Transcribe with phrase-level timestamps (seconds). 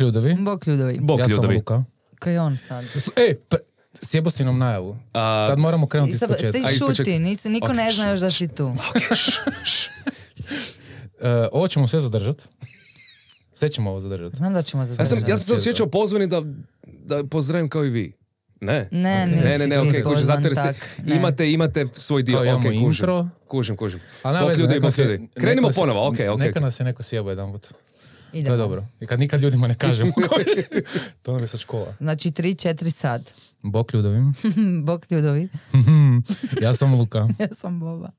[0.00, 0.36] Bok ljudovi.
[0.36, 0.98] Bok ljudovi.
[1.00, 1.50] Bok ja sam.
[1.50, 1.84] Luka.
[2.14, 2.84] Kaj je on sad?
[3.16, 3.58] E, pre-
[4.02, 4.96] sjebo si nam najavu.
[5.12, 6.52] A- Sad moramo krenuti iz početka.
[6.60, 8.74] ti šuti, nisi, niko ne zna još da si tu.
[11.20, 12.44] E, ovo ćemo sve zadržati.
[13.52, 14.36] Sve ćemo ovo zadržati.
[14.36, 15.30] Znam da ćemo Ja sam, zadržati.
[15.30, 16.42] ja sam se osjećao pozvani da,
[16.84, 18.12] da pozdravim kao i vi.
[18.60, 18.88] Ne?
[18.90, 21.16] Ne, ne, ne, ne, ti okej, kužim, zato jer ste, tak, ne.
[21.16, 22.80] imate, imate svoj dio, okej, kužim.
[22.82, 23.28] intro.
[23.48, 24.00] Kužim, kužim.
[24.22, 25.28] Ali ljudi, ljudi.
[25.34, 26.46] Krenimo ponovo, okej, okej.
[26.46, 27.66] Neka nas je neko sjebo jedan put.
[28.30, 28.54] To Idemo.
[28.54, 28.84] je dobro.
[29.00, 30.12] I kad nikad ljudima ne kažemo.
[31.22, 31.94] to nam je sad škola.
[32.00, 33.30] Znači, tri, četiri sad.
[33.62, 34.34] Bok ljudovim.
[34.86, 35.48] Bok ljudovi.
[36.62, 37.28] ja sam Luka.
[37.38, 38.10] Ja sam Boba.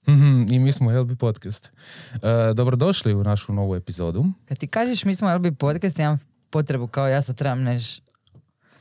[0.49, 1.71] I mi smo LB Podcast.
[2.13, 4.25] E, dobrodošli u našu novu epizodu.
[4.47, 6.19] Kad ti kažeš mi smo LB podcast, imam
[6.49, 8.01] potrebu kao ja sad trebam neš...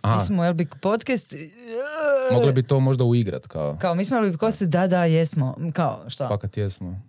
[0.01, 1.35] Aha, Mi smo LB podcast...
[2.33, 3.77] mogli bi to možda uigrat kao.
[3.81, 5.57] Kao, mi smo LB podcast, da, da, jesmo.
[5.73, 6.29] Kao, šta?
[6.29, 7.01] Fakat jesmo.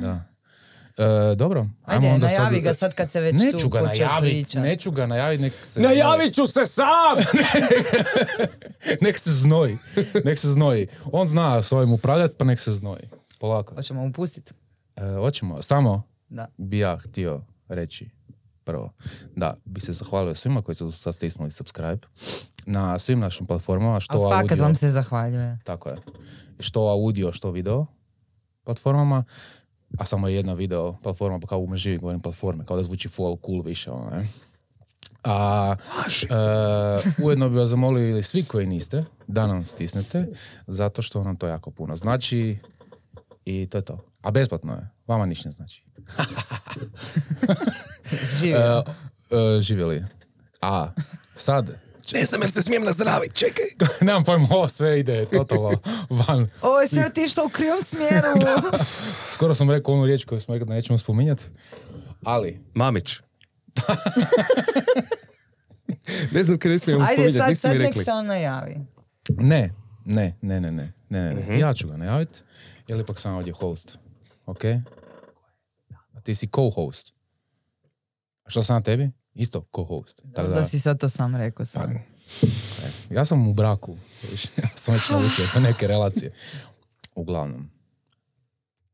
[0.00, 0.31] Da.
[0.98, 2.64] E, dobro, ajmo Ajde, onda najavi sad...
[2.64, 6.34] ga sad kad se već Neću tu ga najavit, neću ga najavit, nek se Najavit
[6.34, 7.18] ću se sam!
[9.04, 9.78] nek se znoji,
[10.24, 10.86] nek se znoji.
[11.12, 13.08] On zna s ovim upravljati, pa nek se znoji.
[13.40, 13.74] Polako.
[13.74, 14.54] Hoćemo mu pustit?
[14.96, 16.46] E, hoćemo, samo Da.
[16.56, 18.10] bi ja htio reći
[18.64, 18.92] prvo
[19.36, 22.06] da bi se zahvalio svima koji su sad stisnuli subscribe
[22.66, 25.58] na svim našim platformama, što A fakat audio, vam se zahvaljuje.
[25.64, 25.96] tako je,
[26.60, 27.86] što audio, što video
[28.64, 29.24] platformama,
[29.98, 33.08] a samo je jedna video platforma, pa kao u živi govorim platforme, kao da zvuči
[33.08, 34.26] full cool više, ono, ne?
[35.24, 35.76] A
[36.22, 36.26] e,
[37.24, 40.26] ujedno bi vas zamolili svi koji niste da nam stisnete,
[40.66, 42.58] zato što nam to jako puno znači
[43.44, 43.98] i to je to.
[44.22, 45.84] A besplatno je, vama ništa ne znači.
[48.40, 48.56] Živio.
[48.56, 48.82] E,
[49.36, 50.04] e, živjeli.
[50.60, 50.90] A
[51.36, 51.70] sad,
[52.12, 53.64] Ne znam jel se smijem nazdravit, čekaj.
[54.00, 55.70] nemam pojma, ovo sve ide totalno
[56.20, 56.48] van.
[56.62, 58.28] Ovo je sve otišlo u krivom smjeru.
[59.30, 61.44] Skoro sam rekao onu riječ koju smo rekli da nećemo spominjati.
[62.22, 63.20] Ali, Mamić.
[66.30, 68.04] ne znam kada ne smijemo Ajde, spominjati, sad, niste sad mi nek rekli.
[68.04, 68.76] se on najavi.
[69.30, 69.70] ne,
[70.04, 71.50] ne, ne, ne, ne, ne, ne, Mhm.
[71.50, 71.58] ne.
[71.58, 72.38] Ja ću ga najaviti,
[72.88, 73.98] jer ipak sam ovdje host.
[74.46, 74.64] Ok?
[76.12, 77.12] A ti si co-host.
[78.44, 79.10] A što sam na tebi?
[79.34, 80.22] Isto co-host.
[80.34, 81.98] Tako Da si sad to sam rekao sam.
[83.10, 83.96] Ja sam u braku.
[84.62, 86.32] Ja sam već naučio te neke relacije.
[87.14, 87.70] Uglavnom,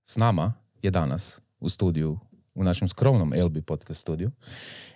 [0.02, 2.18] s nama je danas u studiju,
[2.54, 4.30] u našem skromnom LB podcast studiju,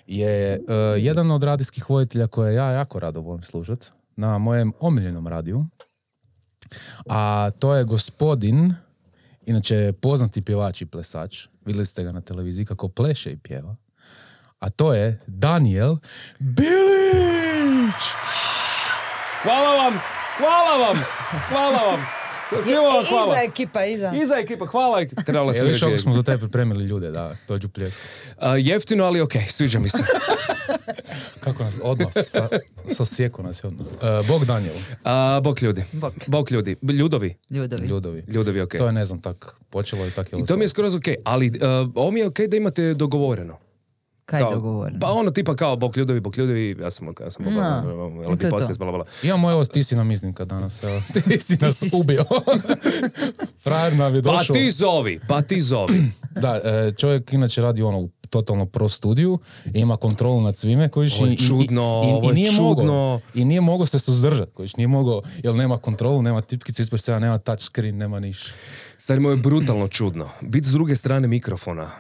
[0.07, 0.59] je e,
[0.99, 3.87] jedan od radijskih voditelja koje ja jako rado volim slušati
[4.17, 5.67] na mojem omiljenom radiju.
[7.07, 8.75] A to je gospodin,
[9.47, 11.47] inače poznati pjevač i plesač.
[11.65, 13.77] Vidjeli ste ga na televiziji kako pleše i pjeva.
[14.63, 15.97] A to je Daniel
[16.39, 18.03] Bilić!
[19.43, 19.95] Hvala vam,
[20.39, 20.97] hvala vam,
[21.49, 22.01] hvala vam.
[22.65, 23.33] Svima vam hvala.
[23.33, 24.13] Iza ekipa, iza.
[24.15, 25.01] Iza ekipa, hvala.
[25.01, 25.85] ek- Trebalo se Evo viš reći.
[25.85, 28.03] kako smo za tebe pripremili ljude da dođu pljesku.
[28.59, 29.99] Jeftino, ali okej, sviđa mi se.
[31.45, 32.49] Kako nas odmah, sa,
[32.89, 33.87] sa sjeku nas je odmah.
[33.87, 34.75] E, Bog Daniel,
[35.05, 35.85] A, bok ljudi.
[36.27, 36.77] Bok ljudi.
[36.83, 37.37] Ljudovi.
[37.51, 37.87] Ljudovi.
[37.87, 38.25] ljudovi.
[38.29, 38.79] Ljudovi, okej.
[38.79, 41.17] To je ne znam tak počelo i tak je I to mi je skroz okej,
[41.25, 41.55] ali uh,
[41.95, 43.59] ovo mi je okej da imate dogovoreno.
[44.33, 44.99] Kaj Kao- dogovoreno?
[45.01, 48.39] Pa ono tipa kao bok ljudovi, bok ljudovi, ja sam, ja sam No, no, i
[48.39, 48.51] to je to.
[48.51, 49.05] podcast, bla, bla, bla.
[49.23, 51.03] Imamo evo, ti si nam iznimka danas, evo.
[51.15, 52.25] Ti si nas si- ubio.
[53.63, 54.55] Frajer nam je Pa došao.
[54.55, 56.03] ti zovi, pa ti zovi.
[56.35, 60.89] Da, e, čovjek inače radi ono u totalno pro studiju, i ima kontrolu nad svime,
[60.89, 62.65] kojiš, je i- i- čudno, i, i, ovo je nije čudno.
[62.65, 67.01] Mogao, I nije mogao se suzdržati, kojiš, nije mogao, jer nema kontrolu, nema tipkice ispod
[67.11, 68.45] nema touch screen, nema niš.
[68.99, 70.29] Stari moj, brutalno čudno.
[70.41, 71.91] Biti s druge strane mikrofona.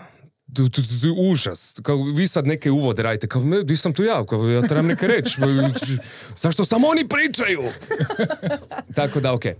[0.54, 0.82] Tu, tu,
[1.30, 1.74] užas.
[1.82, 3.28] Kao vi sad neke uvode radite.
[3.28, 4.26] Kao, ne, di sam tu ja?
[4.26, 5.40] Kao, ja trebam neke reći.
[6.36, 7.62] Zašto samo oni pričaju?
[8.96, 9.54] Tako da, okej.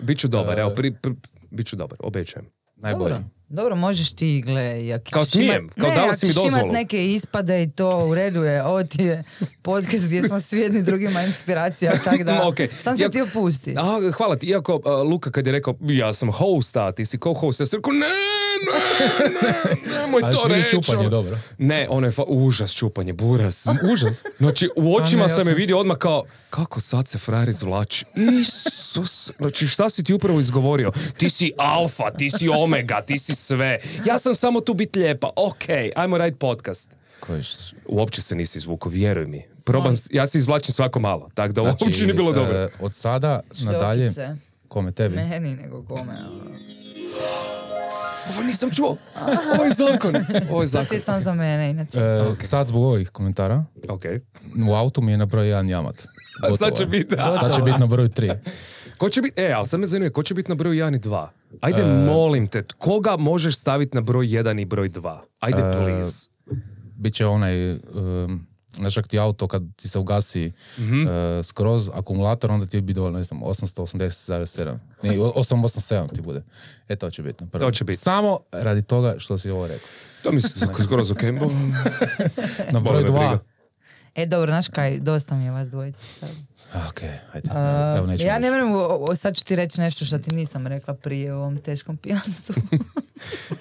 [0.00, 1.14] Biću dobar, evo, pri, pri,
[1.50, 2.46] biću dobar, obećajem.
[2.76, 3.37] Najbolje.
[3.48, 3.76] Dobro.
[3.76, 6.52] Možeš ti, gle, ako Kao ćeš smijem, imat- kao ne, dala si mi ćeš imat
[6.52, 6.72] dozvolu.
[6.72, 8.64] neke ispade i to u redu je.
[8.64, 9.24] Ovo ti je
[9.62, 12.68] podcast gdje smo svi jedni drugima inspiracija, tako da okej.
[12.74, 13.74] sam se Iako- ti opusti.
[13.78, 14.46] A, hvala ti.
[14.46, 17.76] Iako a, Luka kad je rekao ja sam host, a ti si co-host, ja sam
[17.78, 19.54] rekao ne, ne, ne,
[19.94, 20.70] nemoj Ali to reći.
[20.70, 21.08] čupanje ono.
[21.10, 21.38] dobro.
[21.58, 23.66] Ne, ono je fa- užas čupanje, buras.
[23.92, 24.22] Užas.
[24.38, 28.04] Znači, u očima ne, ja sam je vidio odmah kao, kako sad se frajer izvlači.
[28.40, 30.92] Isus, znači šta si ti upravo izgovorio?
[31.16, 33.78] Ti si alfa, ti si omega, ti si sve.
[34.06, 35.30] Ja sam samo tu bit lijepa.
[35.36, 35.62] Ok,
[35.96, 36.90] ajmo radit podcast.
[37.20, 37.48] Kojiš,
[37.86, 39.42] Uopće se nisi izvukao, vjeruj mi.
[39.64, 42.58] Probam, ja se izvlačim svako malo, tako da uopće nije bilo dobro.
[42.58, 44.12] e, od sada nadalje,
[44.68, 45.16] kome tebi?
[45.16, 46.00] Meni nego kome.
[46.02, 46.30] ono.
[48.30, 48.96] Ovo nisam čuo.
[49.54, 50.16] Ovo je zakon.
[50.50, 50.98] Ovo je zakon.
[50.98, 52.00] ti sam za mene, inače.
[52.00, 54.02] E, Sad zbog ovih komentara, Ok.
[54.68, 55.94] u autu mi je na broj jedan jamat.
[56.00, 56.06] A
[56.42, 57.16] sad Gotovo će biti.
[57.40, 58.30] Sad će biti na broju tri.
[58.98, 61.00] Ko će biti, e, ali sad me zanima, ko će biti na broju 1 i
[61.00, 61.26] 2?
[61.60, 65.18] Ajde, molim te, koga možeš staviti na broj 1 i broj 2?
[65.40, 66.28] Ajde, please.
[66.96, 71.02] bit će onaj, um, znaš ti auto kad ti se ugasi Mhm.
[71.02, 71.08] uh,
[71.44, 74.78] skroz akumulator, onda ti bi dovoljno, ne znam, 880,7.
[75.02, 76.42] Ne, 887 ti bude.
[76.88, 77.44] E, to će biti.
[77.44, 77.64] na prvo.
[77.64, 77.98] To će biti.
[77.98, 79.88] Samo radi toga što si ovo rekao.
[80.22, 80.48] To mi se
[80.84, 81.46] skoro za Kembo.
[82.72, 83.08] Na broj me briga.
[83.10, 83.38] dva.
[84.14, 86.28] E, dobro, znaš kaj, dosta mi je vas dvojice sad.
[86.88, 87.00] Ok,
[87.32, 87.50] hajde.
[87.52, 90.94] A, Evo, nećemo ja ne o- sad ću ti reći nešto što ti nisam rekla
[90.94, 92.54] prije u ovom teškom pijanstvu.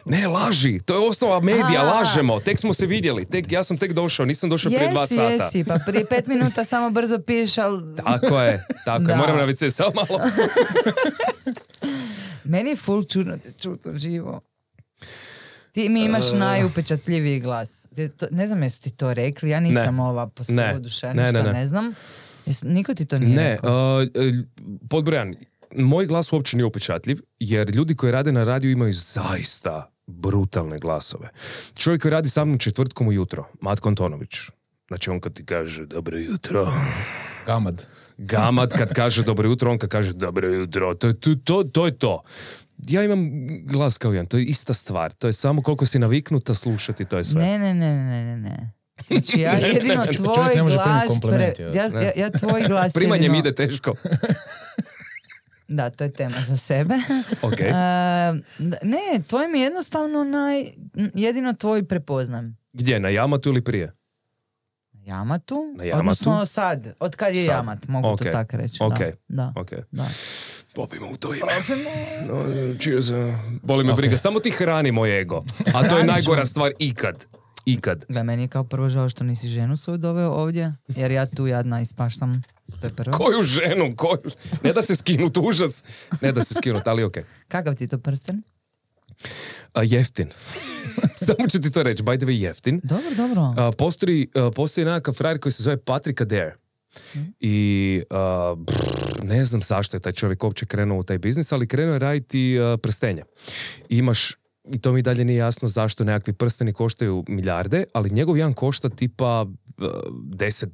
[0.05, 0.79] Ne, laži.
[0.79, 1.83] To je osnova medija, A.
[1.85, 2.39] lažemo.
[2.39, 3.25] Tek smo se vidjeli.
[3.25, 5.33] Tek, ja sam tek došao, nisam došao prije dva jesi, sata.
[5.33, 9.07] jesi, pa prije pet minuta samo brzo pišeš, ali Tako je, tako je.
[9.07, 9.15] Da.
[9.15, 10.19] Moram na WC samo malo.
[12.43, 14.41] meni je full čudno te čuti živo.
[15.77, 16.39] Ti mi imaš Uh.
[16.39, 17.87] najupečatljiviji glas.
[18.17, 20.01] To- ne znam jesu ti to rekli, ja nisam Ne.
[20.01, 20.45] ova po Ne.
[20.45, 21.67] svoju duša, Ne, ništa ne, ne, ne.
[21.67, 21.93] znam.
[22.45, 23.97] Jesu- niko ti to nije Ne, rekao?
[23.97, 24.03] uh,
[24.89, 25.35] podbrojan,
[25.73, 31.29] moj glas uopće nije upečatljiv, jer ljudi koji rade na radiju imaju zaista brutalne glasove.
[31.75, 34.35] Čovjek koji radi sa mnom četvrtkom ujutro, Matko Antonović,
[34.87, 36.73] znači on kad ti kaže dobro jutro,
[37.45, 37.87] Gamad.
[38.17, 41.85] Gamad kad kaže dobro jutro, on kad kaže dobro jutro, to, je- to, to, to
[41.85, 42.23] je to.
[42.79, 43.29] Ja imam
[43.63, 45.13] glas kao jedan, to je ista stvar.
[45.13, 47.41] To je samo koliko si naviknuta slušati, to je sve.
[47.41, 48.73] Ne, ne, ne, ne, ne, ne.
[49.09, 51.33] Znači ja jedino tvoj ne može primiti glas...
[51.33, 53.93] pre- ja, ja, ja tvoj glas Primanje mi jedino- ide teško.
[55.69, 56.95] Da, to je tema za sebe.
[57.41, 57.59] Ok.
[57.59, 57.73] E,
[58.83, 60.65] ne, tvoj mi je jednostavno naj...
[61.13, 62.57] Jedino tvoj prepoznam.
[62.73, 63.93] Gdje, na Jamatu ili prije?
[64.95, 65.73] Jamatu?
[65.77, 65.99] Na Jamatu?
[65.99, 67.55] Odnosno sad, od kad je Sad.
[67.55, 68.19] Jamat, mogu Ok.
[68.19, 68.77] to tako reći.
[68.81, 68.97] Ok.
[68.99, 69.69] Da, da, Ok.
[69.91, 70.03] da.
[70.77, 71.53] Popimo u to ime.
[72.27, 72.43] No,
[72.79, 73.05] cheers.
[73.63, 74.17] Boli me briga.
[74.17, 75.41] Samo ti hrani moj ego.
[75.73, 77.25] A to je najgora stvar ikad.
[77.65, 78.05] Ikad.
[78.09, 81.47] Gle, meni je kao prvo žao što nisi ženu svoju doveo ovdje, jer ja tu
[81.47, 82.43] jadna ispaštam.
[82.81, 83.17] To je prvo.
[83.17, 84.17] Koju ženu, koju...
[84.63, 85.83] Ne da se skinut, užas.
[86.21, 87.23] Ne da se skinut, ali okej.
[87.47, 88.41] Kakav ti je to prsten?
[89.73, 90.29] A, jeftin.
[91.27, 92.03] Samo ću ti to reći.
[92.03, 92.81] By the way, jeftin.
[92.83, 93.53] Dobro, dobro.
[93.57, 96.51] A, postoji, a, postoji nekakav frajer koji se zove Patrick Adair.
[97.39, 101.67] I a, brr, ne znam zašto je taj čovjek uopće krenuo u taj biznis, ali
[101.67, 103.23] krenuo je raditi a, prstenje.
[103.89, 104.33] Imaš
[104.73, 108.89] i to mi dalje nije jasno zašto nekakvi prsteni koštaju milijarde, ali njegov jedan košta
[108.89, 109.45] tipa
[109.77, 110.67] 10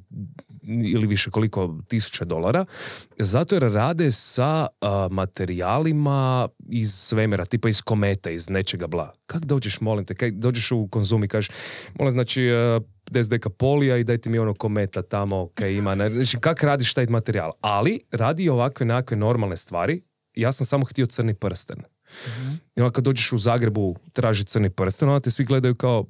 [0.84, 2.64] ili više koliko tisuća dolara,
[3.18, 4.66] zato jer rade sa
[5.10, 9.12] materijalima iz svemira, tipa iz kometa, iz nečega bla.
[9.26, 11.50] Kak dođeš, molim te, dođeš u konzum i kažeš,
[11.98, 12.48] molim, znači,
[13.14, 15.96] 10 deka polija i dajte mi ono kometa tamo kaj ima.
[15.96, 17.52] Znači, kak radiš taj materijal?
[17.60, 20.02] Ali, radi ovakve nekakve normalne stvari.
[20.34, 21.76] Ja sam samo htio crni prsten.
[22.76, 26.06] I onda kad dođeš u Zagrebu traži crni prsten, onda te svi gledaju kao,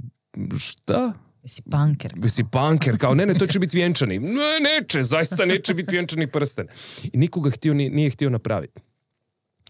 [0.59, 1.13] šta?
[1.43, 2.13] Jesi punker.
[2.29, 4.19] si punker, kao ne, ne, to će biti vjenčani.
[4.19, 6.67] Ne, neće, zaista neće biti vjenčani prsten.
[7.13, 8.81] I nikoga htio, ni- nije htio napraviti.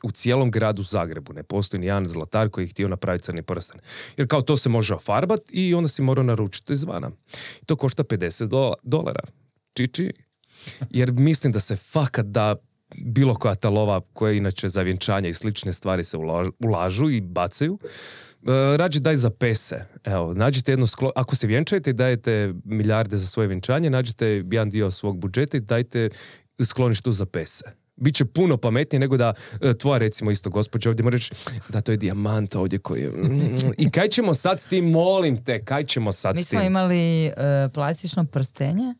[0.04, 3.80] U cijelom gradu Zagrebu ne postoji ni jedan zlatar koji je htio napraviti crni prsten.
[4.16, 7.10] Jer kao to se može ofarbat i onda si morao naručiti izvana.
[7.62, 9.22] I to košta 50 dola- dolara.
[9.74, 10.12] Čiči.
[10.90, 12.56] Jer mislim da se fakat da
[12.96, 17.78] bilo koja talova koja inače za vjenčanje i slične stvari se ulažu, ulažu i bacaju,
[18.46, 19.84] E, rađe daj za pese.
[20.04, 21.12] Evo, nađite jedno sklo...
[21.16, 25.60] Ako se vjenčajete i dajete milijarde za svoje vjenčanje, nađite jedan dio svog budžeta i
[25.60, 26.10] dajte
[26.64, 27.64] skloništu za pese.
[27.96, 31.30] Biće puno pametnije nego da e, tvoja recimo isto gospođa ovdje mora reći
[31.68, 33.12] da to je dijamant ovdje koji je...
[33.78, 36.58] I kaj ćemo sad s tim, molim te, kaj ćemo sad Mi s tim?
[36.58, 37.32] smo imali e,
[37.74, 38.94] plastično prstenje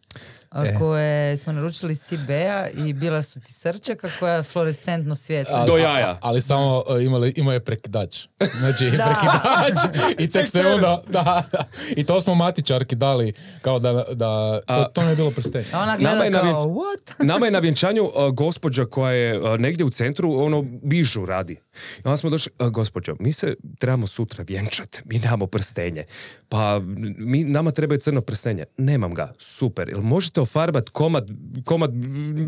[0.57, 0.75] E.
[0.75, 5.57] koje smo naručili iz CB-a i bila su ti srčaka koja je fluorescentno svjetla.
[5.57, 6.19] Ali- Do jaja.
[6.21, 8.27] Ali samo uh, imali, imao je prekidač.
[8.53, 9.79] Znači, prekidač.
[10.19, 11.65] I tek se onda, da, da.
[11.89, 13.33] I to smo matičarki dali,
[13.63, 15.65] kao da, da to, to ne je bilo prstenje.
[15.73, 17.25] A ona Nama je gleda na kao, vjenč- what?
[17.25, 21.61] Nama je na vjenčanju uh, gospođa koja je uh, negdje u centru, ono, bižu radi.
[21.99, 26.05] I onda smo došli, uh, gospođo, mi se trebamo sutra vjenčati, mi nemamo prstenje.
[26.49, 26.81] Pa
[27.19, 28.65] mi, nama treba je crno prstenje.
[28.79, 29.89] Nemam ga, super.
[29.89, 31.29] Jel možete ofarbat komad,
[31.65, 31.91] komad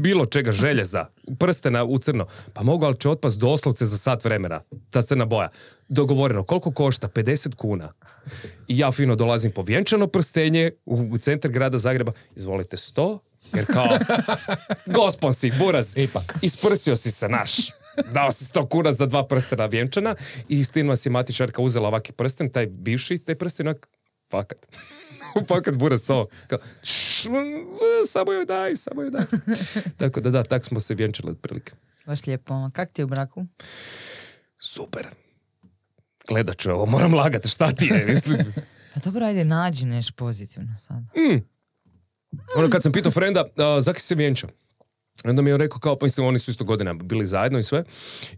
[0.01, 1.07] bilo čega željeza,
[1.39, 2.27] prstena u crno?
[2.53, 5.49] Pa mogu, ali će otpast doslovce za sat vremena, ta crna boja.
[5.89, 7.09] Dogovoreno, koliko košta?
[7.09, 7.93] 50 kuna.
[8.69, 12.13] I ja fino dolazim po vjenčano prstenje u, u centar grada Zagreba.
[12.37, 13.19] Izvolite 100,
[13.55, 13.99] jer kao,
[14.99, 15.97] gospon si, buraz.
[15.97, 16.35] Ipak.
[16.43, 17.57] Isprsio si se naš.
[18.13, 20.15] Dao si 100 kuna za dva prstena vjenčana
[20.49, 23.75] i s tim vas je matičarka uzela ovaki prsten, taj bivši, taj prsten
[24.31, 24.67] fakat.
[25.49, 26.27] fakat buraz to.
[26.47, 27.33] Kao, "Šš, mm,
[28.09, 29.25] samo joj daj, samo joj daj.
[29.99, 31.73] Tako da da, tak smo se vjenčali otprilike.
[32.07, 32.71] Baš lijepo.
[32.73, 33.47] Kak ti je u braku?
[34.61, 35.07] Super.
[36.29, 38.39] Gledat ću ovo, moram lagati, šta ti je, mislim.
[38.95, 41.03] Pa dobro, ajde, nađi nešto pozitivno sad.
[42.57, 44.49] Ono kad sam pitao frenda, uh, zaki se vjenča?
[45.25, 47.63] I onda mi je rekao kao, pa mislim, oni su isto godina bili zajedno i
[47.63, 47.85] sve.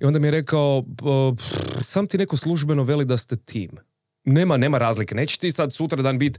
[0.01, 3.71] I onda mi je rekao, "Pa, pff, sam ti neko službeno veli da ste tim.
[4.25, 5.15] Nema, nema razlike.
[5.15, 6.39] Neće ti sad sutra dan biti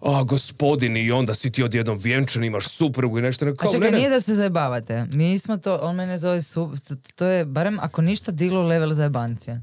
[0.00, 3.46] a, gospodin i onda si ti odjednom vjenčan, imaš suprugu i nešto.
[3.46, 3.98] A Kao, čekaj, ne, ne.
[3.98, 5.06] nije da se zajebavate.
[5.14, 6.72] Mi smo to, on mene zove su,
[7.14, 9.62] to je barem ako ništa diglo level zajebancije.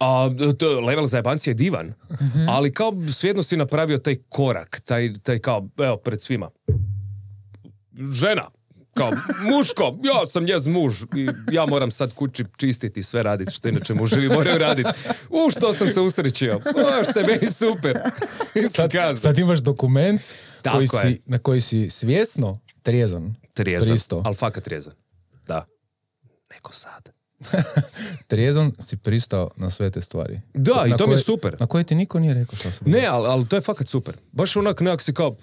[0.00, 1.92] A, to, level zajebancije je divan,
[2.48, 6.50] ali kao svejedno si napravio taj korak, taj, taj kao, evo, pred svima.
[8.12, 8.50] Žena,
[8.98, 13.52] kao muško, ja sam njez muž i ja moram sad kući čistiti i sve raditi
[13.52, 14.90] što inače muževi moraju raditi.
[15.46, 17.98] U što sam se usrećio, o, što je meni super.
[18.72, 20.20] Sad, sad imaš dokument
[20.62, 21.14] Tako koji je.
[21.14, 23.34] si, na koji si svjesno trijezan.
[23.54, 24.94] Trijezan, ali fakat trijezan.
[25.46, 25.66] Da.
[26.50, 27.17] Neko sad.
[28.26, 30.40] Trijezan si pristao na sve te stvari.
[30.54, 31.56] Da, i Na to mi je koje- super.
[31.60, 34.16] Na koje ti niko nije rekao šta se Ne, ali, ali to je fakat super.
[34.32, 35.36] Baš onak nekak si kao,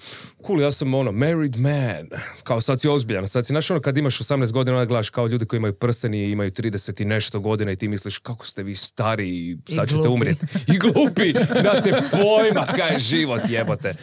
[0.47, 2.09] cool, ja sam ono, married man.
[2.43, 3.27] Kao sad si ozbiljan.
[3.27, 6.17] Sad si, znaš ono, kad imaš 18 godina, onda gledaš kao ljudi koji imaju prsteni
[6.19, 9.85] i imaju 30 i nešto godina i ti misliš kako ste vi stari i sad
[9.85, 10.09] I ćete glupi.
[10.09, 10.45] umrijeti.
[10.75, 13.93] I glupi, da te pojma kaj je život jebote.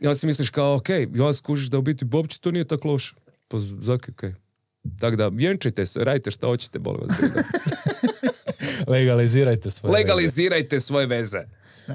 [0.00, 2.64] I onda si misliš kao, ok, i onda skužiš da u biti Bobči to nije
[2.64, 3.14] tako loše.
[3.48, 4.34] Pa zaki, okej.
[4.90, 7.16] Tako da, vjenčajte se, radite šta hoćete, boli vas.
[8.88, 9.98] Legalizirajte svoje veze.
[9.98, 11.38] Legalizirajte svoje veze.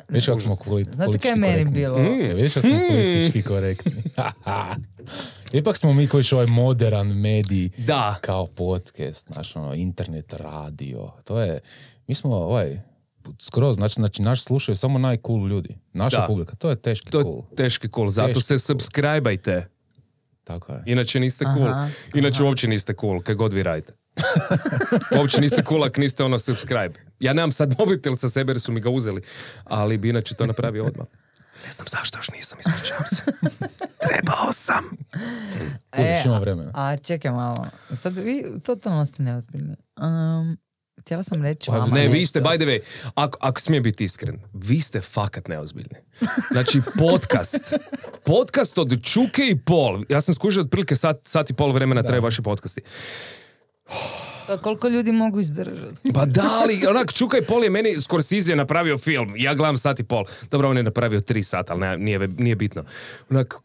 [0.09, 1.73] Vidiš kako smo kvali- Znate kaj politički je meni korektni?
[1.73, 1.97] bilo?
[1.97, 4.03] E, Vidiš kako smo politički korektni.
[5.53, 8.15] Ipak smo mi koji su ovaj modern medij Da.
[8.21, 11.11] kao podcast, znaš, ono, internet, radio.
[11.23, 11.59] To je,
[12.07, 12.79] mi smo ovaj,
[13.39, 15.77] skroz, znači, znači naš slušaju samo najcool ljudi.
[15.93, 16.25] Naša Da.
[16.25, 17.41] publika, to je teški To je cool.
[17.57, 19.65] teški cool, zato Teški se subscribe-ajte.
[20.43, 20.83] Tako je.
[20.85, 21.67] Inače niste cool.
[21.67, 23.93] Aha, Inače uopće niste cool, kaj god vi radite.
[25.19, 26.93] uopće niste cool ako niste ono subscribe.
[27.19, 29.21] Ja nemam sad mobitel sa sebe jer su mi ga uzeli,
[29.63, 31.07] ali bi inače to napravio odmah.
[31.65, 33.23] Ne znam zašto još nisam, ispričavam se.
[34.07, 34.83] Trebao sam.
[36.25, 36.71] Ima vremena.
[36.73, 37.65] A čekaj malo.
[37.95, 39.75] Sad vi totalno ste neozbiljni.
[40.01, 40.57] Um,
[41.01, 42.79] htjela sam reći Pa vama Ne, vi ste, by the way,
[43.15, 45.95] ako, ako smijem biti iskren, vi ste fakat neozbiljni.
[46.51, 47.73] Znači, podcast.
[48.25, 50.03] Podcast od Čuke i Pol.
[50.09, 52.81] Ja sam skužio otprilike sat, sat i pol vremena traju vaši podcasti.
[54.51, 56.11] Pa koliko ljudi mogu izdržati?
[56.15, 59.77] Pa da li, onak Čuka i Pol je meni, Scorsese je napravio film, ja gledam
[59.77, 60.23] sat i pol.
[60.51, 62.83] Dobro, on je napravio tri sata, ali ne, nije, nije bitno.
[63.29, 63.57] Onak, k-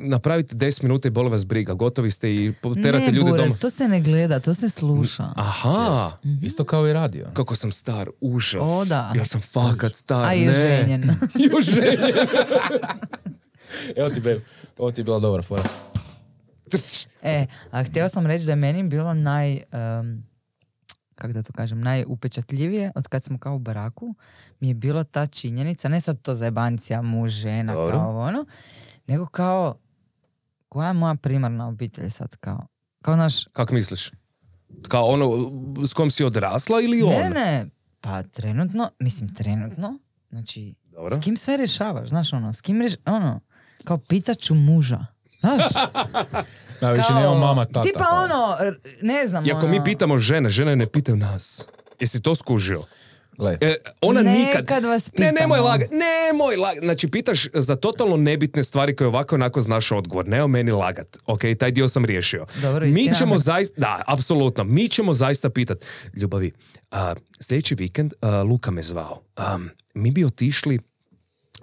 [0.00, 3.56] napravite 10 minuta i boli vas briga, gotovi ste i terate ne, ljude Buras, doma.
[3.56, 5.32] to se ne gleda, to se sluša.
[5.36, 6.10] Aha,
[6.42, 7.26] Isto kao i radio.
[7.32, 8.62] kako sam star, užas.
[8.62, 9.12] O, da.
[9.16, 11.16] Ja sam fakat star, A ne.
[11.36, 12.10] I oženjen.
[13.96, 14.40] Evo ti, babe,
[14.78, 15.62] ovo ti je bila dobra fora.
[17.22, 19.62] E, a htjela sam reći da je meni bilo naj...
[20.00, 20.32] Um,
[21.14, 24.14] kako da to kažem, najupečatljivije od kad smo kao u baraku
[24.60, 27.98] mi je bilo ta činjenica, ne sad to zajebancija, muž, žena, Dobro.
[27.98, 28.46] kao ono,
[29.06, 29.78] nego kao
[30.68, 32.66] koja je moja primarna obitelj sad kao?
[33.02, 34.10] Kao naš, Kako misliš?
[34.88, 35.30] Kao ono
[35.86, 37.10] s kom si odrasla ili on?
[37.10, 37.66] ne, ne,
[38.00, 39.98] pa trenutno, mislim trenutno,
[40.30, 41.16] znači, Dobro.
[41.16, 43.40] s kim sve rješavaš, znaš ono, s kim rješ, ono,
[43.84, 45.06] kao pitaću muža,
[45.42, 45.62] znaš?
[46.80, 47.82] Da, više Kao, nema mama, tata.
[47.82, 48.24] Tipa kao.
[48.24, 48.56] ono,
[49.02, 51.66] ne znam, I ako ono, mi pitamo žene, žene ne pitaju nas.
[52.00, 52.82] Jesi to skužio?
[53.38, 54.60] Gle, E, ona nikad...
[54.60, 56.84] Nekad vas Ne, nemoj lagat, nemoj lagat.
[56.84, 60.28] Znači, pitaš za totalno nebitne stvari koje ovako onako znaš odgovor.
[60.28, 61.18] Ne o meni lagat.
[61.26, 62.46] Ok, taj dio sam riješio.
[62.62, 65.84] Dobro, mi istina ćemo zaista, da, apsolutno, mi ćemo zaista pitat.
[66.14, 66.52] Ljubavi,
[66.90, 69.22] a, sljedeći vikend a, Luka me zvao.
[69.36, 70.78] Am, mi bi otišli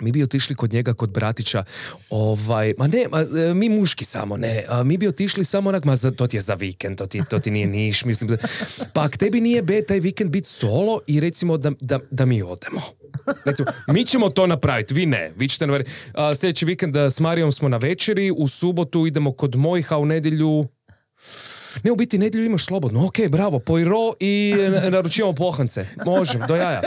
[0.02, 1.64] mi bi otišli kod njega, kod bratića,
[2.10, 5.84] ovaj, ma ne, ma, e, mi muški samo, ne, a, mi bi otišli samo onak,
[5.86, 8.38] ma za- to ti je za vikend, to ti, to ti nije niš, mislim,
[8.94, 12.42] pa ak tebi nije be taj vikend bit solo i recimo da, da, da mi
[12.42, 12.82] odemo.
[13.46, 15.92] Recimo, mi ćemo to napraviti, vi ne, vi ćete napraviti.
[16.14, 20.06] A, sljedeći vikend s Marijom smo na večeri, u subotu idemo kod mojih, a u
[20.06, 20.68] nedjelju
[21.84, 23.06] ne, u biti nedjelju imaš slobodno.
[23.06, 24.54] Ok, bravo, pojro i
[24.92, 25.86] naručivamo pohance.
[26.06, 26.82] Možem, do jaja.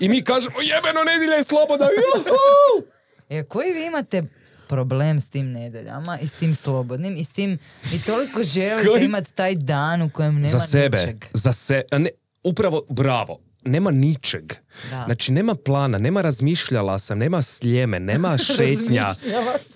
[0.00, 1.86] I mi kažemo, jebeno, nedjelja je slobodna.
[1.86, 2.90] Juhu!
[3.28, 4.22] E, koji vi imate
[4.68, 7.58] problem s tim nedeljama i s tim slobodnim i s tim
[7.94, 11.24] i toliko želite imati taj dan u kojem nema za sebe, ničeg.
[11.32, 12.10] za se, a ne,
[12.42, 14.52] upravo, bravo, nema ničeg.
[14.90, 15.02] Da.
[15.04, 19.06] Znači, nema plana, nema razmišljala sam, nema sljeme, nema šetnja.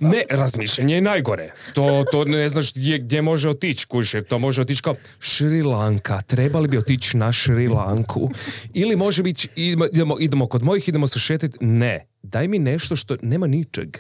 [0.01, 1.53] Ne, razmišljanje je najgore.
[1.75, 6.23] To, to ne znaš gdje, gdje može otići, jer to može otići kao Šri Lanka,
[6.23, 8.31] trebali bi otići na Šri Lanku.
[8.75, 11.59] Ili može biti, idemo, idemo, idemo kod mojih, idemo se šetiti.
[11.61, 13.97] Ne, daj mi nešto što nema ničeg.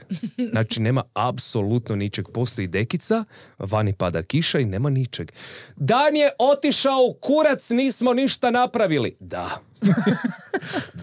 [0.50, 2.28] Znači, nema apsolutno ničeg.
[2.28, 3.24] Postoji dekica,
[3.58, 5.32] vani pada kiša i nema ničeg.
[5.76, 9.16] Dan je otišao u kurac, nismo ništa napravili.
[9.20, 9.58] Da.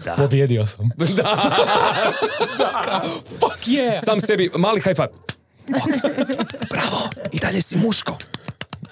[0.04, 0.14] da.
[0.14, 0.90] pobjedio sam.
[3.40, 4.04] Fuck yeah!
[4.04, 5.08] Sam sebi, mali high five.
[6.70, 8.16] Bravo, i dalje si muško.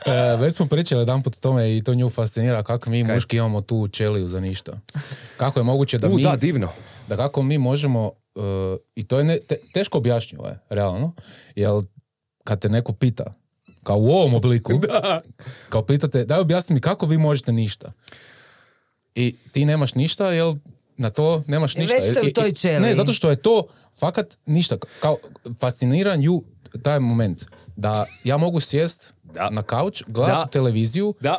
[0.06, 3.37] E, već smo pričali jedan put o tome i to nju fascinira kako mi muški
[3.37, 4.80] imamo tu čeliju za ništa.
[5.37, 6.23] Kako je moguće da U, mi...
[6.23, 6.68] da, divno.
[7.09, 8.44] da kako mi možemo, uh,
[8.94, 11.12] i to je ne, te- teško objašnjivo je, realno,
[11.54, 11.70] jer
[12.44, 13.35] kad te neko pita,
[13.82, 14.73] kao u ovom obliku,
[15.68, 17.92] kao pitate, daj objasni mi kako vi možete ništa.
[19.14, 20.54] I ti nemaš ništa, jel
[21.00, 21.97] na to nemaš I ništa.
[21.97, 22.80] već ste u I- i- toj ćeliji.
[22.80, 24.76] Ne, zato što je to fakat ništa.
[25.00, 25.16] Kao
[25.61, 26.42] fasciniran ju
[26.83, 27.45] taj moment
[27.76, 29.50] da ja mogu sjest Da.
[29.50, 30.47] na kauč, gledati Da.
[30.49, 31.38] televiziju Da.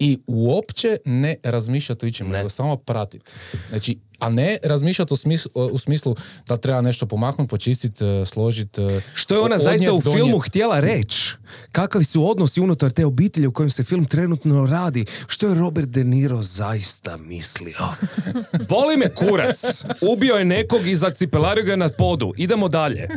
[0.00, 2.36] I uopće ne razmišljati o ičemu, Ne.
[2.38, 3.32] nego samo pratiti.
[3.68, 6.16] Znači, a ne razmišljati u smislu, u smislu
[6.46, 8.80] da treba nešto pomaknuti, počistiti, složiti.
[9.14, 11.34] Što je ona zaista u filmu htjela reći?
[11.72, 15.04] Kakvi su odnosi unutar te obitelji u kojem se film trenutno radi?
[15.26, 17.78] Što je Robert De Niro zaista mislio?
[18.68, 19.60] Boli me kurac.
[20.02, 22.32] Ubio je nekog i zacipelario ga na podu.
[22.36, 23.08] Idemo dalje.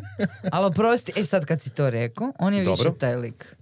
[0.51, 2.83] Ali oprosti, e sad kad si to rekao, on je Dobro.
[2.83, 3.55] više taj lik.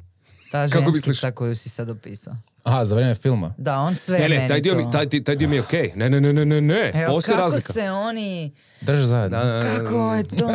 [0.51, 1.31] Ta Kako ženskica misliš?
[1.35, 2.33] koju si sad opisao.
[2.63, 3.53] Aha, za vrijeme filma.
[3.57, 5.91] Da, on sve Ne, ne, meni taj dio, mi, taj, taj dio mi je okej.
[5.95, 6.91] Ne, ne, ne, ne, ne, ne.
[6.93, 7.73] Evo, Postoji kako razlika.
[7.73, 8.51] se oni...
[8.81, 9.37] Drže zajedno.
[9.37, 9.77] Da, da, da.
[9.77, 10.49] Kako je to?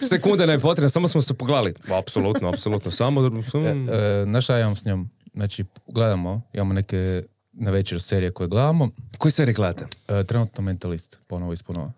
[0.10, 1.74] Sekunde ne je potrebna, samo smo se pogledali.
[1.98, 2.90] Apsolutno, apsolutno.
[2.90, 3.20] Samo...
[3.20, 3.88] mm.
[3.90, 5.10] E, znaš šta ja imam s njom?
[5.34, 8.88] Znači, gledamo, imamo neke na večer serije koje gledamo.
[9.18, 9.86] Koji serije gledate?
[10.08, 11.92] E, trenutno mentalist, ponovo iz ponova.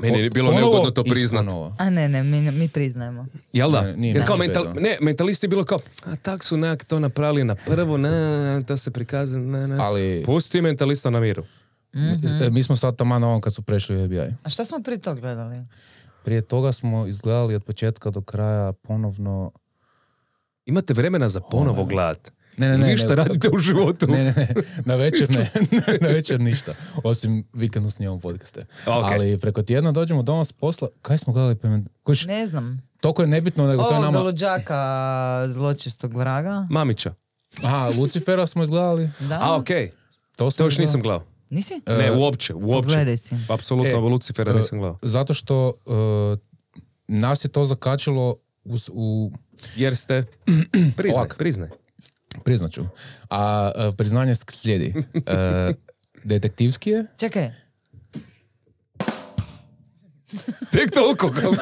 [0.00, 1.46] Meni je bilo Ponovo neugodno to iz priznat.
[1.78, 3.26] A ne, ne, mi, mi priznajemo.
[3.52, 3.82] Jel da?
[3.82, 6.98] Ne, nije Jer kao mental, ne, mentalist je bilo kao, a tak su nekak to
[6.98, 9.76] napravili na prvo, ne, to se prikaže, ne, ne.
[9.80, 11.44] Ali- Pusti mentalista na miru.
[12.40, 14.34] E, mi smo sad tamo na ovom kad su prešli u FBI.
[14.44, 15.64] A šta smo prije to gledali?
[16.24, 19.52] Prije toga smo izgledali od početka do kraja ponovno...
[20.66, 22.32] Imate vremena za ponovo gledat.
[22.60, 24.06] Ne, ne, ne, Vi šta ne, radite u životu?
[24.06, 24.48] Ne, ne, ne,
[24.84, 25.50] na večer ne,
[26.00, 26.74] na večer ništa.
[27.04, 28.60] Osim vikendno snimamo podcaste.
[28.80, 29.04] Ok.
[29.04, 31.56] Ali preko tjedna dođemo doma s posla, kaj smo gledali?
[32.02, 32.82] Kuš, Ne znam.
[33.00, 34.20] toliko je nebitno, nego to je Ovog nama...
[34.20, 34.78] luđaka
[35.48, 36.66] zločistog vraga.
[36.70, 37.14] Mamića.
[37.62, 39.10] Aha, Lucifera smo izgledali.
[39.20, 39.38] Da?
[39.42, 39.90] A, okej.
[40.36, 40.86] To, smo To još izgledali.
[40.86, 41.24] nisam gledao.
[41.50, 41.80] Nisi?
[41.88, 42.88] Ne, uopće, uopće.
[42.88, 43.34] Pogledaj si.
[43.48, 44.98] Apsolutno, E, Lucifera e, nisam gledao.
[45.02, 46.38] Zato što uh,
[47.08, 49.32] nas je to zakačilo u, u
[49.76, 50.24] Jer ste...
[50.96, 51.34] Priznaj, Ovak.
[51.38, 51.68] priznaj.
[52.44, 52.84] Priznat ću.
[53.30, 54.94] A uh, priznanje slijedi.
[54.96, 55.04] Uh,
[56.24, 57.06] detektivski je.
[57.16, 57.50] Čekaj.
[60.72, 61.32] Tek toliko.
[61.32, 61.52] kao-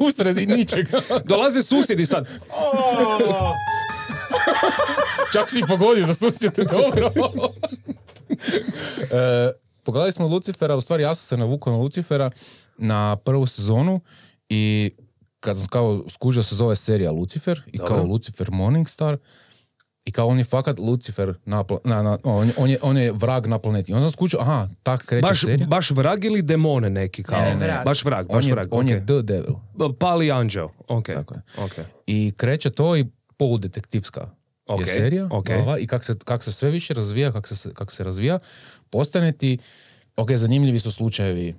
[0.08, 0.86] Usred ničeg.
[1.24, 2.28] Dolaze susjedi sad.
[5.32, 7.12] Čak si pogodio za susjede, dobro.
[9.10, 9.50] e,
[9.82, 12.30] pogledali smo Lucifera, u stvari ja sam se navukao na Lucifera
[12.78, 14.00] na prvu sezonu
[14.48, 14.90] i
[15.40, 18.04] kad sam kao skužio se zove serija Lucifer i kao.
[18.04, 19.18] Lucifer Morningstar
[20.06, 23.12] i kao on je fakat Lucifer na, na, na- on, je- on, je, on je
[23.12, 23.92] vrag na planeti.
[23.92, 25.66] Onda sam skužio, aha, tak kreće Baš, serija.
[25.66, 27.40] baš vrag ili demone neki kao?
[27.40, 27.84] Ne, ne, vrag.
[27.84, 28.66] Baš vrag, on baš je, vrag.
[28.70, 29.06] on je okej.
[29.06, 29.54] The Devil.
[29.92, 30.70] Pali anđeo.
[30.88, 31.06] Ok.
[31.06, 31.42] Tako je.
[31.58, 31.72] Ok.
[32.06, 34.30] I kreće to i poludetektivska
[34.66, 35.28] Ok, je serija.
[35.28, 35.46] ok.
[35.52, 38.38] ova, I kak se, kak se sve više razvija, kak se, kak se razvija,
[38.90, 39.58] postane ti,
[40.16, 41.54] ok, zanimljivi su slučajevi,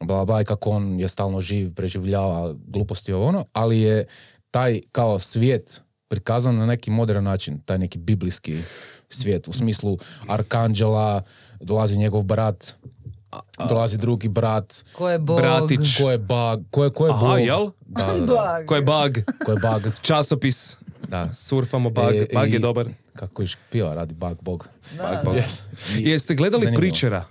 [0.00, 4.06] bla, bla, i kako on je stalno živ, preživljava gluposti ovo ono, ali je
[4.50, 5.82] taj kao svijet
[6.14, 8.58] prikazan na neki modern način, taj neki biblijski
[9.08, 9.98] svijet, u smislu
[10.28, 11.22] arkanđela,
[11.60, 12.74] dolazi njegov brat,
[13.68, 15.36] dolazi drugi brat, Ko je Bog?
[15.38, 15.96] Bratić.
[15.98, 17.38] ko je bug, ko je, ko je Aha, Bog.
[17.40, 17.70] jel?
[17.80, 18.26] Da, da, da.
[18.26, 18.66] Bog.
[18.66, 19.12] Ko je bug?
[19.44, 20.76] Ko je bug, Časopis.
[21.08, 21.32] da.
[21.32, 22.04] Surfamo bug.
[22.06, 22.88] E, bug je i- dobar.
[23.14, 24.68] Kako iš piva radi bug bog.
[24.96, 25.22] Da.
[25.24, 25.34] Bug.
[25.34, 25.62] Yes.
[25.98, 26.80] I Jeste gledali zanimljivo.
[26.82, 27.24] Preachera?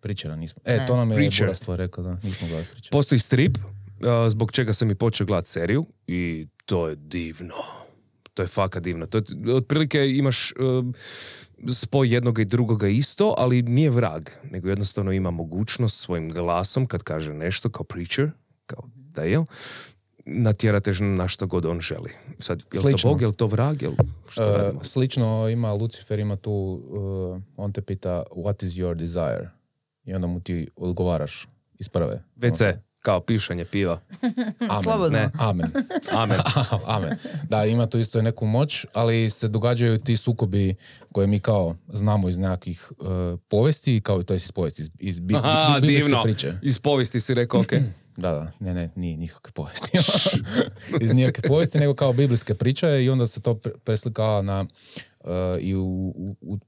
[0.00, 0.62] Pričera nismo.
[0.64, 1.46] E, to nam je Preacher.
[1.46, 2.92] Borastvo rekao da nismo gledali pričera.
[2.92, 3.64] Postoji strip, uh,
[4.28, 7.54] zbog čega sam i počeo gledati seriju i to je divno.
[8.34, 9.06] To je fakat divno.
[9.06, 10.84] To je, otprilike imaš uh,
[11.74, 17.02] spoj jednoga i drugoga isto, ali nije vrag, nego jednostavno ima mogućnost svojim glasom kad
[17.02, 18.30] kaže nešto kao preacher,
[18.66, 19.44] kao Dale,
[20.24, 22.10] natjerate na što god on želi.
[22.38, 23.08] Sad, je li to.
[23.08, 23.96] Bog, je li to vrag, je li
[24.28, 24.84] što radimo?
[24.84, 29.50] slično ima Lucifer, ima tu, uh, on te pita what is your desire?
[30.04, 32.22] I onda mu ti odgovaraš iz prve.
[32.36, 34.00] WC, kao pišanje piva.
[34.60, 34.82] Amen.
[34.82, 35.18] Slobodno.
[35.18, 35.30] Ne.
[35.34, 35.70] Amen.
[36.12, 36.38] Amen.
[36.86, 37.10] Amen.
[37.44, 40.74] Da, ima tu isto neku moć, ali se događaju ti sukobi
[41.12, 43.06] koje mi kao znamo iz nekakvih uh,
[43.40, 46.22] povesti, kao to je iz povesti, iz, iz bi, Aha, bi- biblijske divno.
[46.22, 46.52] priče.
[46.62, 47.72] Iz povijesti si rekao, ok.
[48.16, 49.98] Da, da, ne, ne, nije nikakve povesti.
[51.00, 54.64] Iz nikakve povijesti, nego kao biblijske priče i onda se to pre- preslikava na
[55.20, 55.82] uh, i u,
[56.16, 56.58] u, u-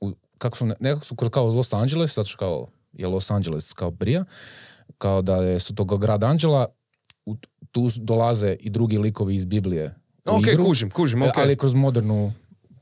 [0.00, 3.72] u- kako su, ne- nekako su kao Los Angeles, zato što kao je Los Angeles
[3.72, 4.24] kao prija,
[4.98, 6.66] kao da je, su to grad Anđela,
[7.26, 7.36] u,
[7.72, 9.94] tu dolaze i drugi likovi iz Biblije.
[10.24, 11.38] Ok, igru, kužim, kužim, e, ok.
[11.38, 12.32] Ali kroz modernu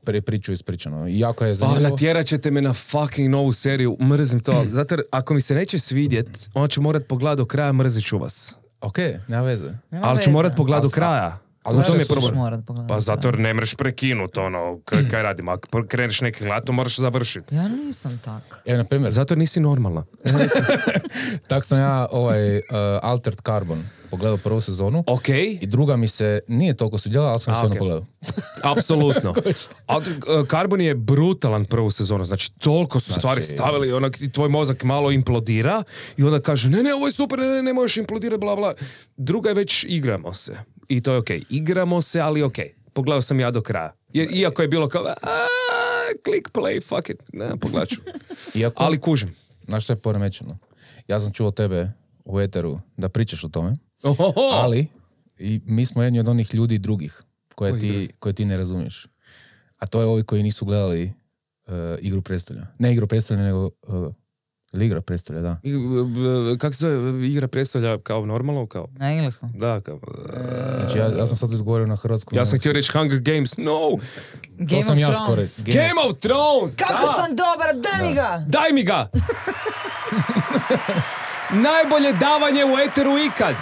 [0.03, 1.07] pre- priču ispričano.
[1.07, 1.89] I jako je Pa zanimljivo.
[1.89, 4.65] natjerat ćete me na fucking novu seriju, mrzim to.
[4.69, 8.55] Zato ako mi se neće svidjet, onda ću morat pogledat do kraja, mrzit ću vas.
[8.81, 8.97] Ok,
[9.27, 9.71] nema veze.
[9.91, 10.31] Nema Ali ću veze.
[10.31, 11.39] morat pogledat do kraja.
[11.63, 12.87] Ali u tom je problem.
[12.87, 16.97] Pa zato jer ne mreš prekinut, ono, k- kaj radimo, ako kreneš neki to moraš
[16.97, 17.55] završiti.
[17.55, 18.61] Ja nisam tak.
[18.65, 20.05] Evo, na primjer, Zato jer nisi normalna.
[21.47, 22.63] tak sam ja ovaj uh,
[23.01, 25.03] Altered Carbon pogledao prvu sezonu.
[25.07, 27.79] Ok, I druga mi se nije toliko svidjela, ali sam A, se ono ok.
[27.79, 28.05] pogledao.
[28.77, 29.33] apsolutno.
[29.91, 34.83] Uh, Carbon je brutalan prvu sezonu, znači toliko su stvari stavili, onak, i tvoj mozak
[34.83, 35.83] malo implodira
[36.17, 38.73] i onda kaže, ne, ne, ovo je super, ne, ne, ne možeš implodirati, bla, bla.
[39.17, 40.53] Druga je već igramo se.
[40.91, 41.43] I to je okej.
[41.49, 42.73] Igramo se, ali okej.
[42.93, 43.93] Pogledao sam ja do kraja.
[44.13, 45.45] Jer, iako je bilo kao, "A,
[46.25, 47.17] click play, fuck it.
[47.33, 48.01] Ne, pogledat ću.
[48.55, 49.35] Iako, Ali kužim.
[49.67, 50.57] znaš što je poremećeno?
[51.07, 51.91] Ja sam čuo tebe
[52.25, 54.41] u eteru da pričaš o tome, Ohoho.
[54.53, 54.87] ali
[55.37, 57.21] i mi smo jedni od onih ljudi drugih
[57.55, 59.07] koje ti, koje ti ne razumiješ.
[59.77, 61.03] A to je ovi koji nisu gledali
[61.67, 62.67] uh, igru predstavlja.
[62.79, 64.13] Ne igru predstavlja, nego uh,
[64.73, 65.57] ili igra predstavlja, da.
[65.63, 65.73] I,
[66.59, 68.87] Kako se zove, igra predstavlja kao normalno, kao...
[68.91, 69.51] Na engleskom.
[69.59, 69.99] Da, kao...
[70.79, 72.37] Znači ja, ja sam sad izgovorio na hrvatskom.
[72.37, 73.79] Ja sam htio reći Hunger Games, no!
[74.57, 75.53] Game sam of ja Thrones.
[75.53, 75.65] skoro.
[75.65, 76.75] Game Game of Thrones!
[76.75, 77.13] Kako da.
[77.21, 78.45] sam dobar, daj mi ga!
[78.47, 79.07] Daj mi ga!
[81.67, 83.55] Najbolje davanje u eteru ikad!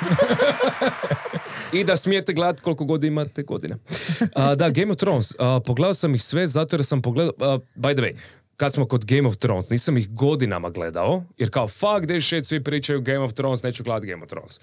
[1.73, 3.77] I da smijete gledati koliko god imate godina.
[4.35, 5.33] A, da, Game of Thrones.
[5.39, 7.33] A, pogledao sam ih sve zato jer sam pogledao...
[7.39, 8.15] a, by the way,
[8.59, 12.45] kad smo kod Game of Thrones, nisam ih godinama gledao, jer kao fuck this shit,
[12.45, 14.59] svi pričaju Game of Thrones, neću gledati Game of Thrones.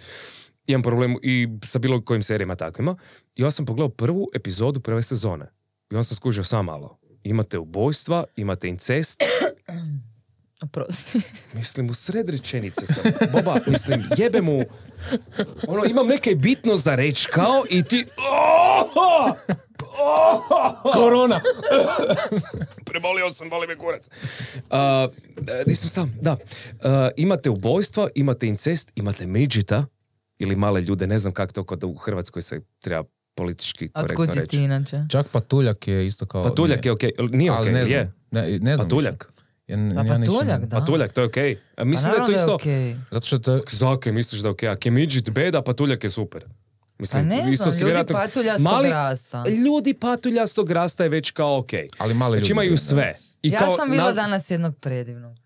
[0.66, 2.96] Imam problem i sa bilo kojim serijama takvima.
[3.36, 5.44] I ja sam pogledao prvu epizodu prve sezone.
[5.90, 6.98] I onda sam skužio sam malo.
[7.24, 9.22] Imate ubojstva, imate incest,
[10.62, 11.20] Oprosti.
[11.54, 13.12] Mislim, u sred rečenice sam.
[13.32, 14.64] Boba, mislim, jebe mu...
[15.68, 18.06] Ono, imam neke bitno za reći kao i ti...
[19.82, 20.90] Oho!
[20.92, 21.40] Korona!
[22.90, 24.08] Prebolio sam, boli me kurac.
[24.08, 25.14] Uh,
[25.66, 26.32] nisam sam, da.
[26.32, 26.38] Uh,
[27.16, 29.86] imate ubojstva, imate incest, imate midžita
[30.38, 34.46] ili male ljude, ne znam kako to kod u Hrvatskoj se treba politički korektno reći.
[34.46, 35.04] ti inače?
[35.10, 36.42] Čak Patuljak je isto kao...
[36.42, 37.98] Patuljak je okej, nije ali okej, ne znam.
[37.98, 38.12] je.
[38.30, 39.32] Ne, ne znam Patuljak.
[39.66, 40.78] Ja, Pa ja patuljak, da.
[40.78, 41.52] Patuljak, to je okej.
[41.52, 42.54] A Pa Mislim da je to isto...
[42.54, 42.96] okej.
[43.10, 43.60] Zato što to je...
[43.70, 46.44] Zake, misliš da je okej, ako je midžit beda, patuljak je super.
[46.98, 49.44] Mislim, Pa ne isto znam, ljudi vjerojatno- patuljastog Mali- rasta.
[49.66, 51.86] Ljudi patuljastog rasta je već kao okej.
[51.98, 53.14] Ali mali Znači ljudi, imaju sve.
[53.42, 55.36] I Ja kao sam vidjela na- danas jednog predivnog.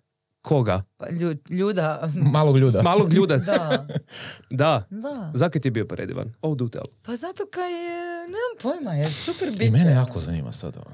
[0.42, 0.82] Koga?
[0.96, 2.10] Pa, lju- ljuda...
[2.32, 2.82] Malog ljuda.
[2.82, 3.36] Malog ljuda.
[3.36, 3.86] Da,
[4.50, 4.84] da.
[4.90, 5.30] da.
[5.34, 6.32] Zakaj ti je bio predivan?
[6.42, 6.84] Oh, do tell.
[7.02, 9.64] Pa zato kaj je, nemam pojma, je super biće.
[9.64, 10.90] I mene jako zanima sad ovo.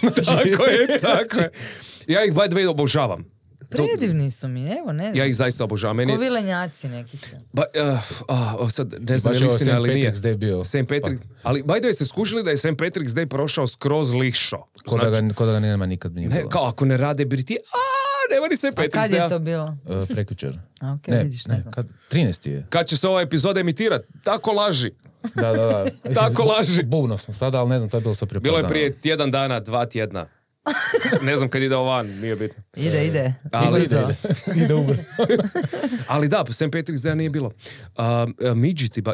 [0.16, 1.50] tako je, tako je.
[2.06, 3.35] Ja ih by the way obožavam.
[3.68, 5.16] Predivni su mi, evo, ne znam.
[5.16, 5.96] Ja ih zaista obožavam.
[5.96, 7.36] Meni, Ko vilenjaci neki su.
[7.52, 7.62] ba,
[8.28, 9.76] uh, ah, sad ne znam Baš je istina St.
[9.76, 10.12] ali nije.
[10.12, 10.64] Patrick's Day bio.
[10.64, 10.76] St.
[10.88, 12.66] Patrick, ali by the way ste skužili da je St.
[12.66, 14.64] Patrick's Day prošao skroz lišo.
[14.86, 16.48] Ko da ga, ko da ga nema nikad nije ne, bilo.
[16.48, 17.78] kao ako ne rade Briti, a
[18.34, 18.64] nema ni St.
[18.64, 19.28] A Patrick's kad je Day.
[19.28, 19.76] to bilo?
[19.84, 20.58] Uh, prekjučer.
[20.80, 21.72] A, ok, Ne, vidiš, ne, ne, znam.
[21.72, 22.48] kad, 13.
[22.48, 22.66] je.
[22.70, 24.08] Kad će se ova epizoda emitirati?
[24.24, 24.90] Tako laži.
[25.34, 25.84] Da, da, da.
[26.20, 26.82] Tako laži.
[26.82, 29.30] Bubno sam sada, ali ne znam, to je bilo sto prije Bilo je prije tjedan
[29.30, 30.26] dana, dva tjedna.
[31.22, 32.62] ne znam kad ide van, nije bitno.
[32.76, 33.34] Ide, ide.
[33.52, 33.98] Ali Brzo.
[33.98, 34.14] ide,
[34.64, 35.02] Ide ubrzo.
[36.08, 36.62] Ali da, St.
[36.62, 37.50] Patrick's Day nije bilo.
[37.96, 38.04] Uh,
[38.54, 39.12] midžiti, ba-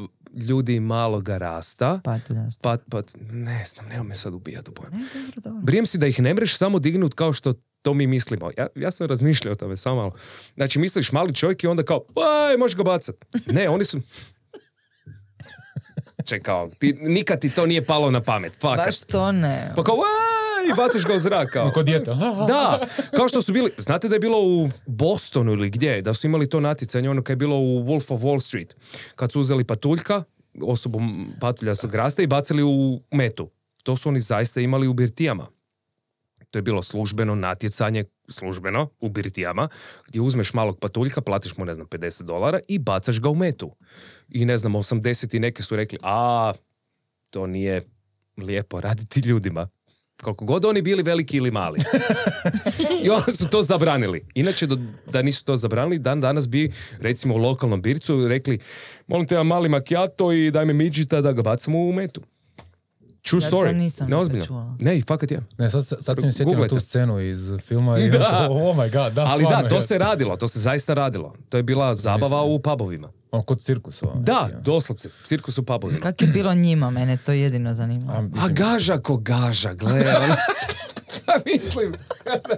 [0.00, 0.08] uh,
[0.40, 2.60] ljudi maloga rasta, Patuljasto.
[2.62, 4.74] pa, pa, ne znam, nema me sad ubijati u
[5.36, 5.60] dobro.
[5.62, 8.50] Brijem si da ih ne mreš samo dignut kao što to mi mislimo.
[8.56, 10.12] Ja, ja sam razmišljao o tome, samo malo.
[10.54, 12.04] Znači, misliš mali čovjek i onda kao,
[12.48, 13.14] aj, možeš ga bacat.
[13.46, 14.00] Ne, oni su...
[16.24, 18.86] Čekao, ti, nikad ti to nije palo na pamet, fakat.
[18.86, 19.72] Baš to ne.
[19.76, 19.96] Pa kao,
[20.70, 21.70] i bacaš ga u zrak, kao.
[21.70, 22.14] Kod djeta.
[22.48, 22.80] Da,
[23.16, 26.48] kao što su bili, znate da je bilo u Bostonu ili gdje, da su imali
[26.48, 28.76] to natjecanje, ono kad je bilo u Wolf of Wall Street,
[29.16, 30.22] kad su uzeli patuljka,
[30.62, 31.00] osobu
[31.40, 33.50] patuljastog rasta i bacili u metu.
[33.82, 35.46] To su oni zaista imali u birtijama.
[36.50, 39.68] To je bilo službeno natjecanje, službeno, u birtijama,
[40.08, 43.76] gdje uzmeš malog patuljka, platiš mu, ne znam, 50 dolara i bacaš ga u metu.
[44.32, 46.52] I ne znam, 80 i neke su rekli, a,
[47.30, 47.86] to nije
[48.38, 49.68] lijepo raditi ljudima.
[50.22, 51.78] Koliko god oni bili veliki ili mali.
[53.04, 54.24] I onda su to zabranili.
[54.34, 54.78] Inače, do-
[55.12, 58.58] da nisu to zabranili, dan danas bi, recimo u lokalnom bircu, rekli,
[59.06, 62.20] molim te, jedan mali macchiato i daj mi midžita da ga bacamo u metu.
[63.22, 63.72] True Ja to story.
[63.72, 64.08] nisam
[64.80, 65.40] ne i fakat je.
[65.58, 68.48] Ne, sad, sad sam mi sjetio tu scenu iz filma i Da.
[68.50, 69.82] oh my god, da, Ali da, to je.
[69.82, 71.34] se radilo, to se zaista radilo.
[71.48, 73.08] To je bila zabava u pubovima.
[73.32, 74.06] Ono, kod cirkusa.
[74.06, 74.62] ono, Da, neki, ono.
[74.62, 76.00] doslovce, cirkus u pubovima.
[76.00, 78.12] Kak je bilo njima, mene to jedino zanima.
[78.12, 80.00] A, A gaža ko gaža, gle.
[81.46, 81.94] Mislim,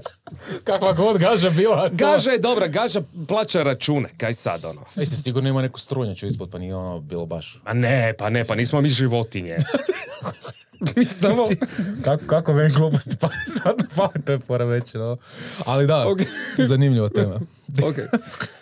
[0.65, 1.89] kakva god gaža bila.
[1.89, 4.81] to- gaža je dobra, gaža plaća račune, kaj sad ono.
[4.97, 7.61] Mislim, sigurno ima neku strunjaču ispod, pa nije ono bilo baš...
[7.65, 9.57] A ne, pa ne, pa nismo mi životinje.
[10.97, 11.45] mi samo...
[12.03, 15.17] Kako, kako meni gluposti pa sad pamet, to je poremećeno.
[15.67, 16.19] Ali da, Ok.
[16.69, 17.41] zanimljiva tema.
[17.83, 17.97] Ok.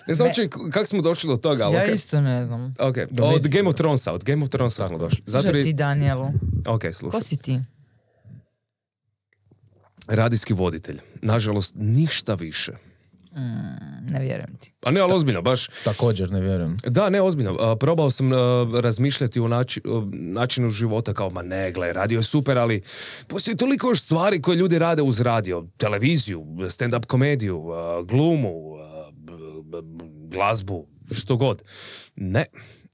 [0.06, 1.88] Ne znam uopće kako smo došli do toga, ali Ja ok.
[1.88, 2.74] isto ne znam.
[2.78, 2.96] Ok,
[3.34, 5.22] od Game of Thronesa, od Game of Thronesa smo došli.
[5.26, 6.28] Zato jer- ti Danielu,
[6.66, 7.20] Ok, ko slušaj.
[7.20, 7.60] si ti?
[10.08, 10.98] Radijski voditelj.
[11.22, 12.72] Nažalost, ništa više.
[13.36, 13.76] Mm,
[14.10, 14.72] ne vjerujem ti.
[14.84, 15.68] A ne, ali ozbiljno, baš.
[15.84, 16.76] Također, ne vjerujem.
[16.84, 17.56] Da, ne, ozbiljno.
[17.60, 18.36] A, probao sam a,
[18.74, 22.82] razmišljati o, nači- o načinu života kao, ma ne, gle, radio je super, ali
[23.26, 25.66] postoji toliko još stvari koje ljudi rade uz radio.
[25.76, 31.62] Televiziju, stand-up komediju, a, glumu, a, b- b- b- glazbu, što god.
[32.16, 32.44] Ne,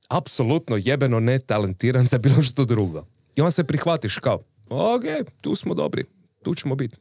[0.08, 3.06] apsolutno jebeno ne talentiran za bilo što drugo.
[3.36, 5.02] I onda se prihvatiš kao, ok,
[5.40, 6.04] tu smo dobri,
[6.42, 6.96] tu ćemo biti.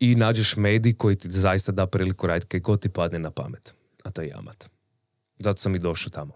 [0.00, 3.74] I nađeš medij koji ti zaista da priliku raditi kaj god ti padne na pamet.
[4.04, 4.70] A to je jamat.
[5.38, 6.34] Zato sam i došao tamo.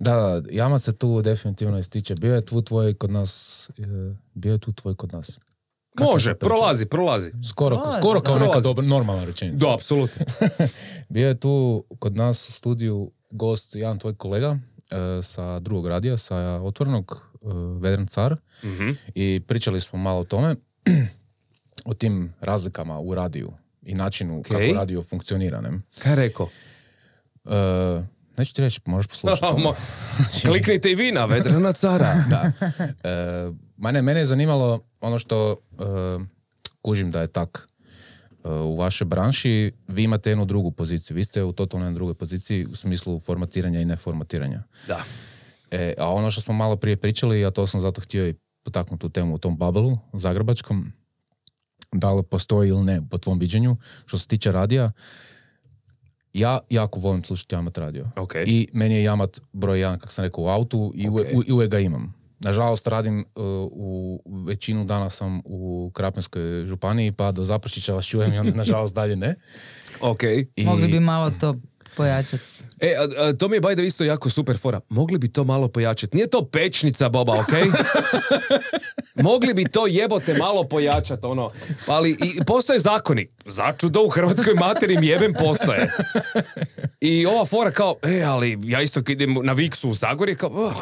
[0.00, 2.14] Da, Jama se tu definitivno ističe.
[2.14, 5.38] Bio je tu tvoj kod nas, e, bio je tu tvoj kod nas.
[5.94, 7.32] Kako Može, prolazi, prolazi.
[7.48, 9.66] Skoro, Prolazi, skoro kao neka dobra, normalna rečenica.
[9.66, 10.26] Da, apsolutno.
[11.08, 14.58] Bio je tu kod nas u studiju gost, jedan tvoj kolega
[14.90, 17.46] e, sa drugog radija, sa otvorenog, e,
[17.80, 18.36] Vedran Car.
[18.64, 18.90] Mhm.
[19.14, 20.56] I pričali smo malo o tome,
[21.86, 24.68] o tim razlikama u radiju i načinu Okej.
[24.68, 25.60] kako radio funkcionira.
[25.60, 25.70] Ne?
[25.98, 26.48] Kaj je rekao?
[27.44, 28.02] E,
[28.36, 29.46] neću ti reći, moraš poslušati.
[29.56, 29.74] ono.
[30.46, 32.24] Kliknite i vi na Vedrana cara.
[32.30, 32.52] da.
[33.10, 35.84] E, mene, mene je zanimalo ono što e,
[36.82, 37.68] kužim da je tak
[38.44, 41.14] e, u vašoj branši, vi imate jednu drugu poziciju.
[41.14, 44.62] Vi ste u totalno drugoj poziciji u smislu formatiranja i neformatiranja.
[44.88, 45.04] Da.
[45.70, 49.00] E, a ono što smo malo prije pričali, a to sam zato htio i potaknuti
[49.00, 50.92] tu temu u tom bubbleu zagrebačkom,
[51.92, 54.92] da li postoji ili ne po tvom viđenju, što se tiče radija,
[56.32, 58.06] ja jako volim slušati Jamat radio.
[58.16, 58.34] Ok.
[58.36, 61.34] I meni je Jamat broj jedan, kako sam rekao, u autu i, uvijek, Ok.
[61.34, 62.14] u- i uvijek ga imam.
[62.40, 68.34] Nažalost, radim uh, u većinu dana sam u Krapinskoj županiji, pa do Zapršića vas čujem
[68.34, 69.34] i onda, nažalost, dalje ne.
[70.00, 70.22] Ok.
[70.56, 71.56] I, Mogli bi malo to
[71.96, 72.42] pojačati.
[72.80, 74.80] E, a, a, to mi je way isto jako super fora.
[74.88, 76.16] Mogli bi to malo pojačati.
[76.16, 77.48] Nije to pečnica, Boba, ok?
[79.22, 81.50] Mogli bi to jebote malo pojačati, ono.
[81.86, 83.28] Ali i postoje zakoni.
[83.44, 85.92] Začudo u hrvatskoj materim jebem postoje.
[87.00, 90.50] I ova fora kao, e, ali ja isto kad idem na Viksu u Zagorje, kao,
[90.50, 90.72] "Oh,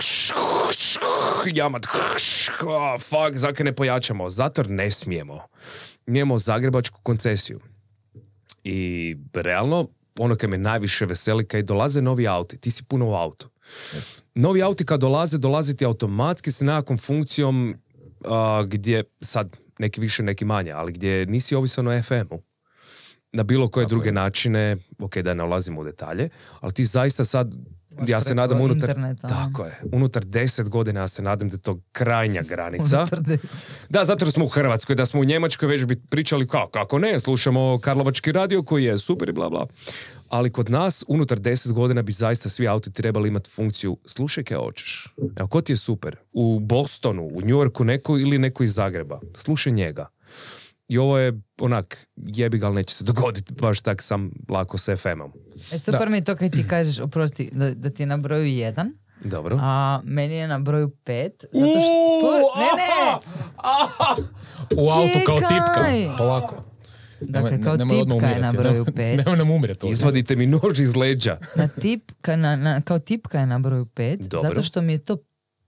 [1.55, 4.31] jamat, oh, fuck, zakaj ne pojačamo?
[4.31, 5.41] Zato jer ne smijemo.
[6.07, 7.61] Mi imamo zagrebačku koncesiju.
[8.65, 13.15] I realno, ono kad me najviše veseli, kad dolaze novi auti, ti si puno u
[13.15, 13.49] autu.
[13.93, 14.23] Yes.
[14.35, 17.77] Novi auti kad dolaze, dolaze ti automatski s nekakvom funkcijom
[18.25, 22.43] a, gdje, sad neki više, neki manje, ali gdje nisi ovisan o FM-u.
[23.33, 26.29] Na bilo koje druge načine, ok, da ne ulazimo u detalje,
[26.61, 27.55] ali ti zaista sad,
[28.07, 28.89] ja se nadam unutar...
[28.89, 29.29] interneta, a?
[29.29, 33.07] tako je, unutar deset godina ja se nadam da je to krajnja granica.
[33.89, 37.21] Da, zato smo u Hrvatskoj, da smo u Njemačkoj već bi pričali kao, kako ne,
[37.21, 39.67] slušamo Karlovački radio koji je super i bla bla.
[40.35, 44.57] Ali kod nas, unutar 10 godina bi zaista svi auti trebali imati funkciju slušaj kaj
[44.57, 45.15] hoćeš.
[45.37, 46.17] Evo, ko ti je super?
[46.33, 49.21] U Bostonu, u New Yorku neko ili neko iz Zagreba.
[49.37, 50.09] Slušaj njega.
[50.89, 54.89] I ovo je onak, jebi ga, ali neće se dogoditi baš tak sam lako s
[54.97, 55.33] FM-om.
[55.73, 58.47] E, super mi je to kad ti kažeš, oprosti, da, da ti je na broju
[58.47, 58.93] jedan,
[59.25, 59.59] Dobro.
[59.61, 61.45] a meni je na broju pet.
[61.53, 62.59] Zato što...
[62.59, 63.19] Ne, ne!
[64.77, 66.17] U autu kao tipka.
[66.19, 66.74] Polako.
[67.21, 69.17] Dakle, kao nemoj tipka je na broju pet.
[69.19, 69.75] Nemoj nam ovdje.
[69.85, 71.39] Izvadite mi nož iz leđa.
[71.57, 74.49] Na tipka, na, na, kao tipka je na broju pet, Dobro.
[74.49, 75.17] zato što mi je to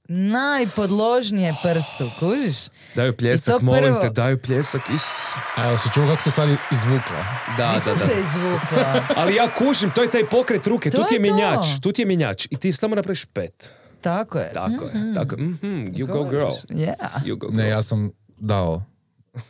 [0.09, 2.57] najpodložnije prstu, kužiš?
[2.95, 4.01] Daju pljesak, molim prvo.
[4.01, 5.27] te, daju pljesak, Isus.
[5.57, 7.25] A jel si čuo kako se sad izvukla?
[7.59, 8.07] Da, Nisam da, da.
[8.07, 9.03] se izvukla.
[9.21, 11.35] Ali ja kušim, to je taj pokret ruke, To tu ti je je to.
[11.35, 13.71] mjenjač, tu ti je mjenjač i ti samo napraviš pet.
[14.01, 14.51] Tako je.
[14.53, 15.37] Tako je, tako.
[15.37, 16.51] Mhm, you go girl.
[16.71, 16.95] Yeah.
[17.25, 17.57] You go girl.
[17.57, 18.83] Ne, ja sam dao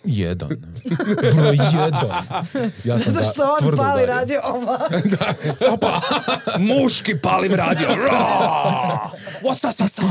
[0.05, 0.49] jedan.
[1.35, 2.11] Broj jedan.
[2.85, 4.07] Ja sam Zato da- što on pali udario.
[4.09, 4.95] radio ovako.
[5.73, 6.01] Opa,
[6.59, 7.89] muški palim radio.
[8.05, 8.19] Ra!
[9.43, 10.03] Wasa, sa, sa.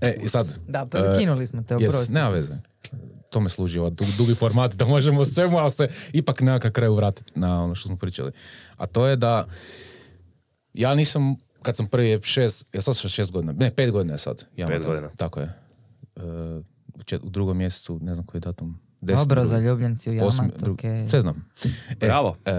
[0.00, 0.58] E, i sad.
[0.68, 2.12] Da, prekinuli smo te, Jes, oprosti.
[2.12, 2.54] nema veze.
[3.30, 6.70] To me služi ovaj dug- dugi format da možemo svemu, ali se ipak nekak na
[6.70, 8.32] kraju vratiti na ono što smo pričali.
[8.76, 9.46] A to je da
[10.74, 14.18] ja nisam, kad sam prvi šest, ja sad sam šest godina, ne, pet godina je
[14.18, 14.44] sad.
[14.56, 15.08] Ja Pet godina.
[15.16, 15.46] Tako je.
[16.16, 16.20] E,
[16.94, 18.80] u, čet- u drugom mjesecu, ne znam koji je datum.
[19.00, 20.72] Deseti Dobro, zaljubljen si u Osmi, jamat, drugi.
[20.88, 21.06] okej.
[21.08, 21.48] Sve znam.
[21.90, 22.36] E, Bravo.
[22.44, 22.50] e,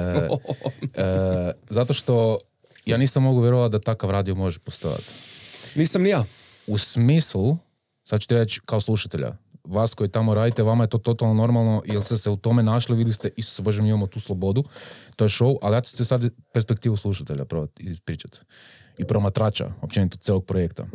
[0.93, 2.39] e, zato što
[2.85, 5.13] ja nisam mogu vjerovati da takav radio može postojati.
[5.75, 6.23] Nisam ni ja.
[6.67, 7.57] U smislu,
[8.03, 11.81] sad ću ti reći kao slušatelja, vas koji tamo radite, vama je to totalno normalno,
[11.85, 14.63] jer ste se u tome našli, vidjeli ste, Isuse Bože, mi imamo tu slobodu,
[15.15, 18.39] to je show, ali ja ću ti sad perspektivu slušatelja probati ispričati.
[18.97, 20.85] I promatrača, općenito celog projekta.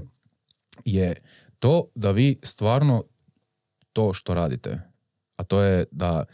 [0.85, 1.15] Je
[1.59, 3.05] to da vi stvarno
[3.99, 4.81] to što radite,
[5.37, 6.25] a to je da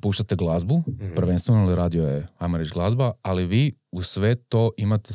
[0.00, 0.82] puštate glazbu,
[1.16, 5.14] prvenstveno ali radio je, ajmo reći, glazba, ali vi u sve to imate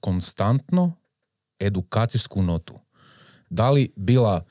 [0.00, 0.92] konstantno
[1.58, 2.78] edukacijsku notu.
[3.50, 4.44] Da li bila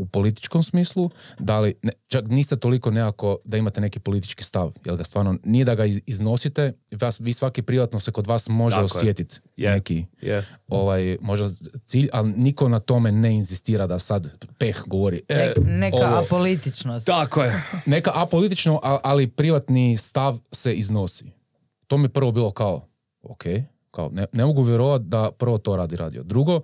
[0.00, 4.72] u političkom smislu, da li, ne, čak niste toliko nekako da imate neki politički stav,
[4.84, 8.48] jer ga stvarno, nije da ga iz- iznosite, vas, vi svaki privatno se kod vas
[8.48, 8.86] može Tako je.
[8.86, 9.70] osjetiti Je.
[9.70, 10.44] neki Je.
[10.68, 11.48] ovaj, možda
[11.86, 15.22] cilj, ali niko na tome ne inzistira da sad peh govori.
[15.28, 17.06] E, Nek- neka ovo- apolitičnost.
[17.06, 17.62] Tako je.
[17.86, 21.30] neka apolitično, ali privatni stav se iznosi.
[21.86, 22.86] To mi prvo bilo kao,
[23.22, 23.42] ok,
[23.90, 26.22] kao, ne, ne mogu vjerovati da prvo to radi radio.
[26.22, 26.60] Drugo,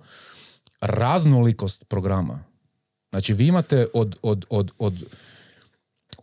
[0.81, 2.43] raznolikost programa.
[3.11, 5.03] Znači, vi imate od, od, od, od,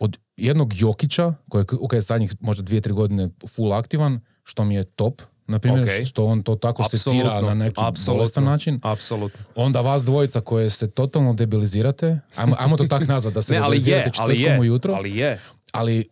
[0.00, 4.74] od jednog Jokića, koji je ok, zadnjih možda dvije, tri godine full aktivan, što mi
[4.74, 6.06] je top, na primjer, Ok.
[6.06, 8.80] što on to tako secira Apsolutno, na neki bolestan način.
[8.82, 9.40] Apsolutno.
[9.54, 13.58] Onda vas dvojica koje se totalno debilizirate, ajmo, ajmo to tak nazvat, da se Ne,
[13.58, 15.40] ali je, debilizirate ali je, ujutro, ali je.
[15.72, 16.08] ali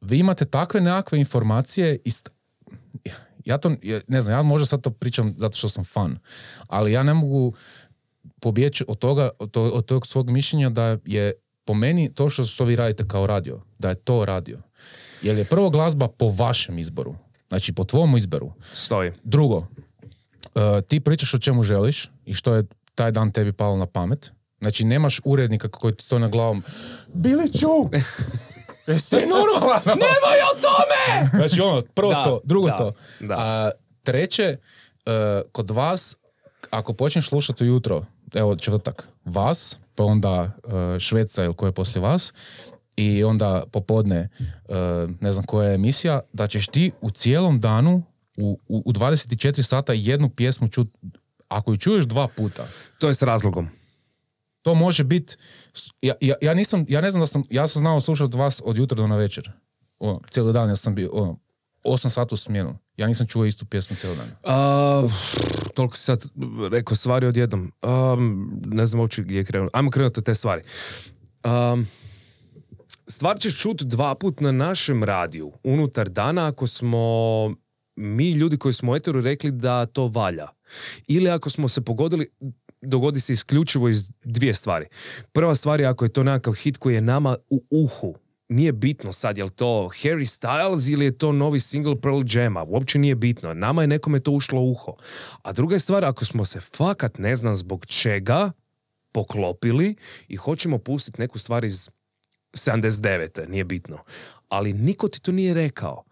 [0.00, 2.28] vi imate takve nekakve informacije i st-
[3.44, 3.72] ja to,
[4.08, 6.18] ne znam, ja možda sad to pričam zato što sam fan,
[6.66, 7.54] ali ja ne mogu
[8.40, 11.32] pobjeći od toga, od, to- od tog svog mišljenja da je
[11.64, 14.58] po meni to što, što vi radite kao radio, da je to radio.
[15.22, 17.14] Jer je prvo glazba po vašem izboru,
[17.48, 18.52] znači po tvom izboru.
[18.72, 19.12] Stoji.
[19.24, 19.66] Drugo, uh,
[20.88, 24.32] ti pričaš o čemu želiš i što je taj dan tebi palo na pamet.
[24.60, 26.62] Znači, nemaš urednika koji ti stoji na glavom
[27.08, 27.68] Biliću!
[28.86, 29.82] Jesi ti normalan?
[30.04, 31.30] Nemoj o tome!
[31.32, 32.92] Znači, ono, prvo Da, to, drugo da, to.
[33.20, 33.34] da.
[33.38, 33.70] A,
[34.02, 34.56] treće,
[35.06, 35.12] uh,
[35.52, 36.16] kod vas,
[36.70, 42.02] ako počneš slušati ujutro, evo četvrtak, vas, pa onda uh, Šveca ili ko je poslije
[42.02, 42.32] vas,
[42.96, 44.76] i onda popodne, uh,
[45.20, 48.02] ne znam koja je emisija, da ćeš ti u cijelom danu,
[48.36, 50.88] u, u, u 24 sata jednu pjesmu čut,
[51.48, 52.66] ako ju čuješ dva puta,
[52.98, 53.68] To je s razlogom.
[54.62, 55.36] to može biti,
[56.02, 58.76] ja, ja, ja nisam, ja ne znam da sam, ja sam znao slušati vas od
[58.76, 59.52] jutra do na večer.
[59.98, 61.38] Ono, cijeli dan ja sam bio, ono,
[61.88, 62.78] 8 sati u smjenu.
[62.96, 64.28] Ja nisam čuo istu pjesmu cijeli dan.
[64.44, 65.08] A,
[65.74, 66.24] toliko si sad
[66.70, 67.72] rekao stvari odjednom.
[67.82, 69.70] Um, ne znam uopće gdje krenuti.
[69.74, 70.62] Ajmo krenuti te stvari.
[71.44, 71.86] Um,
[73.08, 76.98] stvar ćeš čuti dva put na našem radiju unutar dana ako smo
[77.96, 80.48] mi ljudi koji smo eteru rekli da to valja.
[81.06, 82.30] Ili ako smo se pogodili,
[82.82, 84.86] dogodi se isključivo iz dvije stvari.
[85.32, 88.14] Prva stvar je ako je to nekakav hit koji je nama u uhu.
[88.48, 92.64] Nije bitno sad je li to Harry Styles ili je to novi single Pearl Jama.
[92.64, 93.54] Uopće nije bitno.
[93.54, 94.96] Nama je nekome to ušlo u uho.
[95.42, 98.52] A druga je stvar, ako smo se fakat ne znam zbog čega
[99.12, 99.94] poklopili
[100.28, 101.90] i hoćemo pustiti neku stvar iz
[102.52, 103.48] 79.
[103.48, 103.98] nije bitno.
[104.48, 106.04] Ali niko ti to nije rekao.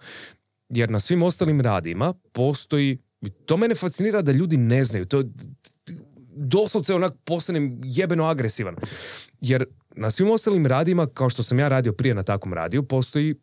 [0.68, 2.98] Jer na svim ostalim radima postoji,
[3.46, 5.24] to mene fascinira da ljudi ne znaju, to
[6.36, 8.76] doslovce onak postanem jebeno agresivan.
[9.40, 9.64] Jer
[9.96, 13.34] na svim ostalim radima, kao što sam ja radio prije na takvom radiju, postoji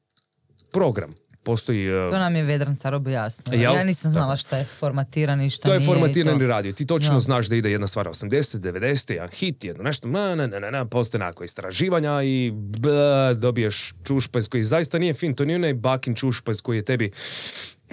[0.72, 1.10] program.
[1.44, 1.94] Postoji...
[1.96, 3.60] uh, To nam je Vedran Car objasnio.
[3.60, 3.74] Jel?
[3.74, 6.48] Ja nisam znala šta je formatirani, šta To je nije i formatirani to.
[6.48, 6.72] radio.
[6.72, 7.20] Ti točno Da.
[7.20, 10.72] znaš da ide jedna stvar 80, 90, jedan hit, jedno nešto, na, na, na, na,
[10.72, 12.90] na, postoje nekako istraživanja i b,
[13.36, 15.36] dobiješ čušpez koji zaista nije fin.
[15.36, 17.12] To nije onaj bakin čušpez koji je tebi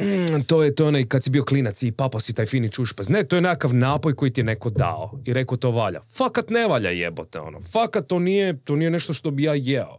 [0.00, 3.08] mm, to je to onaj kad si bio klinac i papa si taj fini čušpez.
[3.08, 6.00] Ne, to je nekakav napoj koji ti je neko dao i rekao to valja.
[6.16, 7.60] Fakat ne valja jebote, ono.
[7.60, 9.98] Fakat to nije, to nije nešto što bi ja jeo.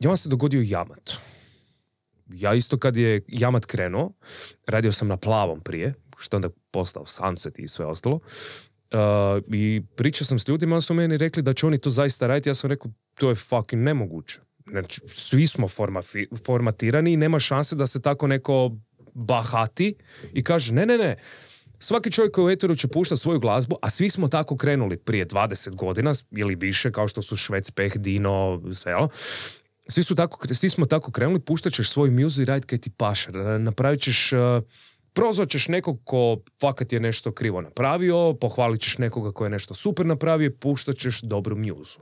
[0.00, 1.10] I onda se dogodio jamat
[2.28, 4.12] ja isto kad je Jamat krenuo,
[4.66, 8.14] radio sam na plavom prije, što onda postao Sunset i sve ostalo.
[8.14, 9.00] Uh,
[9.54, 12.48] I pričao sam s ljudima, su meni rekli da će oni to zaista raditi.
[12.48, 14.40] Ja sam rekao, to je fucking nemoguće.
[14.70, 15.66] Znači, svi smo
[16.46, 18.70] formatirani i nema šanse da se tako neko
[19.14, 19.94] bahati
[20.32, 21.16] i kaže, ne, ne, ne,
[21.78, 25.26] Svaki čovjek koji u eteru će puštati svoju glazbu, a svi smo tako krenuli prije
[25.26, 29.08] 20 godina ili više, kao što su Švec, Peh, Dino, sve, jel?
[29.88, 32.90] svi, su tako, svi smo tako krenuli, puštat ćeš svoj muzu i radit kaj ti
[32.90, 33.32] paše.
[33.32, 34.38] Na- Napravit ćeš, uh,
[35.12, 39.74] prozvat ćeš nekog ko fakat je nešto krivo napravio, pohvalit ćeš nekoga ko je nešto
[39.74, 41.98] super napravio, puštat ćeš dobru muzu.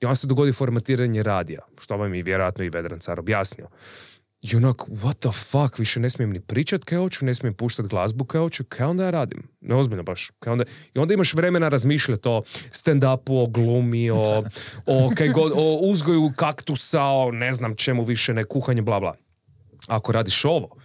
[0.00, 3.68] I onda se dogodi formatiranje radija, što vam je vjerojatno i Vedran Car objasnio.
[4.42, 7.86] I onak, what the fuck, više ne smijem ni pričat kaj hoću, ne smijem puštat
[7.86, 9.48] glazbu kaj hoću, kaj onda ja radim?
[9.60, 10.30] Neozbiljno baš.
[10.38, 10.64] Kaj onda...
[10.94, 14.16] I onda imaš vremena razmišljati o stand-upu, o glumi, o,
[14.86, 19.14] o, kaj god, o uzgoju kaktusa, o ne znam čemu više, ne kuhanju, bla bla.
[19.88, 20.76] Ako radiš ovo,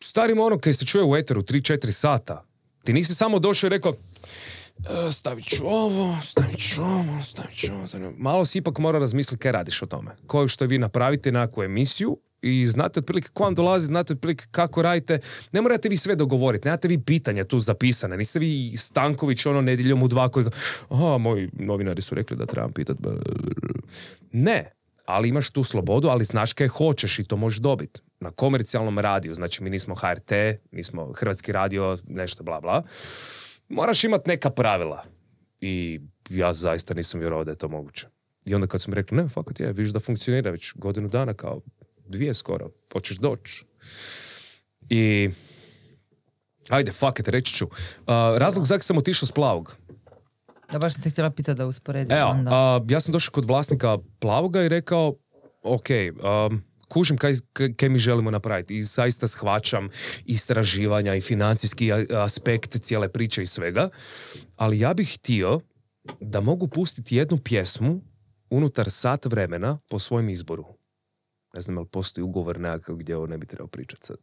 [0.00, 2.44] starimo ono kaj se čuje u eteru 3-4 sata,
[2.84, 3.92] ti nisi samo došao i rekao,
[4.78, 7.86] "E, stavit ću ovo, stavit ću ovo, stavit ću ovo.
[7.88, 10.10] stavit ću ovo." Malo si ipak mora razmisliti kaj radiš o tome.
[10.26, 14.82] Koju što vi napravite nekakvu emisiju i znate otprilike ko vam dolazi, znate otprilike kako
[14.82, 15.18] radite.
[15.52, 18.16] Ne morate vi sve dogovoriti, nemate vi pitanja tu zapisane.
[18.16, 20.46] Niste vi Stanković ono nedjeljom u dva koji
[20.88, 22.96] aha, moji novinari su rekli da trebam pitat.
[24.32, 24.72] Ne,
[25.06, 28.00] ali imaš tu slobodu, ali znaš kaj hoćeš i to možeš dobiti.
[28.20, 30.32] Na komercijalnom radiju, znači mi nismo HRT,
[30.72, 32.82] nismo Hrvatski radio, nešto bla bla.
[33.68, 35.04] Moraš imati neka pravila.
[35.60, 38.06] I ja zaista nisam vjerovao da je to moguće.
[38.44, 41.34] I onda kad su mi rekli, ne, fakat je, vidiš da funkcionira već godinu dana,
[41.34, 41.60] kao
[42.06, 43.64] dvije skoro, hoćeš doći.
[44.88, 45.30] I
[46.68, 47.64] Ajde, fuck it, reći ću.
[47.64, 47.72] Uh,
[48.36, 49.76] razlog zakaj sam otišao s plavog.
[50.72, 52.50] Da baš sam te htjela pitati da usporediš Evo, onda.
[52.54, 55.14] a, ja sam došao kod vlasnika plavoga i rekao,
[55.62, 55.86] ok,
[56.50, 59.88] um, kužim kaj, kaj- mi želimo napraviti i zaista shvaćam
[60.24, 63.88] istraživanja i financijski aspekt cijele priče i svega,
[64.56, 65.60] ali ja bih htio
[66.20, 68.00] da mogu pustiti jednu pjesmu
[68.50, 70.64] unutar sat vremena po svojem izboru.
[71.54, 74.16] Ne znam, jel postoji ugovor nekakav gdje ovo ne bi trebao pričati sad.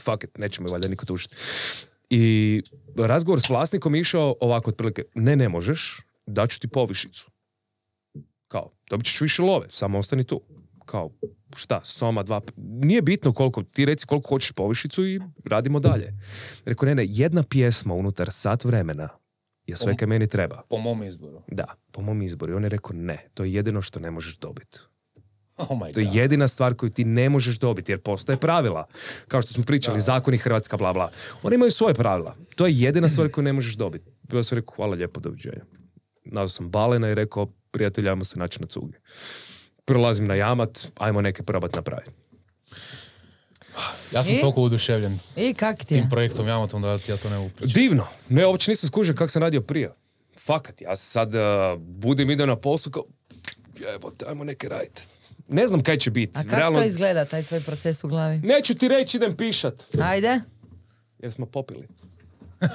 [0.00, 1.36] Fuck it, nećemo valjda niko tužiti.
[2.10, 2.62] I
[2.96, 7.30] razgovor s vlasnikom je išao ovako otprilike, ne, ne možeš, daću ti povišicu.
[8.48, 10.40] Kao, dobit ćeš više love, samo ostani tu.
[10.86, 11.10] Kao,
[11.56, 16.14] šta, soma, dva, nije bitno koliko, ti reci koliko hoćeš povišicu i radimo dalje.
[16.64, 19.08] Rekao, ne, ne, jedna pjesma unutar sat vremena
[19.66, 20.62] je sve kaj meni treba.
[20.70, 21.42] Po mom izboru.
[21.46, 22.52] Da, po mom izboru.
[22.52, 24.78] I on je rekao, ne, to je jedino što ne možeš dobiti.
[25.68, 28.86] Oh my To je jedina stvar koju ti ne možeš dobiti, jer postoje pravila.
[29.28, 31.10] Kao što smo pričali, zakoni Hrvatska, bla, bla.
[31.42, 32.36] Oni imaju svoje pravila.
[32.56, 34.10] To je jedina stvar koju ne možeš dobiti.
[34.22, 35.64] Bio sam rekao, hvala lijepo, doviđenja.
[36.24, 38.98] Nazvao sam Balena i rekao, prijatelj, ajmo se naći na cugi.
[39.84, 42.10] Prolazim na jamat, ajmo neke probat napraviti.
[44.12, 44.40] Ja sam I?
[44.40, 46.00] toliko uduševljen I kak ti je?
[46.00, 47.80] tim projektom Jamatom da ja to ne mogu pričati.
[47.80, 48.06] Divno.
[48.28, 49.92] Ne, uopće nisam skužio kako sam radio prije.
[50.38, 51.40] Fakat, ja sad uh,
[51.78, 53.04] budem ide na poslu kao,
[53.92, 55.02] jebote, ajmo neke raditi.
[55.48, 56.38] Ne znam kaj će biti.
[56.38, 58.38] A kako to izgleda, taj tvoj proces u glavi?
[58.38, 59.74] Neću ti reći, idem pišat.
[60.00, 60.40] Ajde.
[61.18, 61.88] Jer smo popili.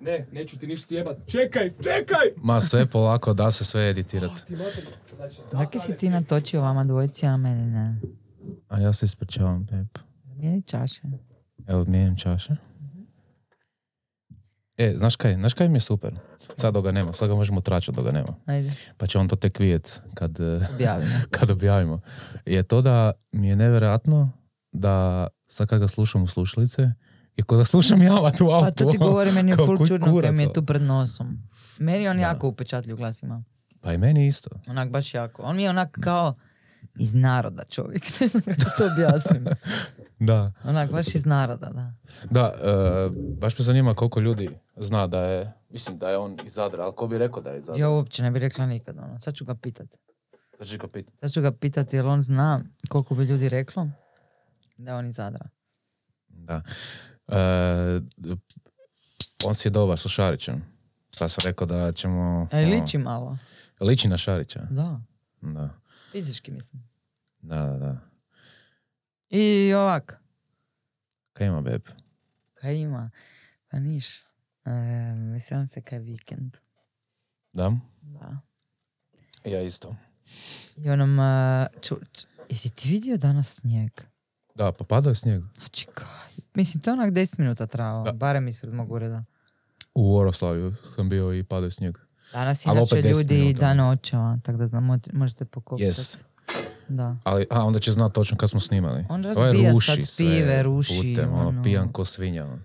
[0.00, 1.16] ne, neću ti ništa sjebat.
[1.26, 2.26] Čekaj, čekaj!
[2.36, 4.42] Ma sve polako, da se sve editirati.
[5.52, 8.00] Zakaj si ti natočio vama dvojici, a meni ne?
[8.68, 9.84] A ja se ispričavam, babe.
[10.36, 11.02] Meni čaše.
[11.66, 12.56] Evo, mijenjam čaše.
[14.78, 16.14] E, znaš kaj, znaš kaj mi je super?
[16.56, 18.34] Sad dok ga nema, sad ga možemo tračati dok ga nema.
[18.46, 21.10] Ajde, Pa će on to tek vidjet kad, eh, objavimo.
[21.38, 22.00] kad objavimo.
[22.46, 24.32] Je to da mi je nevjerojatno
[24.72, 26.90] da sad kad ga slušam u slušalice,
[27.36, 28.64] i kod da slušam jamat u autu.
[28.64, 31.42] Pa to ti govori, meni je full čudno kaj mi je tu pred nosom.
[31.78, 32.22] Meni je on Da.
[32.22, 33.44] jako upečatljiv glas ima.
[33.80, 34.50] Pa i meni isto.
[34.66, 35.42] Onak baš jako.
[35.42, 36.34] On mi je onak kao
[36.98, 38.02] iz naroda čovjek.
[38.20, 39.46] Ne znam kako to objasnim.
[40.18, 40.52] Da.
[40.64, 41.92] Onak baš iz naroda, da.
[42.30, 43.10] Da, eh,
[43.40, 46.94] baš me zanima koliko ljudi zna da je, mislim da je on iz Zadra, ali
[46.96, 47.80] ko bi rekao da je iz Zadra?
[47.80, 48.98] Ja uopće ne bi rekla nikad.
[48.98, 49.20] Ono.
[49.20, 49.86] Sad ću ga pitat.
[50.58, 51.18] Sad ću ga pitati.
[51.18, 53.88] Sad ću ga pitati jer on zna koliko bi ljudi reklo
[54.76, 55.48] da je on iz Zadra.
[56.28, 56.62] Da.
[57.28, 58.00] E,
[59.44, 60.64] on si je dobar sa Šarićem.
[61.18, 62.48] Pa sam rekao da ćemo...
[62.52, 63.38] Ali ono, liči malo.
[63.80, 64.60] liči na Šarića.
[64.70, 65.00] Da.
[65.40, 65.70] Da.
[66.12, 66.88] Fizički mislim.
[67.40, 67.98] Da, da, da.
[69.28, 70.20] I ovak.
[71.32, 71.82] Kaj ima, beb?
[72.54, 73.10] Kaj ima?
[73.70, 74.25] Pa niš.
[74.66, 74.70] E,
[75.32, 76.56] veselim se kaj vikend.
[77.52, 77.72] Da?
[78.00, 78.38] Da.
[79.44, 79.96] Ja isto.
[80.76, 81.20] I onom...
[81.20, 84.00] e, ču, ču- jesi ti vidio danas snijeg?
[84.54, 85.42] Da, pa padao je snijeg.
[85.56, 86.08] Znači kaj?
[86.54, 88.04] Mislim, to je onak 10 minuta trajalo.
[88.04, 88.12] Da.
[88.12, 89.24] Barem ispred mog ureda.
[89.94, 91.98] U Oroslaviju sam bio i padao je snijeg.
[92.32, 93.60] Danas inače opet 10 ljudi minuta.
[93.60, 95.84] dan očeva, tako da znam, mo- možete pokopati.
[95.84, 96.18] Yes.
[96.88, 97.16] Da.
[97.24, 99.04] Ali, a onda će znat točno kad smo snimali.
[99.08, 101.62] On Ovaj razbija ruši sad sve pive, ruši, Putem, ono, ono.
[101.62, 102.44] pijan ko svinja.
[102.44, 102.58] ono.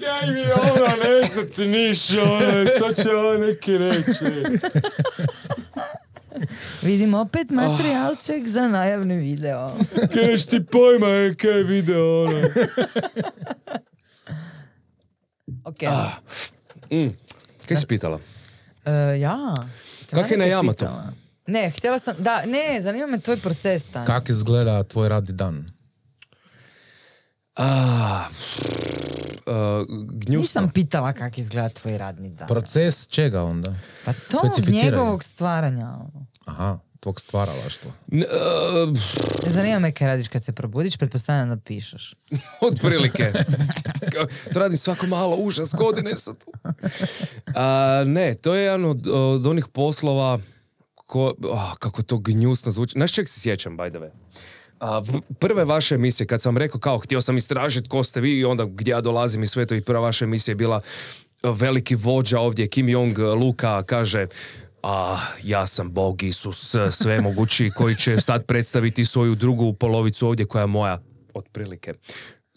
[0.00, 2.46] Kaj mi ona, ne znate niša, ona,
[2.78, 4.24] sad će ona neki reći.
[6.82, 9.72] Vidimo opet materijalček za najavni video.
[10.14, 12.40] Kaj ti pojma, je, kaj je video, ona.
[15.64, 15.82] Ok.
[16.90, 17.08] Mm.
[17.68, 18.18] Kaj si pitala?
[18.84, 19.54] E, ja.
[20.02, 20.70] Sam Kak je na Yamatu?
[20.70, 21.12] pitala.
[21.48, 24.06] Ne, htjela sam, da, ne, zanima me tvoj proces Tanja.
[24.06, 25.70] Kak izgleda tvoj radni dan?
[27.56, 28.24] A,
[29.46, 29.54] uh,
[30.10, 30.40] gnjusno.
[30.40, 32.48] Nisam pitala kak izgleda tvoj radni dan.
[32.48, 33.74] Proces čega onda?
[34.04, 35.86] Pa to njegovog stvaranja.
[35.86, 36.26] ono.
[36.44, 37.90] Aha, tvog stvaralaštva.
[38.12, 38.24] N-
[38.84, 38.98] uh,
[39.46, 42.14] Ne zanima me kaj radiš kad se probudiš, pretpostavljam da pišeš.
[42.70, 43.32] Otprilike.
[44.12, 46.52] Kao, To radim svako malo, užas, godine su tu.
[47.54, 50.38] A, ne, to je jedan od, od onih poslova
[51.08, 52.92] ko, ah, kako to gnjusno zvuči.
[52.92, 54.10] Znaš čeg se sjećam, by the way?
[54.80, 55.02] A,
[55.38, 58.64] prve vaše emisije, kad sam rekao kao htio sam istražiti ko ste vi i onda
[58.64, 60.80] gdje ja dolazim i sve to i prva vaša emisija je bila
[61.42, 64.26] a, veliki vođa ovdje, Kim Jong Luka kaže
[64.82, 70.46] a ja sam Bog Isus sve mogući koji će sad predstaviti svoju drugu polovicu ovdje
[70.46, 71.02] koja je moja
[71.34, 71.94] otprilike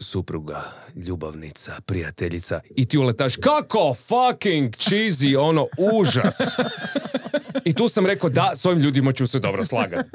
[0.02, 0.64] supruga,
[0.98, 6.38] ljubavnica, prijateljica i ti uletaš kako fucking cheesy, ono užas.
[7.66, 10.10] I tu sam rekao da, s ovim ljudima ću se dobro slagati.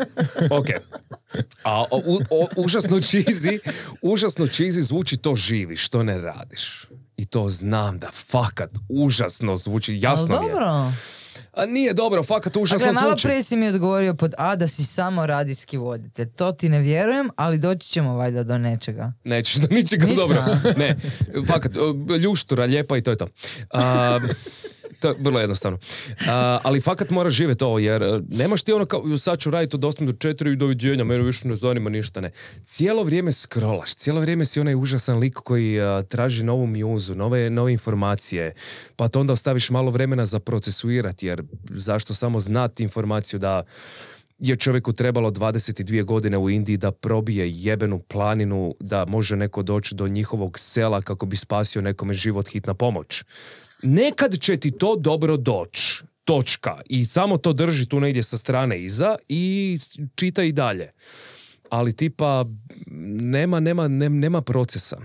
[0.50, 0.66] Ok.
[1.62, 3.58] A o- u- o- užasno cheesy,
[4.02, 6.84] užasno cheesy zvuči to živi, što ne radiš.
[7.16, 10.52] I to znam da fakat užasno zvuči, jasno Ali mi je.
[10.52, 10.92] dobro.
[11.56, 13.22] A nije dobro, fakat užasno Dakle, malo zvuči.
[13.22, 16.28] prije si mi odgovorio pod A da si samo radijski voditelj.
[16.28, 19.12] To ti ne vjerujem, ali doći ćemo valjda do nečega.
[19.24, 20.20] Nećeš do ničega Ništa.
[20.20, 20.42] dobro.
[20.76, 20.96] Ne,
[21.46, 21.72] fakat,
[22.20, 23.28] ljuštura, lijepa i to je to.
[25.00, 25.78] to je vrlo jednostavno.
[26.28, 29.76] A, ali fakat moraš živjeti ovo, jer e, nemaš ti ono kao, sad ću raditi
[29.76, 32.30] od 8 do 4 i doviđenja, mene više ne zanima ništa, ne.
[32.62, 37.50] Cijelo vrijeme scrollaš, cijelo vrijeme si onaj užasan lik koji a, traži novu mjuzu, nove,
[37.50, 38.54] nove informacije,
[38.96, 43.62] pa to onda ostaviš malo vremena za procesuirati, jer zašto samo znati informaciju da
[44.38, 49.94] je čovjeku trebalo 22 godine u Indiji da probije jebenu planinu, da može neko doći
[49.94, 53.24] do njihovog sela kako bi spasio nekome život hitna pomoć.
[53.82, 56.02] Nekad će ti to dobro doći.
[56.24, 56.80] Točka.
[56.86, 59.78] I samo to drži tu negdje sa strane iza i
[60.14, 60.90] čita i dalje.
[61.70, 62.44] Ali tipa,
[63.20, 64.96] nema, nema, nem- nema procesa.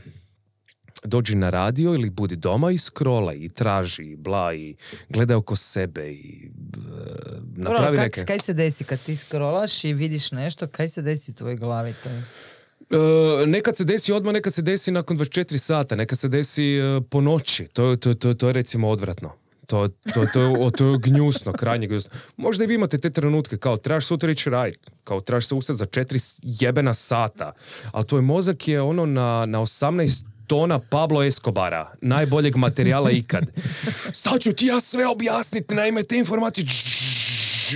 [1.03, 4.75] Dođi na radio ili budi doma i scrollaj i traži i bla i
[5.09, 6.81] gledaj oko sebe i e,
[7.55, 8.23] napravi kak- neke...
[8.23, 11.93] Kaj se desi kad ti scrollaš i vidiš nešto, kaj se desi u tvojoj glavi?
[11.93, 12.23] To je...
[12.91, 17.01] E, nekad se desi odmah, nekad se desi nakon 24 sata, nekad se desi e,
[17.09, 17.67] po noći.
[17.73, 19.31] To, to, to, to je recimo odvratno.
[19.67, 22.11] To, to, to, to je gnjusno, krajnje gnjusno.
[22.37, 25.77] Možda i vi imate te trenutke, kao trebaš sutra ići radit, kao trebaš se ustati
[25.77, 27.53] za četiri jebena sata,
[27.91, 33.43] ali tvoj mozak je ono na, na 18 tona Pablo Escobara, najboljeg materijala ikad.
[34.23, 36.65] Sad ću ti ja sve objasniti, naime te informacije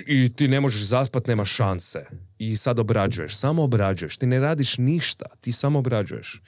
[0.08, 2.06] i ti ne možeš zaspat, nema šanse.
[2.38, 4.18] I sad obrađuješ, samo obrađuješ.
[4.18, 6.42] Ti ne radiš ništa, ti samo obrađuješ.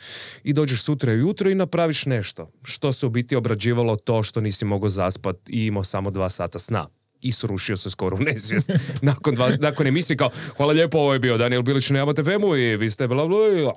[0.43, 2.51] I dođeš sutra ujutro i napraviš nešto.
[2.63, 6.59] Što se u biti obrađivalo to što nisi mogao zaspat i imao samo dva sata
[6.59, 6.87] sna.
[7.21, 8.71] I srušio se skoro u nesvijest.
[9.01, 12.55] nakon, dva, nakon emisije kao, hvala lijepo, ovo je bio Daniel Bilić na Jabate Femu
[12.55, 13.73] i vi ste bla bla bla.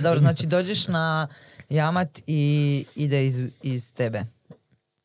[0.00, 1.28] Dobro, znači dođeš na
[1.68, 4.24] jamat i ide iz, iz tebe.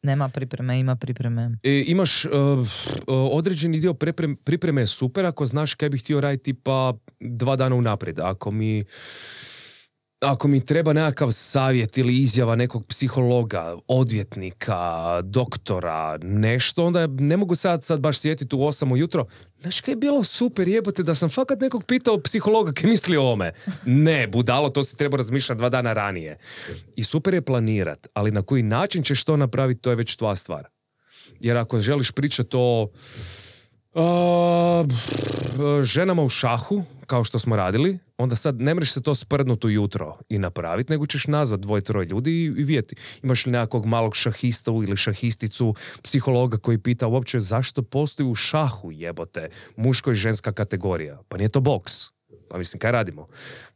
[0.03, 1.51] Nema pripreme, ima pripreme.
[1.63, 2.31] E, imaš uh,
[3.07, 7.75] određeni dio preprem- pripreme je super ako znaš kaj bih htio raditi pa dva dana
[7.75, 8.19] unaprijed.
[8.19, 8.85] Ako mi
[10.23, 17.55] ako mi treba nekakav savjet ili izjava nekog psihologa, odvjetnika, doktora, nešto, onda ne mogu
[17.55, 19.25] sad, sad baš sjetiti u 8 ujutro.
[19.61, 23.21] Znaš kaj je bilo super, jebote, da sam fakat nekog pitao psihologa kaj misli o
[23.21, 23.51] ovome.
[23.85, 26.37] Ne, budalo, to si treba razmišljati dva dana ranije.
[26.95, 30.35] I super je planirat, ali na koji način ćeš to napraviti, to je već tvoja
[30.35, 30.67] stvar.
[31.39, 32.89] Jer ako želiš pričati o
[33.95, 34.85] a,
[35.83, 40.17] ženama u šahu, kao što smo radili, onda sad ne mreš se to sprdnuti ujutro
[40.29, 42.95] i napraviti, nego ćeš nazvat dvoje, troje ljudi i, i vidjeti.
[43.23, 48.91] Imaš li nekakvog malog šahista ili šahisticu, psihologa koji pita uopće zašto postoji u šahu
[48.91, 51.21] jebote muško i ženska kategorija.
[51.27, 51.93] Pa nije to boks.
[52.49, 53.25] Pa mislim, kaj radimo?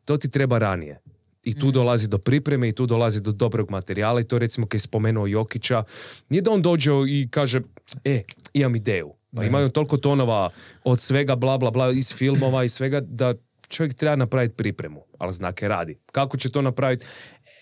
[0.06, 1.02] To ti treba ranije.
[1.44, 4.74] I tu dolazi do pripreme i tu dolazi do dobrog materijala i to recimo kad
[4.74, 5.84] je spomenuo Jokića,
[6.30, 7.62] nije da on dođe i kaže,
[8.04, 8.24] e,
[8.54, 9.17] imam ideju.
[9.38, 10.50] Pa imaju toliko tonova
[10.84, 13.34] od svega bla bla bla iz filmova i svega da
[13.70, 16.00] čovjek treba napraviti pripremu, ali znake radi.
[16.12, 17.06] Kako će to napraviti?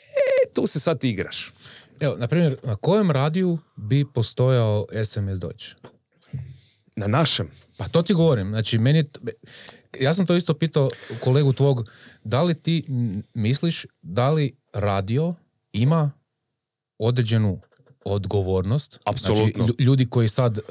[0.10, 1.52] E, tu se sad igraš.
[2.00, 5.76] Evo, na primjer, na kojem radiju bi postojao SMS Deutsch?
[6.96, 7.52] Na našem.
[7.78, 8.50] Pa to ti govorim.
[8.50, 9.04] Znači, meni
[10.00, 11.90] ja sam to isto pitao kolegu tvog,
[12.24, 12.86] da li ti
[13.34, 15.34] misliš da li radio
[15.74, 16.12] ima
[16.98, 17.60] određenu
[18.06, 18.99] odgovornost?
[19.03, 19.66] Apsolutno.
[19.66, 20.62] Znači, lju- ljudi koji sad e,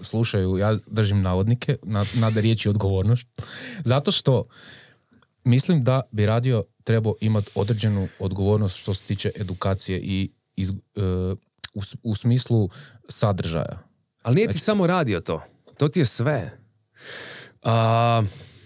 [0.00, 3.26] slušaju, ja držim navodnike, na, nada riječi odgovornost,
[3.92, 4.44] zato što
[5.44, 10.72] mislim da bi radio trebao imati određenu odgovornost što se tiče edukacije i iz, e,
[11.74, 12.68] u, u smislu
[13.08, 13.78] sadržaja.
[14.22, 15.42] Ali nije ti samo radio to.
[15.78, 16.58] To ti je sve.
[17.62, 18.22] A,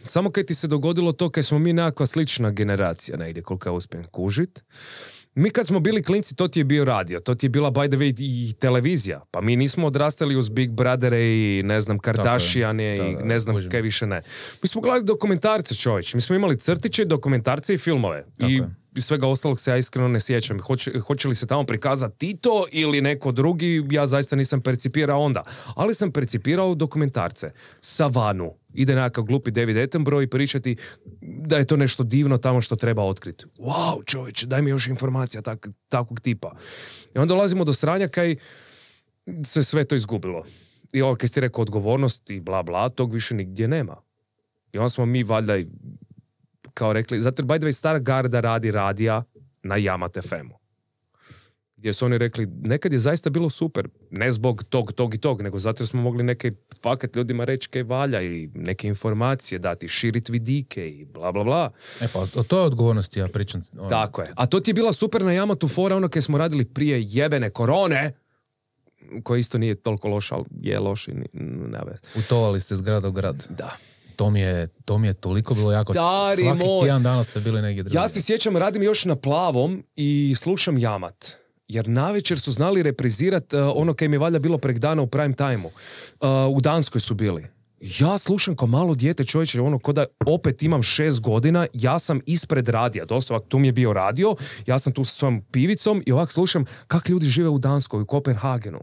[0.06, 3.72] samo kad ti se dogodilo to kad smo mi nekakva slična generacija negdje koliko ja
[3.72, 4.64] uspijem kužit.
[5.38, 7.88] Mi kad smo bili klinci, to ti je bio radio, to ti je bila by
[7.88, 9.20] the way i televizija.
[9.30, 13.38] Pa mi nismo odrastali uz Big Brothera i ne znam, Kardashiane Da, i da, ne
[13.38, 14.22] znam kaj više ne.
[14.62, 16.14] Mi smo gledali dokumentarce čovječ.
[16.14, 18.26] Mi smo imali crtiće, dokumentarce i filmove.
[18.38, 18.68] I, je.
[19.00, 20.60] Svega ostalog se ja iskreno ne sjećam.
[20.60, 25.42] Hoće, hoće li se tamo prikazati Tito ili neko drugi, ja zaista nisam percipirao onda.
[25.74, 27.50] Ali sam percipirao dokumentarce.
[27.80, 28.54] Savanu.
[28.74, 30.76] Ide nekakav glupi David Attenborough i pričati
[31.20, 33.44] da je to nešto divno tamo što treba otkriti.
[33.58, 36.52] Wow, čovječe, daj mi još informacija tak, takvog tipa.
[37.14, 38.36] I onda dolazimo do stranja kaj
[39.44, 40.44] se sve to izgubilo.
[40.92, 43.96] I ovo kaj ste rekao odgovornost i bla bla, tog više nigdje nema.
[44.72, 45.56] I onda smo mi valjda
[46.78, 49.24] kao rekli, zato by the way stara garda radi radija
[49.62, 50.58] na Yamat FM-u.
[51.76, 55.42] gdje su oni rekli, nekad je zaista bilo super, ne zbog tog, tog i tog,
[55.42, 56.52] nego zato jer smo mogli neke
[56.82, 61.70] fakat ljudima reći kaj valja i neke informacije dati, širiti vidike i bla bla bla.
[62.00, 63.62] E pa, o toj odgovornosti ja pričam.
[63.78, 64.32] ono, Tako je.
[64.36, 67.50] A to ti je bila super na Yamatu fora, ono kaj smo radili prije jebene
[67.50, 68.12] korone,
[69.22, 71.12] koja isto nije toliko loša, ali je loš i
[71.72, 72.00] ne veze.
[72.14, 73.46] Putovali ste s grada u grad.
[73.50, 73.76] Da.
[74.18, 75.92] To mi je, to mi je toliko bilo jako...
[75.92, 76.80] Stari Svakih moj.
[76.80, 77.98] tjedan dana ste bili negdje drugdje.
[77.98, 81.32] Ja se sjećam, radim još na plavom i slušam Jamat.
[81.68, 85.06] Jer navečer su znali reprizirat uh, ono kaj mi je valjda bilo prek dana u
[85.06, 85.66] prime time-u.
[85.68, 87.46] Uh, u Danskoj su bili.
[87.80, 92.20] Ja slušam kao malo dijete čovječe, ono ko da opet imam šest godina, ja sam
[92.26, 94.34] ispred radija, dosta ovak, tu mi je bio radio,
[94.66, 98.06] ja sam tu sa svojom pivicom i ovak slušam kak ljudi žive u Danskoj, u
[98.06, 98.80] Kopenhagenu.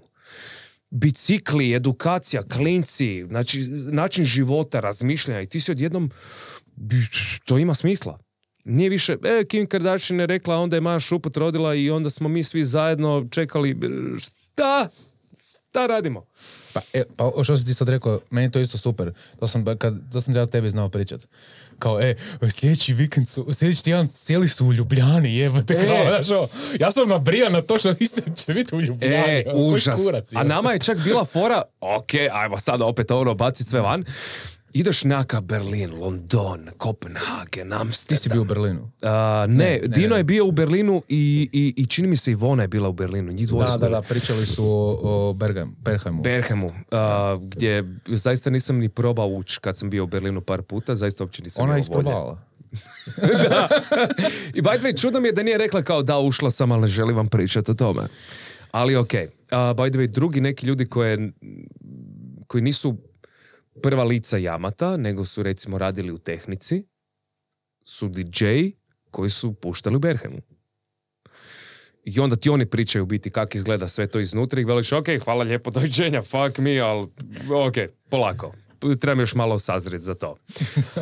[0.95, 6.11] Bicikli, edukacija, klinci, znači način života, razmišljanja i ti si odjednom,
[7.45, 8.19] to ima smisla.
[8.65, 12.29] Nije više, e, Kim Kardashian je rekla, onda je Maja Šuput rodila i onda smo
[12.29, 13.75] mi svi zajedno čekali, e,
[14.19, 14.89] šta?
[15.69, 16.25] Šta radimo?
[16.75, 19.11] Pa, e, pa što si ti sad rekao, meni je to isto super.
[19.39, 21.27] To sam, kad, to sam ja tebi znao pričat.
[21.79, 22.15] Kao, e,
[22.51, 25.85] sljedeći vikend su, sljedeći tjedan cijeli su u Ljubljani, jebote, E.
[25.87, 26.47] kao, znaš, ovo,
[26.79, 29.15] ja sam nabrijan na to što vi ste, ćete biti u Ljubljani.
[29.15, 29.95] E, užas.
[30.03, 31.61] kurac, A nama je čak bila fora,
[31.97, 34.03] ok, ajmo sada opet ono bacit sve van.
[34.75, 38.17] Ideš neka Berlin, London, Kopenhagen, Amsterdam.
[38.17, 38.91] Ti si bio u Berlinu.
[39.01, 42.67] A, ne, Dino je bio u Berlinu i, i, i čini mi se Ivona je
[42.67, 43.31] bila u Berlinu.
[43.31, 46.21] Njih Da, da, da, pričali su o, o Bergam, Bergheimu.
[46.21, 50.95] Berhemu, a, gdje zaista nisam ni probao ući kad sam bio u Berlinu par puta,
[50.95, 51.81] zaista uopće nisam Ona je volje.
[51.81, 52.41] isprobavala.
[54.57, 56.81] I by the way, čudno mi je da nije rekla kao da ušla sam, ali
[56.81, 58.01] ne želim vam pričati o tome.
[58.71, 59.13] Ali ok.
[59.51, 61.31] A, by the way, drugi neki ljudi koje,
[62.47, 62.97] koji nisu
[63.81, 66.87] prva lica Jamata, nego su recimo radili u tehnici,
[67.83, 68.45] su DJ
[69.11, 70.41] koji su puštali u Berhemu.
[72.05, 75.43] I onda ti oni pričaju biti kako izgleda sve to iznutra i veliš, ok, hvala
[75.43, 77.07] lijepo, doviđenja, fuck me, ali
[77.67, 77.75] ok,
[78.09, 78.53] polako.
[78.99, 80.35] Trebam još malo sazret za to.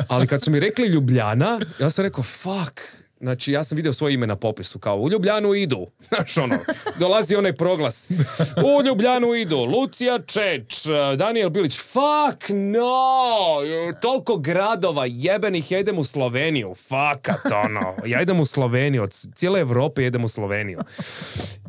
[0.08, 2.80] Ali kad su mi rekli Ljubljana, ja sam rekao, fuck,
[3.24, 5.86] Znači, ja sam vidio svoje ime na popisu, kao u Ljubljanu idu.
[6.08, 6.58] Znaš, ono,
[6.98, 8.08] dolazi onaj proglas.
[8.56, 11.78] U Ljubljanu idu Lucija Čeć, Daniel Bilić.
[11.78, 13.58] Fuck no!
[14.02, 16.74] Toliko gradova jebenih, ja idem u Sloveniju.
[16.88, 17.94] Fakat, ono.
[18.06, 19.02] Ja idem u Sloveniju.
[19.02, 20.80] Od cijele Evrope idem u Sloveniju.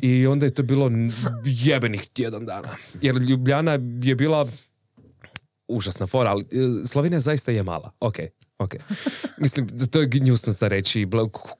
[0.00, 0.90] I onda je to bilo
[1.44, 2.68] jebenih tjedan dana.
[3.02, 4.48] Jer Ljubljana je bila
[5.68, 7.92] užasna fora, ali e, Slovenija zaista je mala.
[8.00, 8.16] Ok,
[8.58, 8.74] ok.
[9.38, 11.06] Mislim, to je gnjusno za reći,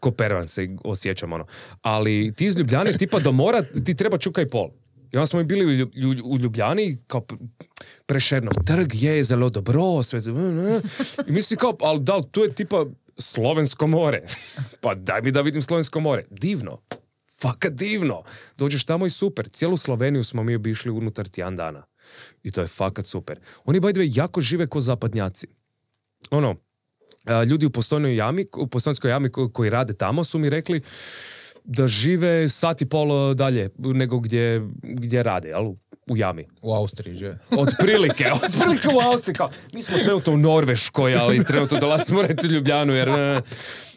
[0.00, 1.46] ko pervan se osjećam ono.
[1.82, 4.70] Ali ti iz Ljubljane, tipa do mora, ti treba čuka i pol.
[5.12, 7.34] I onda smo i bili u, Lju- Lju- u Ljubljani, kao p-
[8.06, 10.20] Prešernov trg je zelo dobro, sve
[11.26, 12.86] I misli kao, ali da tu je tipa
[13.18, 14.22] Slovensko more?
[14.82, 16.24] pa daj mi da vidim Slovensko more.
[16.30, 16.78] Divno.
[17.40, 18.22] Fakat divno.
[18.56, 19.48] Dođeš tamo i super.
[19.48, 21.86] Cijelu Sloveniju smo mi obišli unutar tjedan dana.
[22.42, 23.40] I to je fakat super.
[23.64, 25.46] Oni, by the way, jako žive ko zapadnjaci.
[26.30, 26.56] Ono,
[27.48, 30.80] ljudi u postojnoj jami, u postojnskoj jami ko- koji rade tamo su mi rekli
[31.64, 35.72] da žive sat i pol dalje nego gdje, gdje rade, jel?
[36.10, 36.46] U jami.
[36.62, 37.38] U Austriji, že?
[37.62, 39.34] Otprilike, otprilike u Austriji.
[39.34, 43.08] Kao, mi smo trenutno u Norveškoj, ali trenutno dolazimo reći u Ljubljanu, jer...
[43.08, 43.40] e,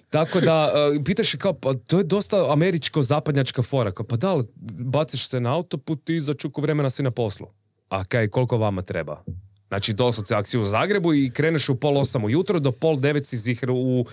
[0.10, 3.92] tako da, e, pitaš je kao, pa to je dosta američko-zapadnjačka fora.
[3.92, 4.44] Kao, pa da li
[4.80, 7.48] baciš se na autoput i za čuku vremena si na poslu.
[7.90, 9.24] A kaj, koliko vama treba?
[9.70, 13.38] Znači, doslovce akciju u Zagrebu i kreneš u pol osam ujutro, do pol devet si
[13.38, 14.06] zihru u,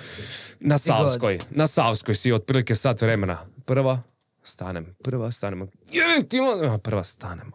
[0.60, 1.38] na Savskoj.
[1.50, 3.38] Na Savskoj si otprilike sat vremena.
[3.64, 4.02] Prva,
[4.42, 4.94] stanem.
[5.04, 5.68] Prva, stanem.
[6.82, 7.52] Prva, stanem.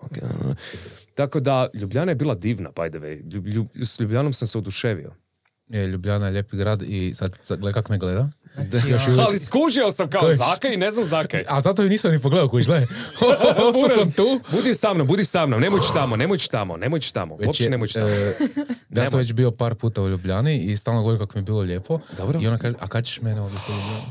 [1.16, 3.24] Tako da, Ljubljana je bila divna, by the way.
[3.24, 5.14] Ljub- Ljub- s Ljubljanom sam se oduševio.
[5.68, 8.30] Je, Ljubljana je lijepi grad i sad, sad gledaj kako me gleda.
[8.72, 11.44] Znači, ono- Ali skužio sam kao zakaj i ne znam zakaj.
[11.48, 12.88] A zato ju nisam ni pogledao kuć, gledaj.
[13.78, 14.40] Što sam tu.
[14.52, 17.70] Budi sa mnom, budi sa mnom, nemoj tamo, nemoj tamo, nemoj tamo, Već uopće je,
[17.70, 18.08] nemoj tamo.
[18.08, 18.36] e, ja sam
[18.90, 19.18] Nemoj.
[19.18, 22.00] već bio par puta u Ljubljani i stalno govorim kako mi je bilo lijepo.
[22.18, 22.40] Dobro.
[22.42, 24.02] I ona kaže, a kad ćeš mene ovdje u Ljubljanu?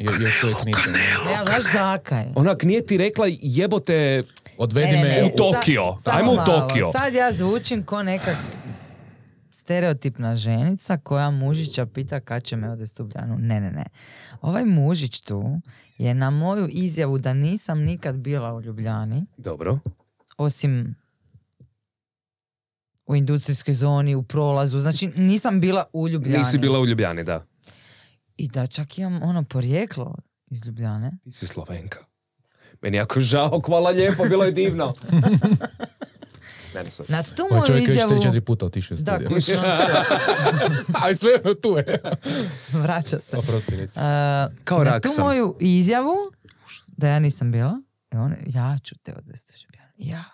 [0.00, 0.92] Jo- još uvijek nisam.
[0.92, 2.24] Ne, znaš zakaj?
[2.34, 4.22] Onak nije ti rekla jebote
[4.58, 5.94] Odvedi Ne, ne, me ne, u u- sa- Tokio.
[6.06, 6.36] Ajmo u.
[6.36, 6.90] Tokio.
[6.92, 8.36] Sad ja zvučim ko neka
[9.64, 13.36] stereotipna ženica koja mužića pita kad će me odvesti u Ljubljanu.
[13.38, 13.84] Ne, ne, ne.
[14.40, 15.60] Ovaj mužić tu
[15.98, 19.78] je na moju izjavu da nisam nikad bila u Ljubljani, Dobro.
[20.36, 20.94] osim
[23.06, 24.78] u industrijskoj zoni, u prolazu.
[24.78, 26.38] Znači, nisam bila u Ljubljani.
[26.38, 27.44] Nisi bila u Ljubljani, da.
[28.36, 30.14] I da čak imam ono porijeklo
[30.46, 31.12] iz Ljubljane.
[31.24, 31.98] Ti si Slovenka.
[32.82, 34.92] Meni jako žao, hvala lijepo, bilo je divno.
[36.74, 36.90] ne.
[37.08, 38.10] Na tu moju čovjek već izjavu...
[38.12, 39.28] 3-4 puta otišao iz Da, studija.
[39.30, 39.54] kućno
[41.02, 41.84] Ali sve jedno tu je.
[42.72, 43.36] vraća se.
[43.36, 43.98] Oprosti, reci.
[43.98, 44.04] Uh,
[44.64, 45.24] Kao na rak tu sam.
[45.24, 46.14] moju izjavu
[46.88, 47.80] da ja nisam bila,
[48.12, 49.74] I on, ja ću te odvesti u.
[49.98, 50.24] Ja.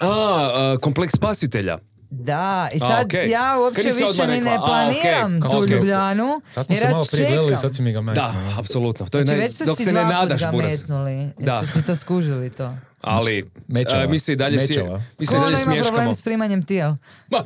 [0.00, 1.78] A, a, kompleks spasitelja.
[2.10, 3.30] Da, i A, sad okej.
[3.30, 4.52] ja uopće više ni ne rekla?
[4.54, 5.76] A, planiram okej, tu okej.
[5.76, 6.40] Ljubljanu.
[6.48, 8.24] Sad smo se malo prije gledali, sad si mi ga metnuo.
[8.24, 9.06] Da, apsolutno.
[9.06, 11.30] To je Znači, naj- već ste dok si se ne dva nadaš, ga metnuli.
[11.38, 11.56] Da.
[11.56, 12.74] Jeste si to skužili to?
[13.02, 14.02] Ali, Mečava.
[14.02, 14.80] a, mi se i dalje, si,
[15.18, 15.96] mi se i dalje ono ima smješkamo.
[15.96, 16.96] problem s primanjem tijela?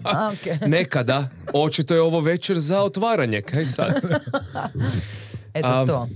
[0.05, 0.59] A, okej.
[0.79, 3.95] Nekada, očito je ovo večer za otvaranje, kaj sad?
[5.55, 6.09] Eto A, to.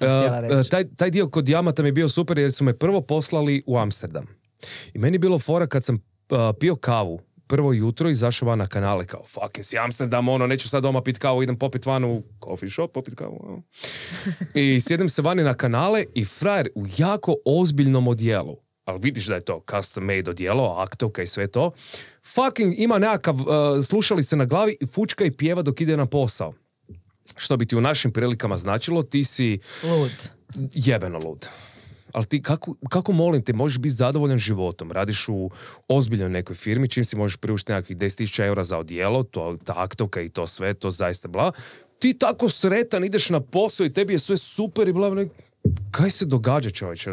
[0.00, 0.70] Uh, reći.
[0.70, 3.78] taj, taj dio kod Jamata mi je bio super jer su me prvo poslali u
[3.78, 4.26] Amsterdam.
[4.94, 7.20] I meni je bilo fora kad sam uh, pio kavu
[7.50, 11.02] prvo jutro i izašao van na kanale kao fuck jesi Amsterdam, ono, neću sad doma
[11.02, 13.40] pit kavu, idem popit van u coffee shop, popit kavu.
[13.42, 13.62] ono.
[14.62, 18.56] I sjedem se vani na kanale i frajer u jako ozbiljnom odjelu.
[18.84, 21.70] Ali vidiš da je to custom made odjelo, aktovka i sve to.
[22.24, 23.46] Fucking ima nekakav uh,
[23.84, 26.54] slušalice na glavi i fučka i pjeva dok ide na posao.
[27.36, 30.30] Što bi ti u našim prilikama značilo, ti si Lud.
[30.74, 31.48] jebeno lud.
[32.12, 35.50] Ali ti, kako, kako molim te, možeš biti zadovoljan životom, radiš u
[35.88, 40.20] ozbiljnoj nekoj firmi, čim si možeš priuštiti nekakvih 10.000 eura za odijelo, to, ta aktovka
[40.20, 41.52] i to sve, to zaista bla.
[41.98, 45.24] Ti tako sretan, ideš na posao i tebi je sve super i bla, bla,
[45.90, 47.10] kaj se događa čovječe?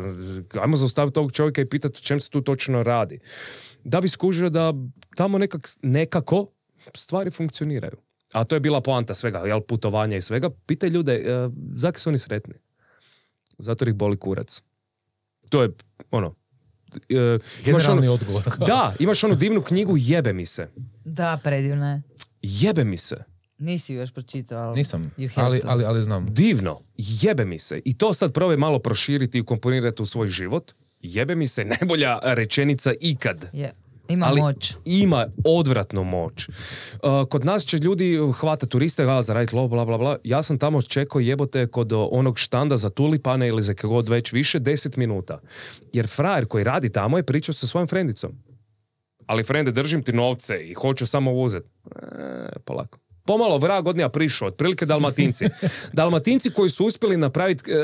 [0.62, 3.20] Ajmo zaustaviti tog čovjeka i pitati o čem se tu točno radi.
[3.84, 4.74] Da bi skužio da
[5.16, 6.48] tamo nekak, nekako
[6.96, 7.98] stvari funkcioniraju.
[8.32, 10.50] A to je bila poanta svega, jel, putovanja i svega.
[10.66, 12.54] Pitaj ljude, e, zaki su oni sretni?
[13.58, 14.62] Zato ih boli kurac.
[15.50, 15.70] To je,
[16.12, 16.36] ono,
[17.10, 18.44] e, imaš onu, odgovor.
[18.68, 20.70] da, imaš onu divnu knjigu Jebe mi se.
[21.06, 22.02] Da, predivna je.
[22.42, 23.24] Jebe mi se.
[23.58, 24.78] Nisi još pročitao, ali...
[24.78, 25.68] Nisam, you have ali, to.
[25.70, 26.34] ali, ali znam.
[26.34, 26.80] Divno.
[26.98, 27.82] Jebe mi se.
[27.86, 30.72] I to sad probaj malo proširiti i ukomponirati u svoj život.
[31.02, 33.50] Jebe mi se najbolja rečenica ikad.
[33.54, 33.74] Je.
[34.10, 34.76] Ima ali moć.
[34.86, 36.50] ima odvratnu moć.
[36.50, 36.54] Uh,
[37.30, 40.18] kod nas će ljudi hvata turiste, a za radit lov, bla, bla, bla.
[40.24, 44.34] Ja sam tamo čekao jebote kod onog štanda za tulipane ili za kako god već
[44.34, 45.40] više, 10 minuta.
[45.94, 48.32] Jer frajer koji radi tamo je pričao sa svojom frendicom.
[49.26, 51.64] Ali frende, držim ti novce i hoću samo uzet.
[51.66, 53.00] E, polako.
[53.28, 55.46] Pomalo vrag od nja prišao, otprilike dalmatinci.
[55.94, 57.76] Dalmatinci koji su uspjeli napraviti e,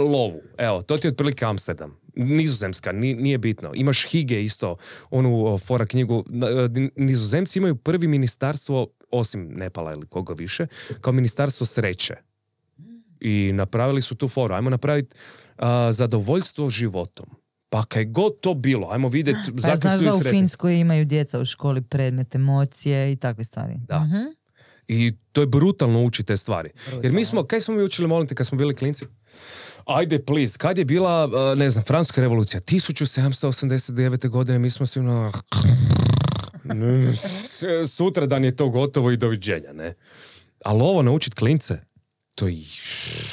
[0.00, 0.40] lovu.
[0.58, 1.96] Evo, to ti je otprilike Amsterdam.
[2.14, 3.72] Nizozemska, ni- nije bitno.
[3.74, 4.76] Imaš Hige isto,
[5.10, 6.24] onu fora knjigu.
[6.76, 10.66] E, Nizozemci imaju prvi ministarstvo, osim Nepala ili koga više,
[11.00, 12.14] kao ministarstvo sreće.
[13.20, 14.54] I napravili su tu foru.
[14.54, 15.16] Ajmo napraviti
[15.56, 17.26] a, zadovoljstvo životom.
[17.68, 20.30] Pa kaj god to bilo, ajmo vidjeti Pa znaš da u.
[20.30, 23.74] Finskoj imaju djeca u školi predmet emocije i takve stvari.
[23.88, 23.98] Da.
[24.00, 24.35] Mhm.
[24.88, 26.70] I to je brutalno uči te stvari.
[27.02, 29.04] Jer mi smo, kaj smo mi učili, molim te, kad smo bili klinci?
[29.86, 34.28] Ajde, please, kad je bila, uh, ne znam, Francuska revolucija, 1789.
[34.28, 35.32] godine, mi smo svi ono...
[37.96, 39.94] Sutra dan je to gotovo i doviđenja, ne?
[40.64, 41.78] Ali ovo naučit klince,
[42.34, 42.64] to je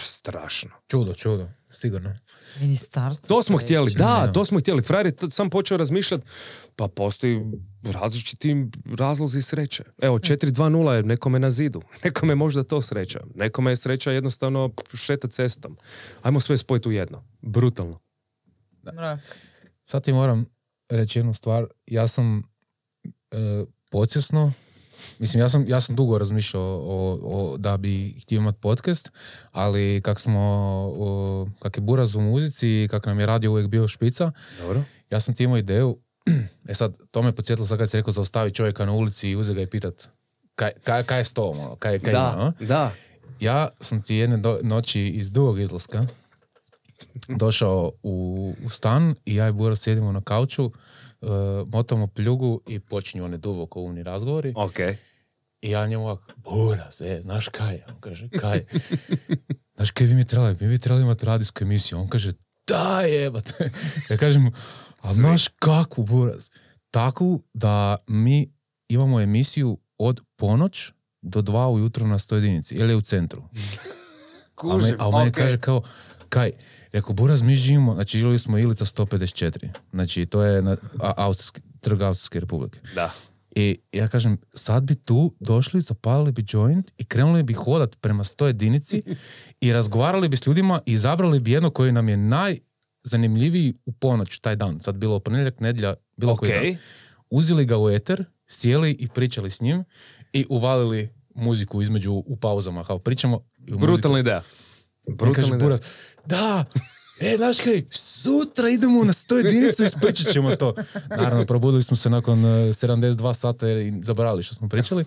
[0.01, 0.69] strašno.
[0.87, 2.15] Čudo, čudo, sigurno.
[2.61, 3.27] Ministarstvo.
[3.27, 4.31] To smo htjeli, da, da.
[4.33, 4.81] to smo htjeli.
[4.81, 6.25] Frajer je t- sam počeo razmišljati,
[6.75, 7.41] pa postoji
[7.83, 8.65] različiti
[8.97, 9.83] razlozi sreće.
[10.01, 15.27] Evo, 4.2.0 je nekome na zidu, nekome možda to sreća, nekome je sreća jednostavno šeta
[15.27, 15.77] cestom.
[16.21, 17.23] Ajmo sve spojiti u jedno.
[17.41, 17.99] Brutalno.
[18.93, 19.19] Mrak.
[19.83, 20.45] Sad ti moram
[20.89, 21.65] reći jednu stvar.
[21.87, 22.43] Ja sam
[23.31, 24.53] e, podsjesno,
[25.19, 29.11] mislim, ja sam, ja sam dugo razmišljao o, o- da bi htio imati podcast,
[29.51, 30.39] ali kak smo,
[30.95, 34.83] o, kak je buraz u muzici, kak nam je radio uvijek bio špica, Dobro.
[35.09, 35.97] ja sam ti imao ideju,
[36.69, 39.53] e sad, to me podsjetilo sad kad si rekao zaustavi čovjeka na ulici i uze
[39.53, 40.09] ga i pitat
[40.55, 42.51] kaj, kaj, kaj je s tom, ono, kaj, kaj ima, a?
[42.59, 42.91] Da, da.
[43.39, 46.05] Ja sam ti jedne do- noći iz dugog izlaska
[47.29, 48.15] došao u,
[48.65, 50.71] u stan i ja i Bura sjedimo na kauču,
[51.67, 54.53] motamo pljugu i počinju one duboko umni razgovori.
[54.55, 54.79] Ok.
[55.61, 57.81] I ja njemu ovako, Bura, se, znaš kaj?
[57.87, 58.65] On kaže, kaj?
[59.75, 60.57] Znaš kaj bi mi trebali?
[60.59, 61.99] Mi bi trebali imati radijsku emisiju.
[61.99, 62.31] On kaže,
[62.67, 63.71] da jebate.
[64.09, 64.51] Ja kažem,
[65.01, 66.49] a znaš kakvu buraz?
[66.91, 68.53] Takvu da mi
[68.87, 72.75] imamo emisiju od ponoć do dva ujutro na 100 jedinici.
[72.75, 73.43] Ili je u centru.
[74.63, 75.81] A, me, a on meni kaže kao,
[76.33, 76.51] kaj,
[76.91, 81.61] rekao, Buraz, mi živimo, znači živjeli smo Ilica 154, znači to je na, a, Austrijski,
[81.81, 82.79] trg Austrijske republike.
[82.95, 83.11] Da.
[83.55, 88.23] I ja kažem, sad bi tu došli, zapalili bi joint i krenuli bi hodat prema
[88.23, 89.03] 100 jedinici
[89.61, 94.39] i razgovarali bi s ljudima i izabrali bi jedno koji nam je najzanimljiviji u ponoć,
[94.39, 94.79] taj dan.
[94.79, 96.63] Sad bilo ponedjeljak, nedjelja, bilo koji Ok.
[96.63, 96.75] dan.
[97.29, 99.83] Uzeli ga u eter, sjeli i pričali s njim
[100.33, 103.39] i uvalili muziku između u pauzama, kao pričamo.
[103.57, 104.43] Brutalna ideja.
[105.07, 105.57] I kaže Brutalna ideja.
[105.59, 105.81] Buras,
[106.25, 106.65] da,
[107.21, 110.73] e, znaš kaj, sutra idemo na sto jedinicu i ispričat ćemo to.
[111.09, 115.05] Naravno, probudili smo se nakon eh, 72 sata i zaboravili što smo pričali,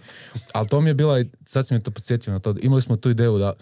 [0.52, 2.96] ali to mi je bila, i sad si me to podsjetio na to, imali smo
[2.96, 3.52] tu ideju da,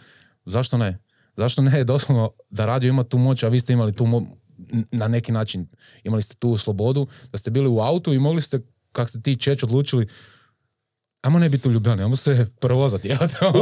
[0.46, 0.98] zašto ne?
[1.36, 4.26] Zašto ne, doslovno, da radio ima tu moć, a vi ste imali tu mo-
[4.72, 5.66] n- na neki način
[6.04, 8.60] imali ste tu slobodu, da ste bili u autu i mogli ste,
[8.92, 10.06] kak ste ti čeć odlučili,
[11.24, 13.08] ajmo ne biti u Ljubljani, ajmo se provozati.
[13.08, 13.18] Ja,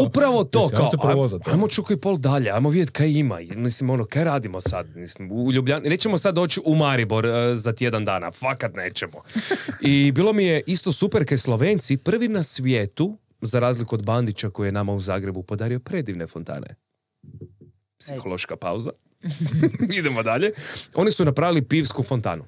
[0.07, 1.51] Upravo to, Mislim, kao, ajmo se provozati.
[1.51, 3.39] ajmo čuko i pol dalje, ajmo vidjeti kaj ima.
[3.57, 4.97] Mislim, ono, kaj radimo sad?
[4.97, 9.23] Mislim, u Ljubljani, nećemo sad doći u Maribor e, za tjedan dana, fakat nećemo.
[9.81, 14.51] I bilo mi je isto super kaj Slovenci prvi na svijetu, za razliku od Bandića
[14.51, 16.67] koji je nama u Zagrebu podario predivne fontane.
[17.99, 18.91] Psihološka pauza.
[19.99, 20.53] Idemo dalje.
[20.95, 22.45] Oni su napravili pivsku fontanu.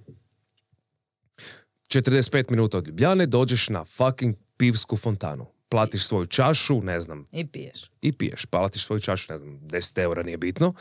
[1.89, 5.47] 45 minuta od Ljubljane dođeš na fucking pivsku fontanu.
[5.68, 7.91] Platiš svoju čašu, ne znam, I piješ.
[8.03, 8.47] i piješ.
[8.47, 10.74] Platiš svoju čašu, ne znam, 10 eura nije bitno.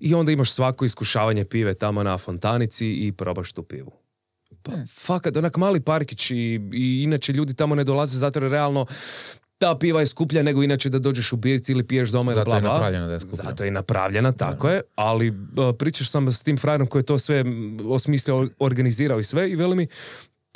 [0.00, 3.92] I onda imaš svako iskušavanje pive tamo na fontanici i probaš tu pivu.
[4.62, 6.34] Pa, fakat, onak mali parkić i,
[6.72, 8.86] i inače ljudi tamo ne dolaze zato jer realno
[9.58, 12.44] ta piva je skuplja nego inače da dođeš u birci ili piješ doma ili Zato
[12.44, 12.72] bla, je bla.
[12.72, 13.36] napravljena da je skuplja.
[13.44, 14.80] Zato je napravljena, tako je.
[14.94, 15.36] Ali uh,
[15.78, 17.44] pričaš sam s tim frajerom koji je to sve
[17.84, 19.86] osmislio, organizirao i sve i veli mi,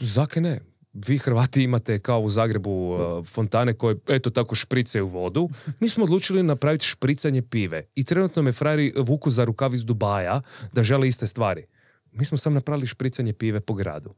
[0.00, 0.60] zake ne?
[0.92, 5.48] Vi Hrvati imate kao u Zagrebu uh, fontane koje eto tako špricaju vodu.
[5.80, 7.86] Mi smo odlučili napraviti špricanje pive.
[7.94, 10.40] I trenutno me frajeri vuku za rukav iz Dubaja
[10.72, 11.66] da žele iste stvari.
[12.12, 14.14] Mi smo sam napravili špricanje pive po gradu.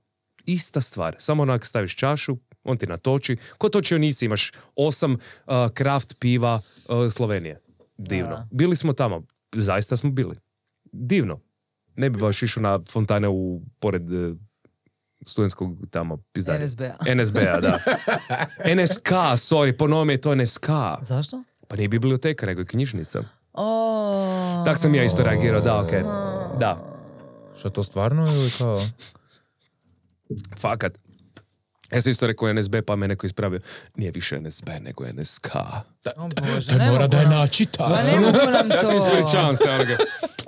[0.46, 1.16] Ista stvar.
[1.18, 3.36] Samo onak staviš čašu, on ti natoči.
[3.58, 5.18] Ko točio nisi, imaš osam uh,
[5.74, 7.60] kraft piva uh, Slovenije.
[7.98, 8.30] Divno.
[8.30, 8.48] Da.
[8.50, 9.22] Bili smo tamo.
[9.54, 10.36] Zaista smo bili.
[10.92, 11.40] Divno.
[11.96, 14.34] Ne bi baš išao na fontane u, pored e,
[15.26, 16.66] studentskog tamo pizdarja.
[16.66, 17.14] NSB-a.
[17.14, 17.78] NSB-a, da.
[18.82, 20.66] NSK, sorry, po novome je to NSK.
[21.02, 21.42] Zašto?
[21.68, 23.22] Pa nije biblioteka, nego je knjižnica.
[23.52, 26.02] O, Tak sam ja isto reagirao, da, okej.
[26.60, 26.78] Da,
[27.58, 28.78] Što to stvarno ili kao...
[30.58, 31.05] fakat.
[31.92, 33.60] Ja sam isto rekao NSB, pa me neko ispravio.
[33.96, 35.48] Nije više NSB, nego NSK.
[36.16, 38.02] O Bože, Taj ne mora da je načita.
[38.06, 39.96] Ne mogu nam Ja se ispričavam se, onoga.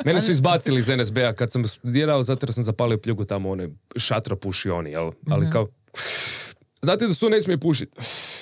[0.04, 3.52] Mene su izbacili iz NSB-a kad sam studirao, zato jer sam zapalio pljugu tamo u
[3.52, 5.12] onoj šatro pušioni, jel?
[5.30, 5.68] Ali kao,
[6.82, 7.96] Znate da su ne smije pušiti.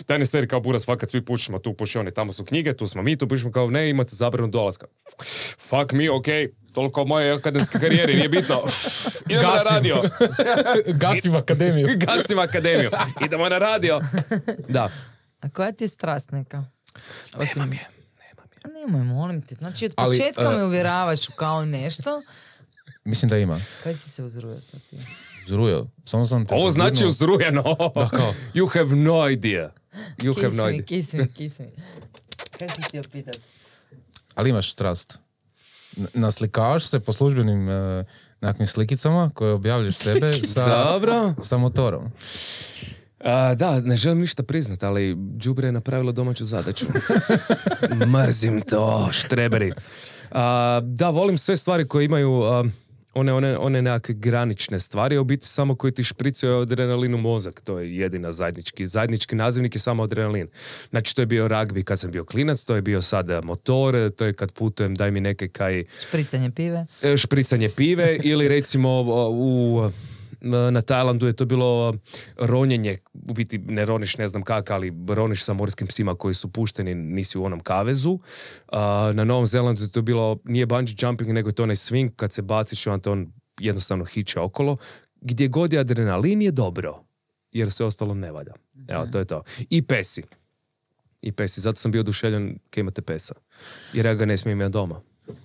[0.09, 3.03] Daj ne seri kao buras, fakat svi pušimo tu pušioni, tamo su knjige, tu smo
[3.03, 4.87] mi, tu pišemo kao ne, imate zabranu dolaska.
[5.59, 8.63] Fuck me, okej, toliko o mojoj akademske karijeri, nije bitno.
[9.31, 9.69] Idemo Gasim.
[9.71, 10.03] na radio.
[11.03, 11.89] Gasim akademiju.
[12.07, 12.91] Gasim akademiju.
[13.27, 14.01] Idemo na radio.
[14.69, 14.89] Da.
[15.41, 16.65] A koja ti je strast neka?
[17.35, 17.49] Osim...
[17.55, 17.89] Nemam je.
[18.65, 19.55] A Nemoj, molim te.
[19.55, 22.23] Znači, od Ali, početka e, me uvjeravaš u kao nešto.
[23.05, 23.61] Mislim da ima.
[23.83, 24.97] Kaj si se uzrujao sad ti?
[25.47, 25.87] Zrujao.
[26.05, 27.09] Samo sam te Ovo znači podgurnuo.
[27.11, 27.63] uzrujeno.
[27.95, 28.35] Da, kao.
[28.55, 29.71] You have no idea.
[30.19, 30.85] You have Kiss no me, idea.
[30.85, 31.71] kiss me, kiss me.
[32.59, 33.37] Kaj si htio pitat?
[34.35, 35.19] Ali imaš strast.
[35.97, 38.05] N- Naslikavaš se po službenim e,
[38.41, 41.35] nekakvim slikicama koje objavljaš sebe sa, Dobro.
[41.43, 42.05] sa motorom.
[43.21, 46.87] A, da, ne želim ništa priznat, ali Đubre je napravilo domaću zadaću.
[48.15, 49.73] Mrzim to, štreberi.
[50.31, 52.65] A, da, volim sve stvari koje imaju a,
[53.17, 57.19] one, one, one nekakve granične stvari, a u biti samo koji ti špricaju adrenalin u
[57.19, 57.61] mozak.
[57.61, 58.87] To je jedina zajednički.
[58.87, 60.49] Zajednički nazivnik je samo adrenalin.
[60.91, 64.25] Znači, to je bio ragbi kad sam bio klinac, to je bio sada motor, to
[64.25, 66.87] je kad putujem, daj mi neke kaj Špricanje pive.
[67.03, 69.01] e, špricanje pive ili recimo
[69.31, 69.83] u
[70.71, 71.95] na Tajlandu je to bilo
[72.37, 76.53] ronjenje, u biti ne roniš ne znam kak, ali roniš sa morskim psima koji su
[76.53, 78.19] pušteni, nisi u onom kavezu.
[78.73, 82.11] A, na Novom Zelandu je to bilo, nije bungee jumping, nego je to onaj swing,
[82.17, 84.77] kad se baciš i on te on jednostavno hiće okolo.
[85.21, 87.05] Gdje god je adrenalin je dobro,
[87.53, 88.53] jer sve ostalo ne valja.
[88.89, 89.43] Evo, to je to.
[89.71, 90.23] I pesi.
[91.23, 93.35] I pesi, zato sam bio oduševljen kad imate pesa.
[93.93, 95.01] Jer ja ga ne smijem ja doma.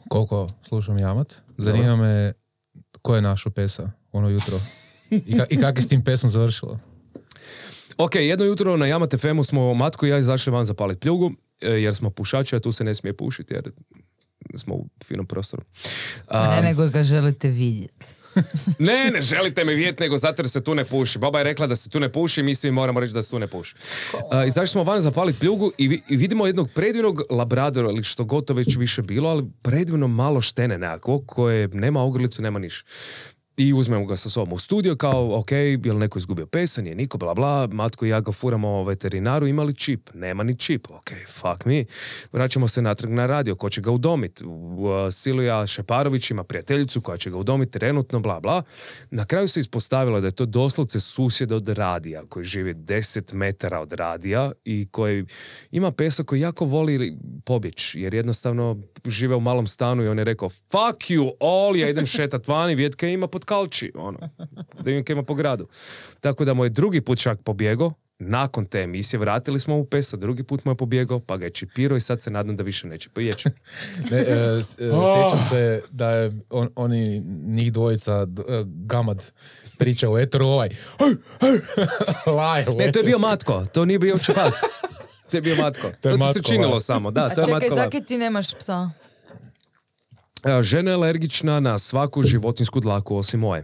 [0.09, 2.33] Koliko slušam jamat, zanima me
[3.01, 4.57] ko je našo pesa ono jutro.
[5.11, 6.79] I, ka, I kak je s tim pesom završilo?
[7.97, 11.31] Ok, jedno jutro na Yamat FM-u smo Matko i ja izašli van zapalit pljugu,
[11.61, 13.71] e, jer smo pušači, a tu se ne smije pušiti, jer
[14.55, 15.63] smo u finom prostoru.
[16.27, 18.05] A, ne, nego ga želite vidjeti.
[18.79, 21.19] ne, ne želite me vidjeti, nego zato jer se tu ne puši.
[21.19, 23.39] Baba je rekla da se tu ne puši, mi svi moramo reći da se tu
[23.39, 23.75] ne puši.
[24.31, 28.23] A, izašli smo van zapalit pljugu i, vi- i vidimo jednog predivnog labradora, ili što
[28.25, 32.85] god to već više bilo, ali predivno malo štene nekako, koje nema ogrlicu, nema niš.
[33.57, 35.51] I uzmemo ga sa sobom u studio kao, ok,
[35.83, 39.73] jel neko izgubio pesa, nije niko, bla bla, Matko i ja ga furamo veterinaru, imali
[39.73, 41.85] čip, nema ni čip, ok, fuck me.
[42.31, 44.43] Vraćamo se natrag na radio, ko će ga udomiti?
[44.45, 44.53] Uh,
[45.11, 48.63] Silvija Šeparović ima prijateljicu koja će ga udomiti trenutno, bla bla.
[49.09, 53.79] Na kraju se ispostavilo da je to doslovce susjed od radija, koji živi 10 metara
[53.79, 55.25] od radija i koji
[55.71, 60.23] ima pesa koji jako voli pobjeći, jer jednostavno žive u malom stanu i on je
[60.23, 64.19] rekao, fuck you all, ja idem šetat vani, vidjet kaj ima pod kalči, ono,
[64.83, 65.67] da kaj ima po gradu.
[66.19, 67.91] Tako da mu je drugi put čak pobjego,
[68.23, 71.49] Nakon te emisije vratili smo mu pesa, drugi put mu je pobjegao, pa ga je
[71.49, 73.49] čipirao i sad se nadam da više neće pojeći.
[74.11, 74.61] Ne, e, e,
[75.13, 79.31] sjećam se da je on, oni, njih dvojica, d- e, Gamad,
[79.77, 80.69] priča u eteru, ovaj,
[82.25, 84.53] laje u Ne, to je bio Matko, to nije bio uopće pas.
[85.31, 85.87] To je bio Matko.
[86.01, 86.79] To, je ti se Matko, činilo Lav.
[86.79, 87.75] samo, da, A to je čekaj, Matko.
[87.75, 87.83] Lav.
[87.83, 88.89] zaki ti nemaš psa?
[90.43, 93.63] Evo, žena je alergična na svaku životinsku dlaku osim moje.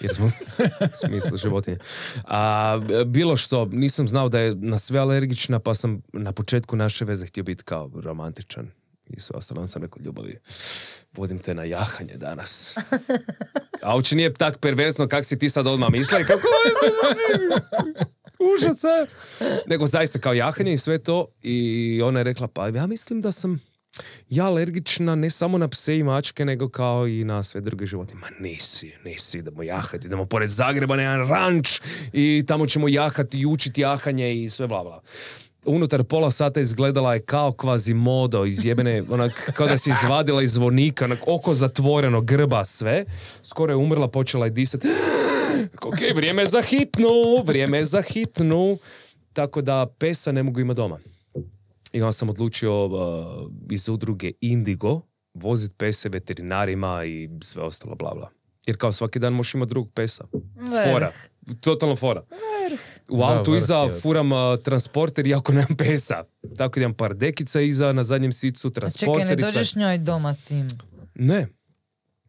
[0.00, 0.26] Jer smo
[0.94, 1.78] u smislu životinje.
[2.24, 7.04] A, bilo što, nisam znao da je na sve alergična, pa sam na početku naše
[7.04, 8.70] veze htio biti kao romantičan.
[9.08, 10.38] I sve ostalo, sam rekao, ljubavi,
[11.12, 12.76] vodim te na jahanje danas.
[13.82, 16.96] A uopće nije tak perverzno kak si ti sad odmah mislila i kako je to
[17.00, 17.62] znači?
[18.38, 19.06] Užas, a?
[19.66, 21.26] Nego zaista kao jahanje i sve to.
[21.42, 23.58] I ona je rekla, pa ja mislim da sam
[24.28, 28.20] ja alergična ne samo na pse i mačke, nego kao i na sve druge životinje.
[28.20, 31.80] Ma nisi, nisi, idemo jahati, idemo pored Zagreba na jedan ranč
[32.12, 35.00] i tamo ćemo jahati i učiti jahanje i sve bla bla.
[35.66, 40.52] Unutar pola sata izgledala je kao kvazimodo iz jebene, onak, kao da se izvadila iz
[40.52, 43.04] zvonika, onak, oko zatvoreno, grba sve.
[43.42, 44.88] Skoro je umrla, počela je disati.
[45.82, 47.08] Ok, vrijeme je za hitnu,
[47.44, 48.78] vrijeme je za hitnu.
[49.32, 50.98] Tako da pesa ne mogu imati doma.
[51.94, 52.92] I onda sam odlučio uh,
[53.70, 55.00] iz udruge Indigo
[55.34, 58.30] vozit pese veterinarima i sve ostalo bla bla.
[58.66, 60.24] Jer kao svaki dan možeš imati drugog pesa.
[60.92, 61.12] Fora.
[61.60, 62.22] Totalno fora.
[63.08, 64.00] U Da, autu vrh iza je.
[64.00, 66.24] furam uh, transporter iako nemam pesa.
[66.56, 69.98] Tako da imam par dekica iza na zadnjem sicu, A čekaj, transporter ne dođeš njoj
[69.98, 70.68] doma s tim?
[71.14, 71.46] Ne.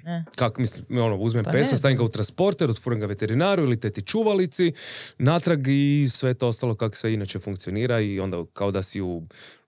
[0.06, 0.26] Ne.
[0.36, 3.80] Kako mislim, ono, uzmem Pa pesa, ne stavim ga u transporter, otvorim ga veterinaru ili
[3.80, 4.74] teti čuvalici,
[5.18, 9.24] natrag i sve to ostalo kako se inače funkcionira i onda kao da si u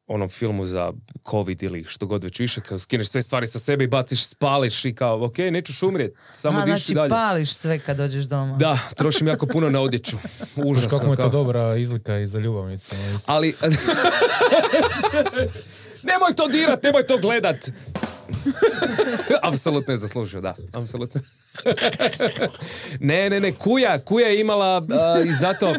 [0.08, 0.94] onom filmu za
[1.30, 4.86] covid ili što god već više, kao skineš sve stvari sa sebe i baciš, spališ
[4.86, 7.10] i kao, ok, nećeš umrijet, samo Aha, diši znači dalje.
[7.10, 8.56] pališ sve kad dođeš doma.
[8.58, 10.18] Da, trošim jako puno na odjeću.
[10.66, 10.90] Užasno.
[10.90, 12.96] kako mu je to kao- dobra izlika i za ljubavnicu.
[13.10, 13.20] ono.
[13.26, 13.56] Ali...
[16.10, 17.70] nemoj to dirat, nemoj to gledat.
[19.52, 20.56] apsolutno je zaslužio, da.
[20.74, 21.22] Apsolutno.
[23.00, 25.74] ne, ne, ne, kuja, kuja je imala a, i zato,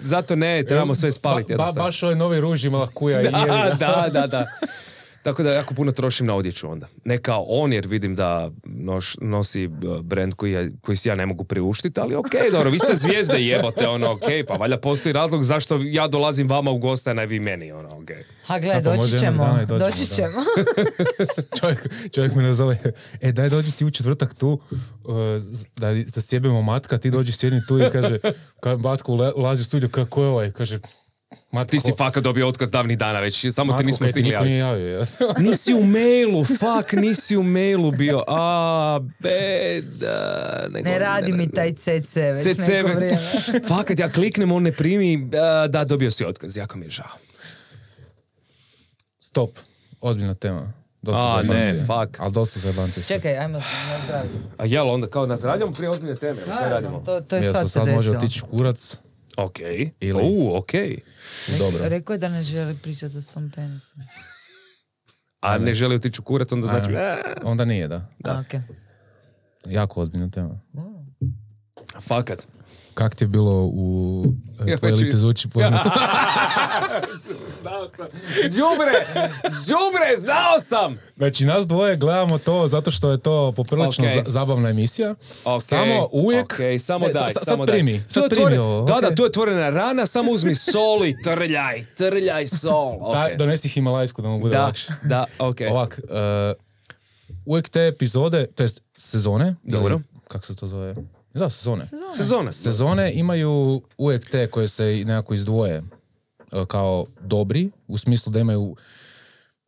[0.00, 1.54] zato ne, trebamo sve spaliti.
[1.54, 4.46] Ba, ba, baš ovaj novi ruž imala kuja i jevi da, da, da, da.
[5.22, 6.88] Tako da jako puno trošim na odjeću onda.
[7.04, 11.14] Ne kao on jer vidim da noš, nosi uh, brand koji, ja, koji si ja
[11.14, 15.12] ne mogu priuštiti, ali ok, dobro, vi ste zvijezde jebote, ono, ok, pa valjda postoji
[15.12, 18.08] razlog zašto ja dolazim vama u goste, a ne vi meni, ono, ok.
[18.44, 20.14] Ha gle, pa doći ćemo, dana i dođemo, doći da.
[20.14, 20.42] ćemo.
[21.60, 21.78] čovjek,
[22.12, 22.78] čovjek me nazove,
[23.20, 24.78] e daj dođi ti u četvrtak tu, uh,
[25.38, 28.18] z- da, da sjebemo matka, ti dođi sjedni tu i kaže,
[28.60, 30.78] ka, matko ule- ulazi u studio, kako je ovaj, kaže,
[31.50, 34.34] matko, Ti si fakat dobio otkaz davnih dana već, samo matko, ti nismo stigli niko
[34.34, 34.48] javiti.
[34.48, 34.88] nije javio.
[34.90, 35.04] ja.
[35.40, 38.24] Nisi u mailu, fuck, nisi u mailu bio.
[38.28, 40.18] A, beda.
[40.70, 43.18] nego- Ne radi mi taj CC već CC, neko vrijeme.
[43.68, 47.06] fakat, ja kliknem, on ne primi, a, da, dobio si otkaz, jako mi je žao.
[49.20, 49.50] Stop,
[50.00, 50.72] ozbiljna tema.
[51.02, 52.20] Dosta A, ne, fuck.
[52.20, 53.04] Ali dosta zajebancije.
[53.04, 54.34] Čekaj, ajmo se nazdraviti.
[54.58, 57.00] A jel, onda kao nazdravljamo prije ozbiljne teme, kaj radimo?
[57.00, 58.16] To, to je Ja sad se sad može desilo.
[58.16, 58.98] otići kurac,
[59.38, 59.58] Ok,
[60.00, 60.72] Ili- u, ok.
[61.58, 61.88] dobro.
[61.88, 63.96] Rekao je da ne želi pričati o svom penisu.
[65.40, 68.06] A ne želi otići u kurac, onda znači, e, Onda nije, da.
[68.24, 68.60] A, okej.
[69.66, 70.60] Jako ozbiljna tema.
[72.00, 72.46] fakat.
[72.98, 74.24] Kak ti je bilo u
[74.58, 75.90] Ja, tvoje znači- lice zvuči poznato?
[77.62, 78.06] Znao sam.
[78.44, 78.92] Đubre,
[79.42, 80.98] đubre, znao sam!
[81.16, 84.10] Znači, nas dvoje gledamo to zato što je to poprilično Ok.
[84.16, 85.14] za- zabavna emisija.
[85.44, 86.44] Ok, Samo uvijek...
[86.44, 87.74] ok, samo Ne, daj, sa- sad samo daj.
[87.74, 91.14] primi, Tu sad primi ovo, Da, da, tu je otvorena rana, samo uzmi sol i
[91.24, 93.12] trljaj, trljaj sol.
[93.12, 94.92] Daj, donesi himalajsku da mu bude Da, lakše.
[95.02, 95.56] da, ok.
[95.70, 96.54] Ovak, e,
[97.44, 100.00] uvijek te epizode, to jest sezone, Dobro.
[100.28, 100.94] kako se to zove?
[101.34, 101.84] Da, sezone.
[102.16, 102.52] Sezona.
[102.52, 105.82] Sezone imaju uvijek te koje se nekako izdvoje
[106.52, 108.76] e, kao dobri, u smislu da imaju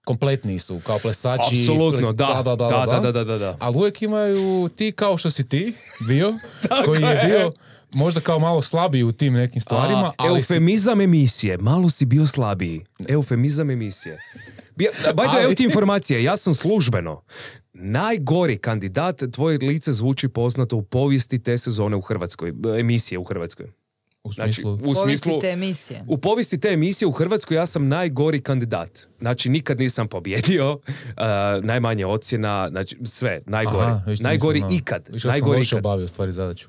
[0.07, 1.57] kompletni su, kao plesači.
[1.61, 2.41] Apsolutno, ples- da.
[2.45, 3.01] bla, Da, bla.
[3.01, 3.57] da, da, da, da.
[3.59, 5.75] Ali uvijek imaju ti kao što si ti
[6.09, 6.33] bio,
[6.87, 7.53] koji je bio
[7.93, 12.05] možda kao malo slabiji u tim nekim stvarima, A, ali si, eufemizam emisije, malo si
[12.05, 12.85] bio slabiji.
[13.09, 14.19] Eufemizam emisije.
[14.77, 14.87] Way,
[15.29, 17.23] Ali- evo ti informacije, ja sam službeno
[17.73, 23.67] najgori kandidat, tvoje lice zvuči poznato u povijesti te sezone u Hrvatskoj, emisije u Hrvatskoj.
[24.25, 24.73] u Znači, smislu...
[24.75, 25.41] u Povijesti smislu...
[25.41, 26.05] te emisije.
[26.09, 28.99] U povijesti te emisije u Hrvatskoj ja sam najgori kandidat.
[29.19, 30.81] Znači, nikad nisam pobjedio, uh,
[31.63, 33.87] najmanje ocjena, znači sve, najgori.
[33.87, 35.09] Aha, najgori nisam ikad.
[35.21, 35.79] Sam najgori loše ikad.
[35.79, 36.69] obavio stvari zadaću.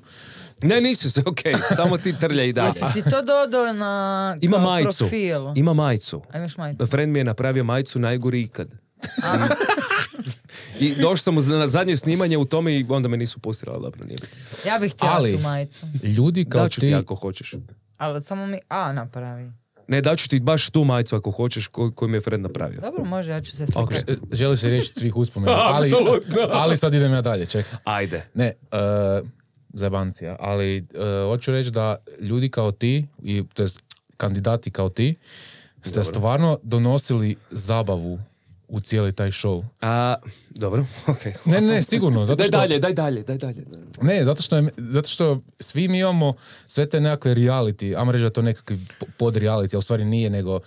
[0.62, 2.66] Ne, nisu se, okej, samo ti trlja i dalje.
[2.68, 4.98] Jesi si to dodao na Ima majicu.
[4.98, 5.40] profil?
[5.56, 6.22] Ima majicu.
[6.30, 6.86] A imaš majicu?
[6.86, 8.68] Friend mi je napravio majicu najgori ikad.
[10.78, 14.04] I došao sam na zadnje snimanje u tome i onda me nisu pustili, ali dobro,
[14.04, 14.18] nije.
[14.66, 15.86] Ja bih htjela Ali- tu majicu.
[16.02, 16.94] Ljudi kao Daću ti ti...
[16.94, 17.54] ako hoćeš.
[17.96, 19.52] Ali samo mi A napravi.
[19.88, 22.80] Ne, daću ti baš tu majicu ako hoćeš koju, koju mi je Fred napravio.
[22.80, 24.12] Dobro, može, ja ću se slikati.
[24.12, 25.52] E, Želi se riješiti svih uspomena.
[25.54, 26.36] ali, Apsolutno.
[26.52, 27.78] ali sad idem ja dalje, čekaj.
[27.84, 28.26] Ajde.
[28.34, 28.52] Ne,
[29.20, 29.28] uh,
[29.72, 33.80] zajebancija, ali uh, hoću reći da ljudi kao ti, i, to jest
[34.16, 35.14] kandidati kao ti,
[35.82, 36.04] ste Dobro.
[36.04, 38.18] stvarno donosili zabavu
[38.68, 39.64] u cijeli taj show.
[39.80, 40.14] A,
[40.50, 41.34] dobro, okej.
[41.44, 42.56] Ne, ne, sigurno, zato Daj što...
[42.58, 43.64] dalje, daj dalje, daj dalje.
[44.02, 46.34] Ne, zato što, je, zato što svi mi imamo
[46.66, 50.04] sve te nekakve reality, ajmo reći da to nekakvi po- pod reality, a u stvari
[50.04, 50.60] nije, nego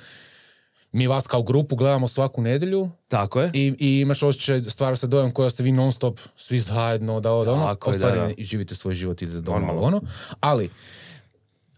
[0.96, 3.52] mi vas kao grupu gledamo svaku nedjelju Tako je.
[3.54, 7.32] i, i imaš osjećaj, stvara se dojam koja ste vi non stop svi zajedno, da
[7.32, 8.30] ovo, da ono, Tako je, da, da.
[8.38, 9.82] živite svoj život, idete doma, Normalno.
[9.82, 10.02] ono.
[10.40, 10.70] Ali,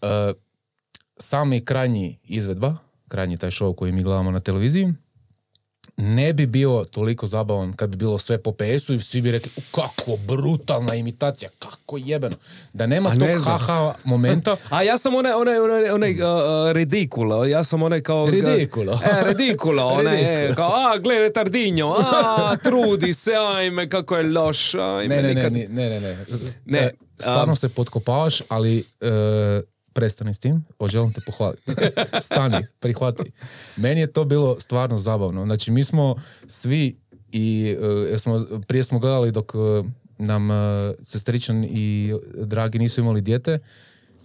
[0.01, 0.34] e,
[1.18, 4.93] sami krajnji izvedba, krajnji taj show koji mi gledamo na televiziji,
[5.98, 9.52] ne bi bio toliko zabavan kad bi bilo sve po PS-u i svi bi rekli
[9.58, 12.36] "U, kako brutalna imitacija, kako jebeno.
[12.74, 16.72] Da nema ne tog haha momenta, A ja sam onaj, onaj, onaj, onaj uh, uh,
[16.72, 18.26] ridikulo, ja sam onaj kao...
[18.28, 19.00] Ridikulo.
[19.06, 24.76] E, ridikulo, onaj, e, kao, a, gle, retardinjo, a, trudi se, ajme, kako je loš,
[24.76, 26.18] ajme, ne, ne, ne, nikad- ne, ne, ne.
[26.66, 29.62] Ne, E, Stvarno um, se potkopavaš, ali e,
[29.98, 31.64] prestani s tim, o, želim te pohvaliti.
[32.28, 33.32] Stani, prihvati.
[33.78, 35.45] Meni je to bilo stvarno zabavno.
[35.45, 36.16] Znači, mi smo
[36.48, 36.98] svi
[37.32, 37.76] i
[38.14, 39.58] e, smo, prije smo gledali dok e,
[40.18, 43.60] nam e, sestričan i dragi nisu imali dijete.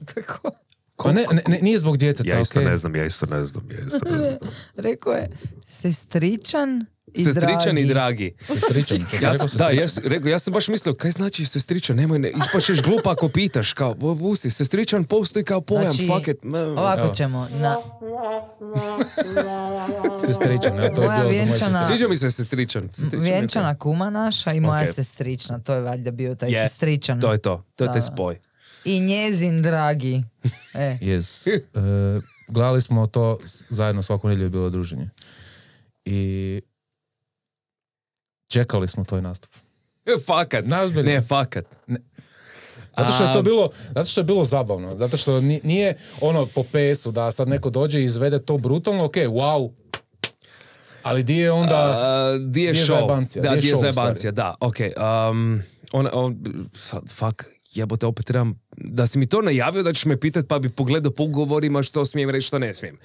[0.05, 0.51] Kako?
[0.97, 2.71] Pa ne, ne, ne, nije zbog djeteta, Ja isto okej.
[2.71, 4.39] ne znam, ja isto ne znam, ja isto ne znam.
[4.87, 5.29] Rekao je
[5.67, 7.49] sestričan i Sestričan
[7.79, 8.33] i dragi.
[8.39, 8.61] dragi.
[8.61, 9.07] Sestričan,
[9.39, 12.33] to sam Ja, da, ja, rekao, ja sam baš mislio, kaj znači sestričan, nemoj, ne,
[12.39, 16.37] ispačeš glupa ako pitaš, kao, "Bo, pusti, sestričan postoji kao pojam, Znači, fuck it.
[16.77, 17.15] Ovako Evo.
[17.15, 17.49] ćemo.
[17.53, 17.77] Na,
[20.23, 21.83] Sestričan, ja, to je bilo za moje vjenčana-.
[21.83, 22.89] Sviđa mi se sestričan.
[22.89, 24.89] sestričan vjenčana kuma naša i moja Ok.
[24.89, 25.59] sestrična.
[25.59, 27.21] To je valjda bio taj Je, sestričan.
[27.21, 28.39] To je to, to je taj spoj.
[28.85, 30.23] I njezin dragi.
[30.75, 30.99] E.
[31.01, 31.49] Yes.
[31.75, 33.39] E, gledali smo to
[33.69, 35.11] zajedno svaku nedjelju je bilo druženje.
[36.05, 36.61] I
[38.53, 39.51] čekali smo toj nastup.
[40.27, 40.67] Fakat.
[40.67, 41.17] Najozbiljnije.
[41.17, 41.65] Ne, fakat.
[42.99, 44.97] Zato što je to bilo, zato što je bilo zabavno.
[44.97, 49.05] Zato što ni- nije ono po PS-u da sad neko dođe i izvede to brutalno,
[49.05, 49.73] ok, wow.
[51.03, 51.77] Ali di je onda...
[51.97, 52.89] A, di je Di je show?
[52.89, 54.77] zajebancija, Da, di je di je show u zajebancija, da, ok.
[55.31, 56.37] Um, on, on,
[56.75, 60.59] sad, fuck, jebote, opet trebam, da si mi to najavio da ćeš me pitat pa
[60.59, 62.99] bi pogledao po ugovorima što smijem reći, što ne smijem.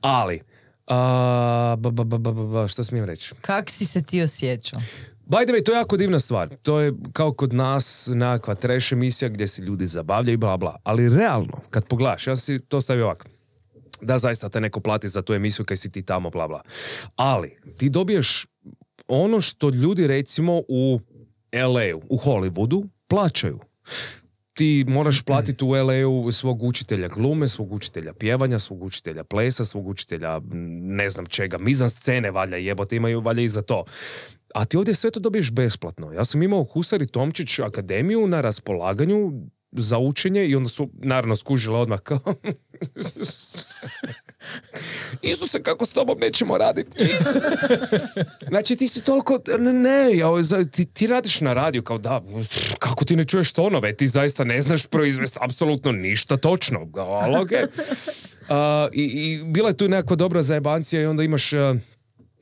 [0.00, 0.40] Ali,
[0.86, 3.34] a, ba, ba, ba, ba, ba, ba, što smijem reći?
[3.40, 4.82] Kak si se ti osjećao?
[5.26, 6.48] By the way, to je jako divna stvar.
[6.62, 10.76] To je kao kod nas nekakva trash emisija gdje se ljudi zabavljaju i bla bla.
[10.82, 13.26] Ali realno, kad pogledaš, ja si to stavio ovako.
[14.00, 16.62] Da, zaista te neko plati za tu emisiju kaj si ti tamo, bla bla.
[17.16, 18.46] Ali, ti dobiješ
[19.08, 21.00] ono što ljudi recimo u
[21.52, 23.58] LA-u, u Hollywoodu, plaćaju.
[24.54, 29.86] Ti moraš platiti u LA-u svog učitelja glume, svog učitelja pjevanja, svog učitelja plesa, svog
[29.88, 30.42] učitelja m,
[30.96, 33.84] ne znam čega, mizan scene valjda jebote, imaju valjda i za to.
[34.54, 36.12] A ti ovdje sve to dobiješ besplatno.
[36.12, 39.32] Ja sam imao Husari Tomčić akademiju na raspolaganju
[39.72, 42.20] za učenje i onda su naravno skužile odmah kao
[45.22, 46.98] Isuse, kako s tobom nećemo raditi?
[48.48, 52.22] Znači ti si toliko, ne, ne ja, za- ti, ti radiš na radiju kao da,
[52.78, 56.88] kako ti ne čuješ tonove, ti zaista ne znaš proizvesti apsolutno ništa točno.
[56.96, 57.64] Ali okej.
[58.48, 61.74] A, i, I bila je tu nekakva dobra zajebancija i onda imaš a,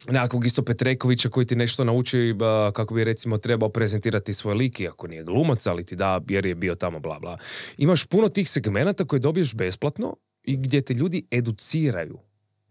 [0.09, 4.81] nekakvog isto Petrekovića koji ti nešto nauči a, kako bi recimo trebao prezentirati svoj lik,
[4.81, 7.39] iako nije glumac, ali ti da jer je bio tamo bla bla.
[7.79, 12.19] Imaš puno tih segmenata koje dobiješ besplatno i gdje te ljudi educiraju.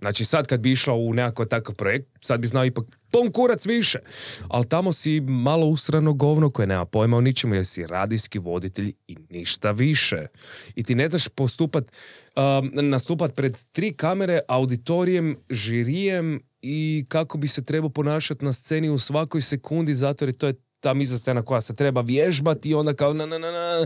[0.01, 3.65] Znači sad kad bi išla u nekakav takav projekt, sad bi znao ipak pom kurac
[3.65, 3.99] više.
[4.47, 8.93] Ali tamo si malo usrano govno koje nema pojma o ničemu jer si radijski voditelj
[9.07, 10.27] i ništa više.
[10.75, 11.91] I ti ne znaš postupat,
[12.35, 18.89] um, nastupat pred tri kamere, auditorijem, žirijem i kako bi se trebao ponašati na sceni
[18.89, 22.73] u svakoj sekundi zato jer to je ta miza scena koja se treba vježbati i
[22.73, 23.85] onda kao na, na, na, na,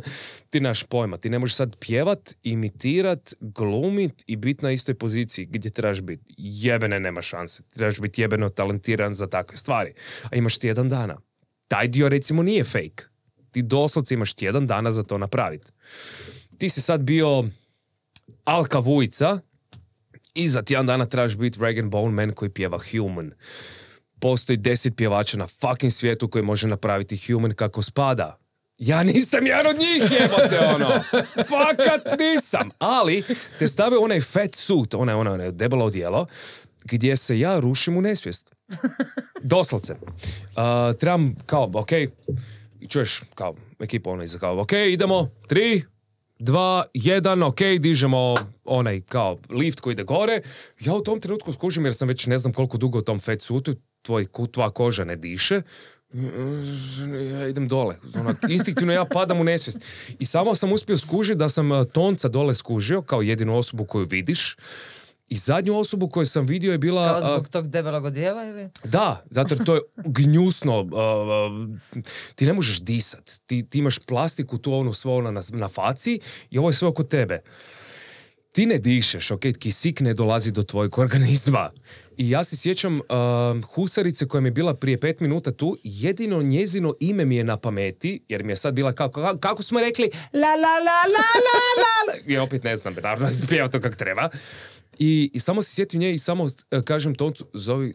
[0.50, 1.18] ti nemaš pojma.
[1.18, 6.34] Ti ne možeš sad pjevat, imitirat, glumit i biti na istoj poziciji gdje trebaš biti.
[6.38, 7.64] Jebene nema šanse.
[7.64, 9.94] Trebaš biti jebeno talentiran za takve stvari.
[10.32, 11.18] A imaš tjedan dana.
[11.68, 13.04] Taj dio recimo nije fake.
[13.52, 15.72] Ti doslovce imaš tjedan dana za to napraviti.
[16.58, 17.44] Ti si sad bio
[18.44, 19.40] Alka Vujica
[20.34, 23.32] i za tjedan dana trebaš biti Regan Bone Man koji pjeva Human
[24.20, 28.38] postoji deset pjevača na fucking svijetu koji može napraviti human kako spada.
[28.78, 30.90] Ja nisam jedan od njih, jebote, ono.
[31.50, 32.70] Fakat nisam.
[32.80, 33.24] Ali,
[33.60, 36.26] te stave onaj fat suit, onaj, onaj, onaj debelo odijelo,
[36.86, 38.52] gdje se ja rušim u nesvijest.
[39.44, 39.94] Doslovce.
[39.94, 41.90] Uh, trebam, kao, ok,
[42.90, 45.84] čuješ, kao, ekipa ono iza, kao, ok, idemo, tri,
[46.40, 48.36] dva, jedan, ok, dižemo
[48.66, 50.42] onaj kao lift koji ide gore.
[50.80, 53.42] Ja u tom trenutku skužim jer sam već ne znam koliko dugo u tom fat
[53.42, 53.76] suitu,
[54.06, 55.62] tvoj, tvoja koža ne diše.
[57.32, 57.98] Ja idem dole.
[58.16, 59.80] Onak, instinktivno ja padam u nesvijest.
[60.20, 64.06] I samo sam uspio skužiti da sam uh, tonca dole skužio kao jedinu osobu koju
[64.06, 64.56] vidiš.
[65.30, 67.08] I zadnju osobu koju sam vidio je bila...
[67.08, 68.70] Kao uh, zbog tog debelog odijela ili?
[68.84, 70.80] da, zato jer to je gnjusno.
[70.82, 72.06] uh, uh,
[72.36, 73.32] ti ne možeš disat.
[73.46, 76.20] Ti, ti imaš plastiku tu onu svo ono na, na faci
[76.50, 77.40] i ovo je sve oko tebe.
[78.52, 81.70] Ti ne dišeš, ok, kisik ne dolazi do tvojeg organizma.
[82.18, 83.06] I ja se sjećam uh,
[83.66, 87.58] husarice koja mi je bila prije pet minuta tu, jedino njezino ime mi je na
[87.58, 91.26] pameti, jer mi je sad bila kako, kako, kako smo rekli, la la la la
[91.38, 92.34] la la.
[92.34, 94.30] I opet ne znam, naravno, ispijeva to kak treba.
[95.00, 96.50] I, I samo se sjetim nje i samo uh,
[96.84, 97.94] kažem toncu, zovi,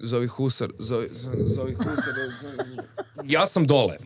[0.00, 2.82] zovi husar, zovi, zovi husar, zovi-
[3.24, 3.96] ja sam dole.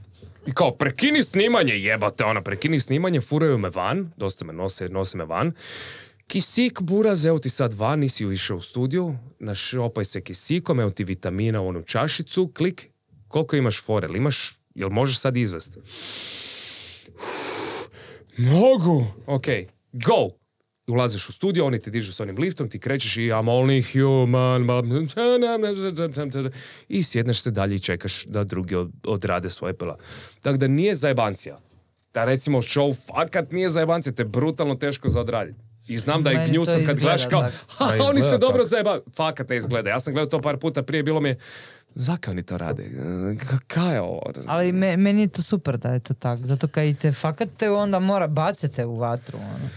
[0.46, 5.18] I kao, prekini snimanje, jebate, ona, prekini snimanje, furaju me van, dosta me nose, nose
[5.18, 5.52] me van.
[6.30, 11.04] Kisik, buraz, evo ti sad van, nisi išao u studiju, našopaj se kisikom, evo ti
[11.04, 12.88] vitamina u onu čašicu, klik,
[13.28, 15.80] koliko imaš forel, imaš, jel možeš sad izvesti?
[18.36, 19.06] Mogu.
[19.26, 19.44] Ok,
[19.92, 20.30] go.
[20.86, 24.66] Ulaziš u studio, oni te dižu s onim liftom, ti krećeš i I'm only human.
[26.88, 29.98] I sjedneš se dalje i čekaš da drugi od- odrade svoje pila.
[30.40, 31.58] Tako da nije zajebancija.
[32.14, 35.69] Da recimo show fakat nije zajebancija, to je brutalno teško za odraditi.
[35.88, 38.38] I znam da je Meni to gnjusno kad izgleda gledaš kao, ha, Pa oni se
[38.38, 39.02] dobro zajebavaju.
[39.14, 39.90] Fakat ne izgleda.
[39.90, 41.36] Ja sam gledao to par puta prije, bilo mi je,
[41.90, 42.84] zakaj oni to rade?
[43.66, 44.22] Kaj je ovo?
[44.46, 46.42] Ali me- meni je to super da je to tako.
[46.46, 49.38] Zato kad i te fakat te onda mora bacite u vatru.
[49.38, 49.68] Ono.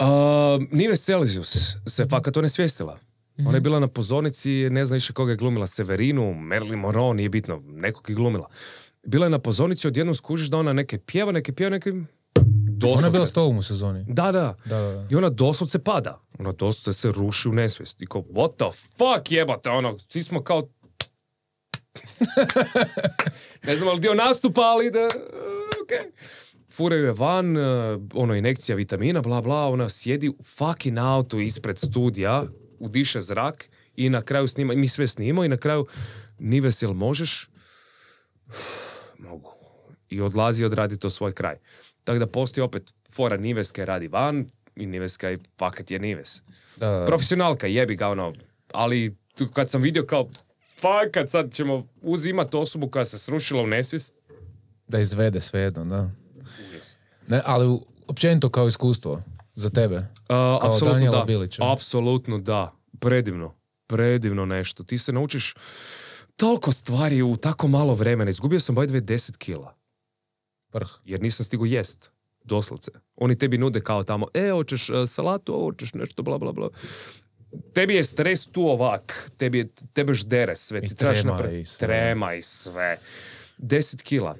[0.00, 2.98] Uh, Nives Celsius se fakat onesvijestila.
[3.38, 7.28] Ona je bila na pozornici, ne znam više koga je glumila, Severinu, Marilyn Monroe, nije
[7.28, 8.48] bitno, nekog je glumila.
[9.06, 11.92] Bila je na pozornici, odjednom skužiš da ona neke pjeva, neke pjeva, neke...
[12.80, 12.98] Doslovce.
[12.98, 14.04] Ona je bila s tobom u sezoni.
[14.08, 14.56] Da, da.
[14.64, 15.06] Da, da, da.
[15.10, 16.20] I ona doslovce pada.
[16.38, 18.02] Ona doslovce se ruši u nesvijest.
[18.02, 20.68] I kao, what the fuck jebate, ono, svi smo kao...
[23.66, 25.04] ne znam ali dio nastupa, ali da...
[25.82, 26.14] ok.
[26.72, 31.78] Furaju je van, eh, ono, injekcija vitamina, bla, bla, ona sjedi u fucking autu ispred
[31.78, 32.44] studija,
[32.78, 35.86] udiše zrak i na kraju snima, mi sve snimamo i na kraju,
[36.38, 37.48] Nives, jel možeš?
[39.18, 39.50] Mogu.
[40.08, 41.56] I odlazi i odradi to svoj kraj.
[42.10, 46.42] Tako da postoji opet fora Niveske radi van i Niveska je fakat je Nives.
[46.76, 47.04] Da.
[47.06, 48.32] Profesionalka, jebi ga ono,
[48.72, 50.28] ali tu kad sam vidio kao
[50.80, 54.14] fakat sad ćemo uzimati osobu koja se srušila u nesvijest,
[54.88, 56.10] Da izvede svejedno, da.
[57.28, 59.22] Ne, ali općenito kao iskustvo
[59.54, 59.96] za tebe.
[59.96, 61.24] Uh, Kao apsolutno da.
[61.26, 61.72] Bilića.
[61.72, 62.72] Apsolutno da.
[63.00, 63.54] Predivno.
[63.86, 64.84] Predivno nešto.
[64.84, 65.54] Ti se naučiš
[66.36, 68.30] toliko stvari u tako malo vremena.
[68.30, 69.79] Izgubio sam by the way 10 kila.
[70.72, 70.88] Vrh.
[71.04, 72.10] Jer nisam stigu jest.
[72.44, 72.90] Doslovce.
[73.16, 76.68] Oni tebi nude kao tamo, e, hoćeš e, salatu, hoćeš nešto, bla, bla, bla.
[77.74, 79.30] Tebi je stres tu ovak.
[79.36, 80.78] Tebi je, tebe ždere sve.
[80.78, 81.86] I Ti trebaš trema napre- i sve.
[81.86, 82.98] Trema i sve.
[83.58, 84.36] 10 kila.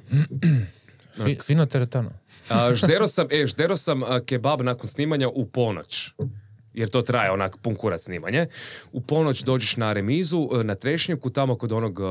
[1.24, 2.10] Fi, fino teretano.
[2.48, 6.10] A, ždero sam, e, ždero sam kebab nakon snimanja u ponoć.
[6.74, 8.46] Jer to traje onak pun kurac snimanje.
[8.92, 12.04] U ponoć dođeš na remizu, e, na trešnjaku, tamo kod onog e,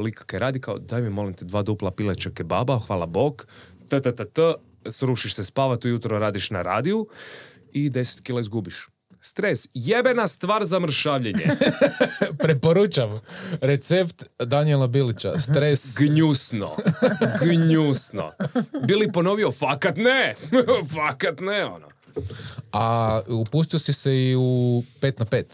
[0.00, 3.46] lika kaj radi, kao daj mi molim te dva dupla pileća kebaba, hvala Bog,
[3.88, 4.42] t, t, t, t,
[4.90, 7.08] srušiš se spavat, ujutro radiš na radiju
[7.72, 8.86] i 10 kila izgubiš.
[9.20, 11.46] Stres, jebena stvar za mršavljenje.
[12.42, 13.20] Preporučam
[13.60, 15.38] recept Danijela Bilića.
[15.38, 15.96] Stres.
[15.98, 16.76] Gnjusno.
[17.42, 18.32] Gnjusno.
[18.86, 20.34] Bili ponovio, fakat ne.
[20.94, 21.95] fakat ne, ono.
[22.72, 24.40] A upustio si se i u
[25.00, 25.44] 5 na 5.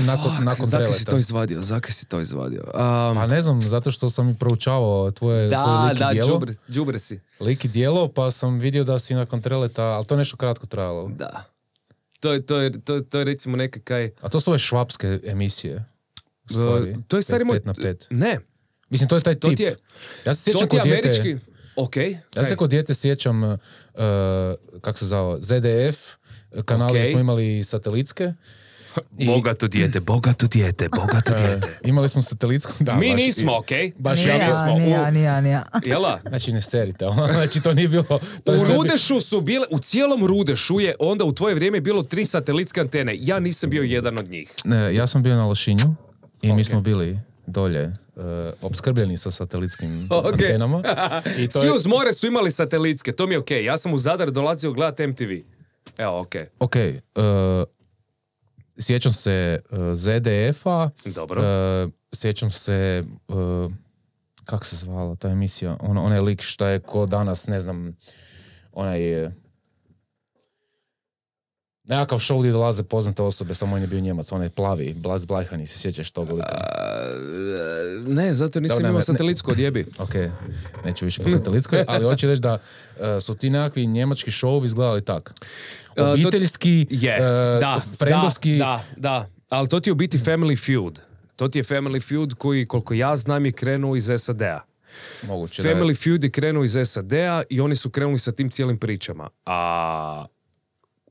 [0.00, 1.62] nakon, nakon Zakaj si to izvadio?
[1.62, 2.62] Zakaj si to izvadio?
[2.64, 2.70] Um,
[3.14, 6.28] Pa ne znam, zato što sam i proučavao tvoje, tvoje da, lik i da, djelo.
[6.28, 7.20] džubre, džubre si.
[7.40, 10.66] Lik i djelo, pa sam vidio da si nakon treleta, ali to je nešto kratko
[10.66, 11.08] trajalo.
[11.08, 11.44] Da.
[12.20, 14.10] To je, to je, to, je- to je recimo neka kaj...
[14.20, 15.84] A to su ove švapske emisije.
[16.44, 16.90] u stvari.
[16.90, 17.56] Uh, to je stari Pet- moj...
[17.56, 18.06] pet na pet.
[18.10, 18.38] Ne,
[18.90, 19.56] Mislim, to je taj to tip.
[19.56, 19.76] ti je...
[20.26, 21.36] Ja se sjećam To kod dijete, američki...
[21.76, 21.96] Ok.
[22.36, 23.54] ja se kod dijete sjećam, uh,
[24.80, 25.98] kak se zvao, ZDF,
[26.64, 27.06] kanali Ok.
[27.06, 28.32] smo imali satelitske.
[29.18, 31.68] I, Bogato dijete, bogato dijete, bogato uh, dijete.
[31.84, 32.94] imali smo satelitsku, da.
[32.94, 33.94] Mi baš, nismo, i- ok?
[33.98, 34.78] Baš Ni ja ja, nismo.
[34.78, 35.64] ni U- ja, ni ja, ni ja.
[35.84, 36.20] Jela?
[36.22, 38.04] Znači ne serite, ono, znači to nije bilo...
[38.44, 41.80] To je U bi- Rudešu su bile, u cijelom Rudešu je onda u tvoje vrijeme
[41.80, 43.14] bilo tri satelitske antene.
[43.16, 44.50] Ja nisam bio jedan od njih.
[44.64, 45.94] Ne, ja sam bio na Lošinju
[46.42, 46.66] i mi Ok.
[46.66, 48.22] smo bili dolje uh,
[48.62, 50.32] opskrbljeni sa satelitskim Ok.
[50.32, 50.82] antenama.
[51.38, 53.64] I to Svi je, uz more su imali satelitske, to mi je okej.
[53.64, 55.30] Ja sam u Zadar dolazio gledat MTV.
[55.98, 56.46] Evo, okej.
[56.58, 57.22] ok, uh,
[58.78, 61.40] sjećam se uh, ZDF-a, Dobro.
[61.40, 63.72] uh, sjećam se, uh,
[64.44, 67.96] kak se zvala ta emisija, on, onaj lik šta je ko danas, ne znam,
[68.72, 69.30] onaj...
[71.84, 75.66] Nekakav show gdje dolaze poznate osobe, samo on je bio njemac, onaj plavi, Blas Blajhani,
[75.66, 76.56] se sjećaš tog lika?
[78.06, 79.02] Ne, zato nisam imao ne.
[79.02, 79.86] satelitsku odjebi.
[79.98, 80.14] Ok,
[80.84, 82.58] neću više po satelitskoj, ali hoću reći da
[83.00, 85.34] e, su ti nekakvi njemački showovi izgledali tak.
[85.94, 87.20] to- Obiteljski, Je, e,
[87.60, 89.26] da, frendovski, da, da, da.
[89.48, 91.00] Ali to ti je u biti Family Feud.
[91.36, 94.60] To ti je Family Feud koji, koliko ja znam, je krenuo iz SAD-a.
[95.22, 98.50] moguće da je- Family Feud je krenuo iz SAD-a i oni su krenuli sa tim
[98.50, 99.30] cijelim pričama.
[99.46, 100.26] A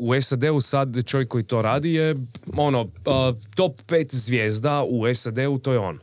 [0.03, 2.15] u SAD-u sad čovjek koji to radi je
[2.57, 5.99] ono, a, top 5 zvijezda u SAD-u, to je on.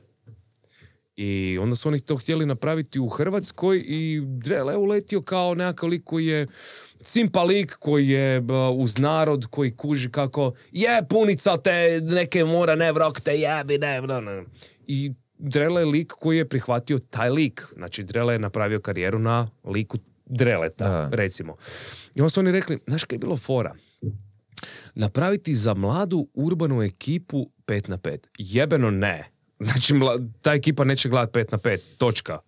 [1.16, 6.05] I onda su oni to htjeli napraviti u Hrvatskoj i Drele uletio kao nekakav lik
[6.05, 6.47] koji je
[7.01, 8.43] simpa lik koji je
[8.77, 14.01] uz narod koji kuži kako je punica te neke mora ne vrok te jebi ne,
[14.01, 14.44] ne, ne.
[14.86, 17.66] I Drele je lik koji je prihvatio taj lik.
[17.77, 19.98] Znači Drele je napravio karijeru na liku
[20.31, 21.09] Dreleta, Da.
[21.12, 21.57] recimo.
[22.15, 23.74] I onda su oni rekli, znaš kaj je bilo fora?
[24.94, 28.19] napraviti za mladu urbanu ekipu 5 na 5.
[28.39, 29.31] Jebeno ne.
[29.61, 32.39] Znači, mla- ta ekipa neće gledat 5 na 5, točka.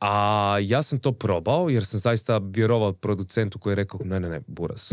[0.00, 0.12] A
[0.62, 4.40] ja sam to probao jer sam zaista vjerovao producentu koji je rekao, ne, ne, ne,
[4.46, 4.92] Buras,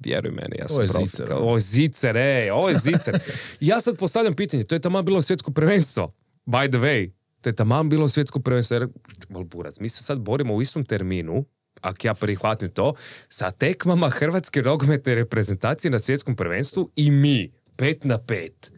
[0.00, 1.04] vjeruj meni, ja sam Ovo je profi.
[1.06, 1.40] zicer, ono.
[1.40, 3.18] Ovo je zicer, ej, ovo je zicer.
[3.60, 6.12] ja sad postavljam pitanje, to je tamo bilo svjetsko prvenstvo,
[6.46, 7.10] by the way.
[7.40, 8.74] To je tamo bilo svjetsko prvenstvo.
[8.74, 8.88] Jer,
[9.28, 11.44] mal Buras, mi se sad borimo u istom terminu,
[11.80, 12.94] ako ja prihvatim to,
[13.28, 18.72] sa tekmama Hrvatske nogometne reprezentacije na svjetskom prvenstvu i mi, pet na pet.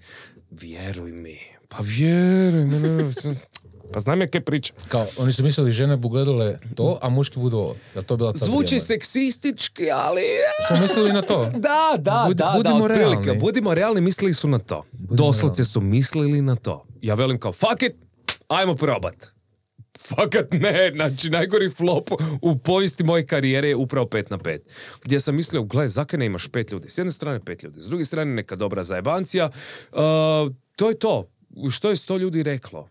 [0.50, 1.38] Vjeruj mi.
[1.68, 2.78] Pa vjeruj mi.
[2.78, 3.10] ne, ne,
[3.92, 4.76] Pa znam ja kaj pričam.
[4.88, 7.76] Kao, oni su mislili žene bu gledale to, a muški budu ovo.
[7.94, 8.80] Jel to bila Zvuči vrijeme?
[8.80, 10.22] seksistički, ali...
[10.68, 11.50] Su mislili na to?
[11.54, 13.38] Da, da, Budi- da, budimo da, realni.
[13.40, 14.84] Budimo realni, mislili su na to.
[14.92, 16.84] Doslovce su mislili na to.
[17.02, 17.92] Ja velim kao, fuck it,
[18.52, 19.32] ajmo probat.
[20.00, 22.10] Fakat ne, znači najgori flop
[22.42, 24.58] u povijesti moje karijere je upravo 5 na 5.
[25.04, 26.88] Gdje sam mislio, gle, zakaj ne imaš pet ljudi?
[26.88, 29.50] S jedne strane pet ljudi, s druge strane neka dobra zajebancija.
[29.92, 29.98] Uh,
[30.76, 31.28] to je to.
[31.70, 32.88] Što je sto ljudi reklo?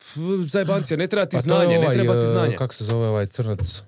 [0.00, 0.16] F,
[0.48, 2.56] Zajebancija, ne treba ti Pa znanje, je ne ovaj, treba ti e, znanje.
[2.56, 3.82] Kako se zove ovaj crnac?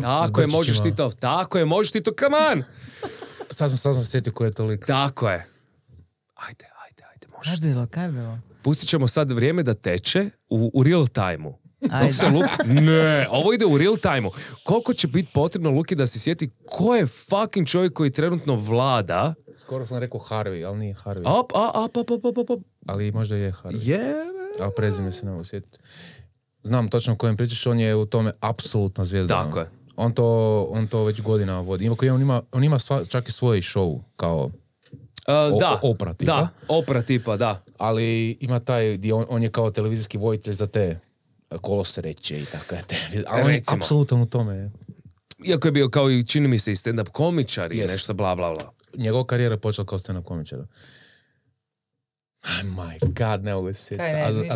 [0.00, 2.62] Tako je, možeš ti to, tako je, možeš ti to, come on!
[3.50, 4.86] Sad sam, sad sam sjetio ko je to lik.
[4.86, 5.46] Tako je.
[6.34, 7.60] Ajde, ajde, ajde, možeš.
[7.60, 8.38] Bilo, kaj je bilo?
[8.66, 11.54] Pustit ćemo sad vrijeme da teče u, u real time-u.
[11.80, 12.72] Dok se Luki...
[12.86, 14.30] Ne, ovo ide u real time-u.
[14.64, 19.34] Koliko će biti potrebno Luki da se sjeti ko je fucking čovjek koji trenutno vlada?
[19.56, 21.22] Skoro sam rekao Harvey, ali nije Harvey.
[21.24, 22.62] Op, a, op, op, op, op, op, op.
[22.86, 23.88] Ali možda je Harvey.
[23.88, 24.14] Je...
[24.60, 25.78] Ali prezime se ne mogu sjetiti.
[26.62, 29.42] Znam točno o kojem pričaš, on je u tome apsolutna zvijezda.
[29.42, 29.70] Tako je.
[29.96, 31.84] On to, on to već godinama vodi.
[31.84, 34.50] Ima, on ima, on ima sva, čak i svoj show, kao,
[35.28, 36.32] O- da, opera tipa.
[36.32, 37.62] Da, opera tipa, da.
[37.78, 41.00] ali ima taj, gdje on, on je kao televizijski vojitelj za te
[41.60, 42.96] kolosreće i tako je te.
[43.26, 44.70] Ali on je apsolutno u tome.
[45.44, 47.82] Iako je bio kao i čini mi se i stand-up komičar i Yes.
[47.82, 48.72] nešto bla bla bla.
[48.94, 50.66] Njegova karijera je počela kao stand-up komičara.
[52.44, 53.96] Oh my god, ne mogu se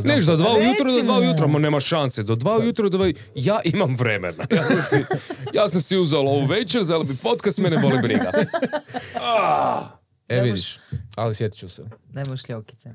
[0.05, 3.07] Neš, do dva ujutro, do dva ujutro, ma nema šanse, do dva ujutro, do dva...
[3.35, 4.45] Ja imam vremena.
[4.57, 5.05] Ja sam si,
[5.53, 8.31] ja sam si uzeo ovu večer, za bi podcast, mene boli briga.
[10.31, 10.79] E vidiš,
[11.15, 11.85] ali sjetit ću se.
[12.13, 12.95] Daj mu šljokice.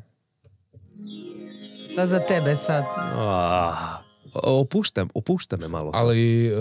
[1.95, 2.83] To za tebe sad.
[3.13, 3.97] Ah,
[4.33, 5.91] opuštam, opušta me malo.
[5.93, 6.51] Ali, e,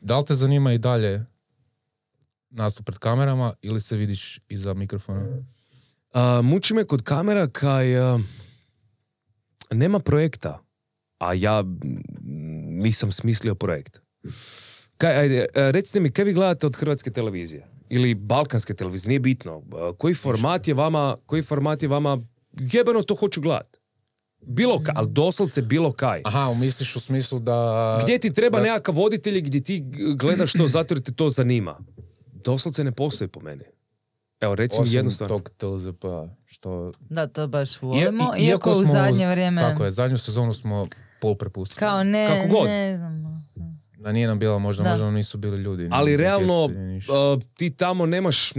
[0.00, 1.26] da li te zanima i dalje
[2.50, 5.26] nastup pred kamerama ili se vidiš iza mikrofona?
[6.12, 8.18] A, muči me kod kamera kaj a,
[9.70, 10.62] nema projekta,
[11.18, 11.64] a ja
[12.82, 14.00] nisam smislio projekt.
[14.96, 17.75] Kaj, ajde, a, recite mi, kaj vi gledate od hrvatske televizije?
[17.88, 19.62] Ili balkanske televizije, nije bitno.
[19.72, 22.18] A, koji format je vama, koji format je vama,
[22.52, 23.76] jebeno to hoću gledat.
[24.40, 26.22] Bilo kaj, ali doslovce bilo kaj.
[26.24, 27.98] Aha, misliš u smislu da...
[28.02, 29.84] Gdje ti treba da- nekakav voditelj gdje ti
[30.16, 31.78] gledaš to zato jer te to zanima.
[32.34, 33.64] Doslovce ne postoji po meni.
[34.40, 35.28] Evo, recimo Osim jednostavno.
[35.30, 36.04] tog TLZP,
[36.44, 36.92] što...
[37.00, 38.32] Da, to baš volimo.
[38.38, 39.60] i- iako, u smo- zadnje vrijeme...
[39.60, 40.86] Tako je, zadnju sezonu smo
[41.20, 41.78] pol prepustili.
[41.80, 42.66] Kao ne, Kako god.
[42.66, 43.45] ne znam.
[44.06, 44.90] Da nije nam bila možda, Da.
[44.90, 45.88] možda nam nisu bili ljudi.
[45.92, 46.70] Ali realno, uh,
[47.54, 48.52] ti tamo nemaš,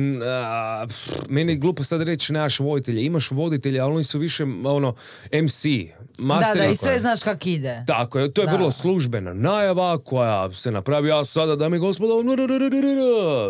[0.88, 4.96] pff, meni je glupo sad reći nemaš voditelja, imaš voditelja, ali oni su više ono,
[5.44, 6.58] MC, Da, master.
[6.58, 7.84] da, i sve znaš kak ide.
[7.88, 8.54] Tako je, to je Da.
[8.54, 12.14] vrlo službena najava koja se napravi, ja sada, dame i gospodo,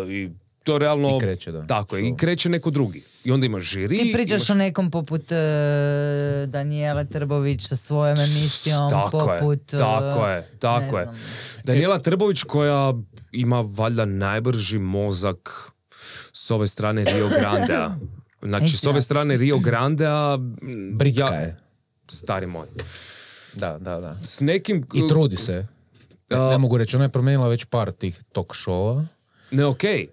[0.08, 0.30] i
[0.64, 1.16] to realno...
[1.16, 1.66] I kreće, da.
[1.66, 3.02] Tako je, i kreće neko drugi.
[3.24, 3.98] I onda imaš žiri.
[3.98, 4.50] Ti pričaš imaš...
[4.50, 5.36] o nekom poput e,
[6.48, 9.74] Danijele Trbović sa svojom emisijom, Tako je, poput...
[9.74, 11.04] e, tako je, tako je.
[11.04, 11.16] znam.
[11.64, 12.92] Daniela Trbović koja
[13.32, 15.70] ima valjda najbrži mozak
[16.32, 17.90] s ove strane Rio Grandea.
[18.42, 20.34] Znači, s ove strane Rio Grandea...
[20.62, 21.56] m, Britka ja- je.
[22.08, 22.66] Stari moj.
[23.54, 24.16] Da, da, da.
[24.22, 24.86] S nekim...
[24.94, 25.66] I trudi se.
[26.30, 29.04] Ne, ne mogu reći, ona je promijenila već par tih talk showa.
[29.50, 30.08] Ne, okej.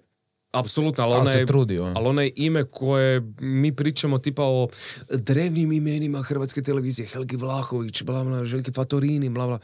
[0.56, 1.46] Apsolutno, ali Ali ona je...
[1.46, 1.92] trudi, on.
[1.96, 4.68] Ali ona je ime koje mi pričamo tipa o
[5.10, 9.58] drevnim imenima Hrvatske televizije, Helgi Vlahović, bla bla, Željki Fatorini, bla bla.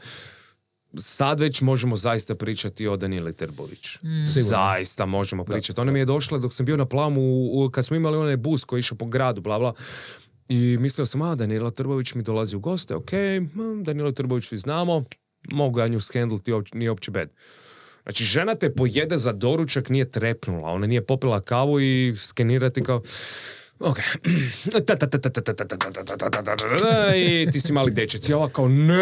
[0.95, 3.87] Sad već možemo zaista pričati o Danili Terbović.
[4.25, 4.25] Sigurno.
[4.25, 5.81] Zaista možemo pričati.
[5.81, 8.37] Ona mi je došla dok sam bio na plamu, u- u- kad smo imali onaj
[8.37, 9.73] bus koji je išao po gradu, bla bla.
[10.49, 13.09] I mislio sam, a Danila Trbović mi dolazi u goste, ok,
[13.53, 15.03] hm, Danila Trbović svi znamo,
[15.51, 17.29] mogu ja nju shendliti, uopće- nije uopće bed.
[18.03, 23.01] Znači, žena te pojede za doručak, nije trepnula, ona nije popila kavu i skenirati kao...
[23.79, 23.97] Ok.
[27.15, 28.29] I ti si mali dečec.
[28.29, 28.95] I ova kao, ne,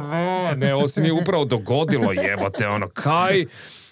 [0.00, 3.46] ne, ne, ovo se nije upravo dogodilo, jebote, ono, kaj?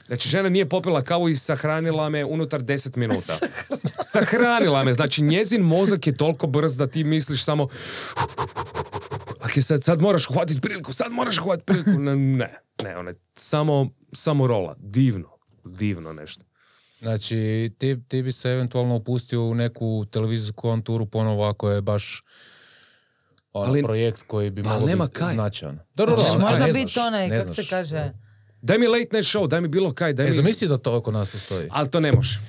[0.06, 3.38] Znači, žena nije popila kavu i sahranila me unutar 10 minuta.
[4.12, 4.92] Sahranila me.
[4.92, 7.68] Znači, njezin mozak je toliko brz da ti misliš samo...
[9.44, 11.90] Ok, sad, sad moraš uhvatiti priliku, sad moraš uhvatiti priliku.
[11.90, 14.76] Ne, ne, ne, ona samo samo rola.
[14.78, 15.28] Divno,
[15.64, 16.44] divno nešto.
[16.98, 17.36] Znači,
[17.78, 22.24] ti, ti bi se eventualno upustio u neku televizijsku avanturu ponovo ako je baš
[23.52, 25.34] ono, Ali- projekt koji bi pa mogao nema biti kaj.
[25.34, 25.78] značajan.
[25.94, 28.12] Dobro, dobro, možda biti onaj, kako se kaže,
[28.62, 30.32] Daj mi late night show, daj mi bilo kaj, daj E, mi...
[30.32, 31.68] zamisli da to kod nas postoji.
[31.70, 32.40] Ali to ne može.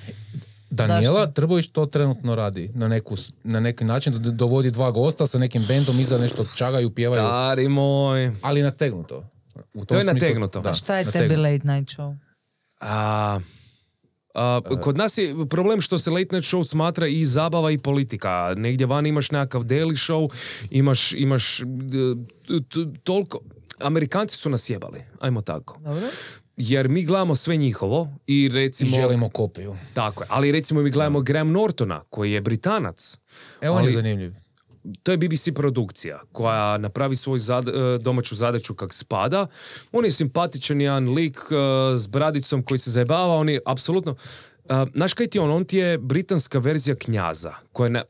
[0.70, 3.14] Daniela Trbović to trenutno radi na, neku,
[3.44, 7.68] na neki način, da dovodi dva gosta sa nekim bendom, iza nešto čagaju, pjevaju, Stari
[7.68, 8.32] moj.
[8.42, 9.24] ali nategnuto.
[9.74, 10.60] U tom To je smislu- nategnuto.
[10.60, 11.42] Da, šta je tebi nategnuto.
[11.42, 12.16] late night show?
[12.80, 13.40] A,
[14.34, 18.54] a, kod nas je problem što se late night show smatra i zabava i politika.
[18.56, 20.28] Negdje van imaš nekakav daily show,
[20.70, 21.64] imaš, imaš e,
[23.02, 23.40] toliko...
[23.80, 25.80] Amerikanci su nas jebali, ajmo tako.
[25.80, 26.06] Dobro?
[26.56, 28.90] Jer mi gledamo sve njihovo i I recimo...
[28.92, 29.76] želimo kopiju.
[29.94, 33.18] Tako je, ali recimo mi gledamo Graham Nortona, koji je Britanac.
[33.60, 34.34] E, on Ali- je zanimljiv.
[35.02, 39.46] To je BBC produkcija koja napravi svoju zad- e, domaću zadaću kak spada.
[39.92, 41.54] On je simpatičan jedan lik e,
[41.98, 44.16] s bradicom koji se zajebava, on je apsolutno...
[44.64, 45.50] Uh, znaš kaj ti on?
[45.50, 48.04] On ti je britanska verzija knjaza, koja je na-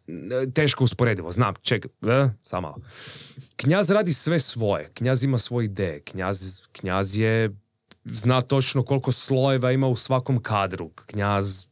[0.55, 1.33] teško usporedivo.
[1.33, 2.77] Znam, čekaj, e, samo.
[3.57, 4.89] Knjaz radi sve svoje.
[4.95, 6.01] Knjaz ima svoje ideje.
[6.01, 7.51] Knjaz, knjaz je
[8.05, 10.91] zna točno koliko slojeva ima u svakom kadru.
[10.97, 11.67] Knjaz,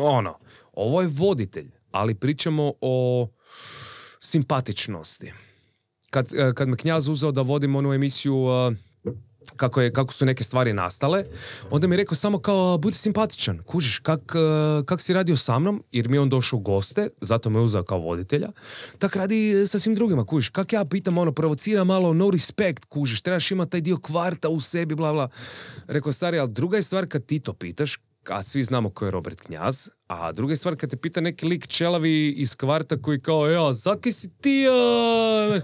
[0.00, 0.38] ono,
[0.72, 3.28] ovo je voditelj, ali pričamo o
[4.20, 5.32] simpatičnosti.
[6.10, 8.76] Kad, e, kad me knjaz uzeo da vodim onu emisiju e,
[9.56, 11.24] kako, je, kako su neke stvari nastale,
[11.70, 15.58] onda mi je rekao samo kao, budi simpatičan, kužiš, kak, e, kak si radio sa
[15.58, 18.48] mnom, jer mi je on došao goste, zato me uzeo kao voditelja,
[18.98, 23.20] tak radi sa svim drugima, kužiš, kak ja pitam, ono, provocira malo, no respect, kužiš,
[23.20, 25.28] trebaš imati taj dio kvarta u sebi, bla, bla.
[25.86, 27.98] Rekao, stari, ali druga je stvar kad ti to pitaš,
[28.28, 31.46] kad svi znamo ko je Robert Knjaz, a druga je stvar kad te pita neki
[31.46, 35.60] lik čelavi iz kvarta koji kao, ja, zaki si ti, a...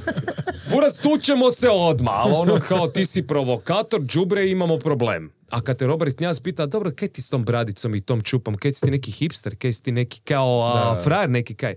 [0.72, 5.32] Buras, tučemo se odmah, ali ono kao ti si provokator, džubre, imamo problem.
[5.50, 8.58] A kad te Robert Knjaz pita, dobro, kaj ti s tom bradicom i tom čupom,
[8.58, 11.74] kaj si ti neki hipster, kaj si ti neki kao a, frajer neki kaj?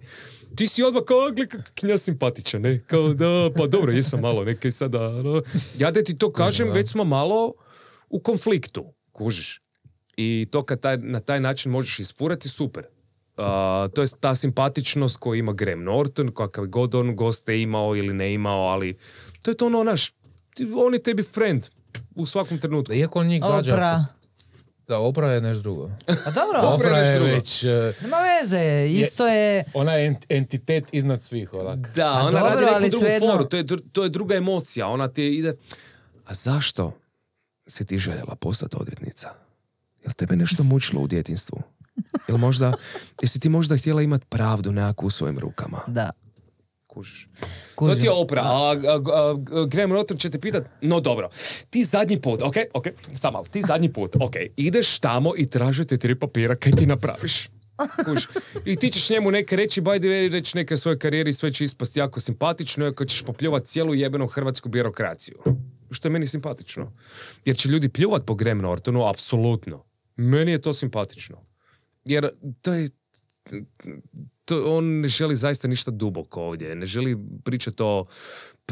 [0.55, 2.79] Ti si odmah kao, a, gle, knjaz simpatičan, ne?
[2.87, 5.41] Kao, da, pa dobro, jesam malo, nekaj sada, no.
[5.77, 7.53] Ja da ti to kažem, već smo malo
[8.09, 9.60] u konfliktu, kužiš.
[10.21, 12.83] I to kad taj, na taj način možeš isfurati, super.
[13.37, 18.13] A, to je ta simpatičnost koju ima Graham Norton, kakav god on goste imao ili
[18.13, 18.97] ne imao, ali
[19.41, 20.11] to je to ono naš,
[20.75, 21.67] on je tebi friend
[22.15, 22.93] u svakom trenutku.
[22.93, 23.73] Iako on njih gađa...
[23.73, 24.05] Opra.
[24.87, 25.89] Da, Opra je nešto drugo.
[26.05, 27.31] Pa dobro, Opra Opra je je drugo.
[27.33, 27.63] već...
[27.63, 29.63] e, nema veze, isto je...
[29.73, 31.95] Ona je ent- entitet iznad svih, onak.
[31.95, 35.07] Da, A ona dobro, radi neku drugu foru, to je, to je druga emocija, ona
[35.07, 35.55] ti ide...
[36.25, 36.93] A zašto
[37.67, 39.29] si ti željela postati odvjetnica?
[40.03, 41.61] Jel tebe nešto mučilo u djetinstvu?
[42.27, 42.73] Jel možda,
[43.21, 45.81] jesi ti možda htjela imati pravdu nekakvu u svojim rukama?
[45.87, 46.09] Da.
[46.87, 47.27] Kužiš.
[47.75, 47.95] Kužim.
[47.95, 51.29] To ti je opra, a, a, a, a Graham Norton će te pitat, no dobro,
[51.69, 55.97] ti zadnji put, ok, ok, samo malo, ti zadnji put, ok, ideš tamo i tražite
[55.97, 57.49] tri papira, kaj ti napraviš?
[58.05, 58.27] Kužiš.
[58.65, 61.63] I ti ćeš njemu neke reći, by the way, reći neke svoje karijeri, sve će
[61.63, 65.37] ispasti jako simpatično, ako ćeš popljuvati cijelu jebenu hrvatsku birokraciju.
[65.91, 66.91] Što je meni simpatično.
[67.45, 69.83] Jer će ljudi pljuvat po Graham Nortonu, apsolutno.
[70.21, 71.45] Meni je to simpatično.
[72.05, 72.29] Jer
[72.61, 72.89] to je
[74.45, 76.75] to, on ne želi zaista ništa duboko ovdje.
[76.75, 78.05] Ne želi pričati o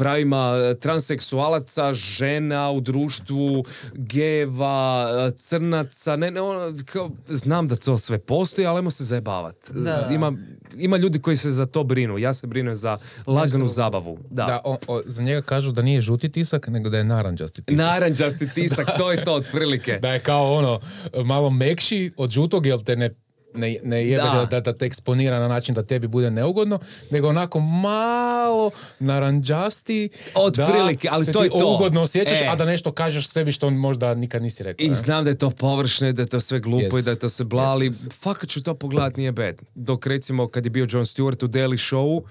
[0.00, 3.64] pravima e, transseksualaca, žena u društvu,
[3.94, 4.86] geva,
[5.28, 6.16] e, crnaca.
[6.16, 9.70] Ne, ne, ono, kao, znam da to sve postoji, ali ajmo se zajebavat.
[9.70, 10.08] Da.
[10.12, 10.32] Ima,
[10.74, 12.18] ima ljudi koji se za to brinu.
[12.18, 14.18] Ja se brinem za laganu zabavu.
[14.30, 14.44] Da.
[14.44, 17.78] Da, o- o- za njega kažu da nije žuti tisak, nego da je naranđasti tisak.
[17.80, 19.98] Naranđasti tisak, to je to otprilike.
[19.98, 20.80] Da je kao ono,
[21.24, 23.14] malo mekši od žutog, jer te ne
[23.54, 24.46] ne, ne jebe Da.
[24.50, 24.60] da.
[24.60, 26.78] Da, te eksponira na način da tebi bude neugodno,
[27.10, 28.70] nego onako malo
[29.00, 30.08] naranđasti.
[30.36, 31.74] Otprilike, da ali se to ti je to.
[31.74, 32.46] ugodno osjećaš, E.
[32.46, 34.84] a da nešto kažeš sebi što možda nikad nisi rekao.
[34.84, 34.94] I ne?
[34.94, 37.00] znam da je to površno da je to sve glupo Yes.
[37.00, 38.12] i da je to sve bla, ali Yes, yes.
[38.14, 39.60] fakat ću to pogledat, nije bad.
[39.74, 42.22] Dok recimo kad je bio Jon Stewart u Daily Showu,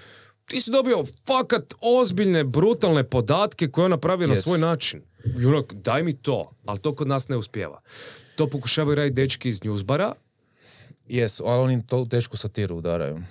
[0.46, 5.02] ti si dobio fakat ozbiljne, brutalne podatke koje je on napravio na svoj način.
[5.42, 7.80] I onak, daj mi to, ali to kod nas ne uspjeva.
[8.36, 10.12] To pokušavaju raditi dečki iz Newsbara,
[11.10, 13.22] Jes, ali oni to tešku satiru udaraju.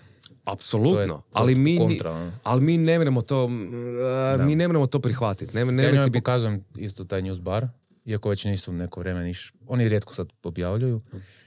[0.44, 2.32] Apsolutno, ali, mi, kontra, ono.
[2.42, 5.56] ali mi ne mremo to, a, mi ne mremo to prihvatiti.
[5.56, 7.68] Ne, ne Ja njoj ti biti pokazujem isto taj news bar,
[8.04, 9.52] iako već nisu neko vrijeme niš...
[9.66, 11.00] Oni rijetko sad objavljuju.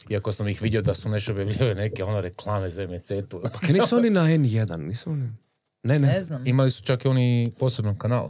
[0.10, 3.42] Iako sam ih vidio da su nešto objavljivali neke ono reklame za MCT-u.
[3.60, 5.30] Kaj nisu oni na N1, nisu oni...
[5.84, 6.48] Ne, ne, Ne znam.
[6.48, 8.30] Imali su čak i oni poseban kanal.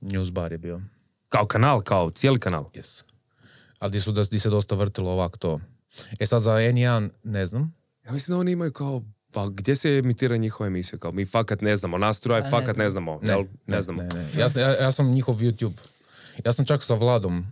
[0.00, 0.80] News bar je bio.
[1.28, 2.64] Kao kanal, kao cijeli kanal.
[2.74, 3.04] Yes.
[3.78, 5.60] Ali di, su, da, di se dosta vrtilo ovak to.
[6.20, 7.74] E sad za N1 ne znam.
[8.04, 9.02] Ja mislim da oni imaju kao,
[9.32, 10.98] pa gdje se emitira njihova emisija?
[10.98, 12.84] Kao, mi fakat ne znamo, nas troje Pa ne fakat znam.
[12.84, 13.18] ne znamo.
[13.22, 13.36] Ne,
[13.66, 14.02] ne, znamo.
[14.02, 14.28] Ne, ne.
[14.38, 15.72] Ja, sam, ja, ja sam njihov YouTube.
[16.44, 17.46] Ja sam čak sa Vladom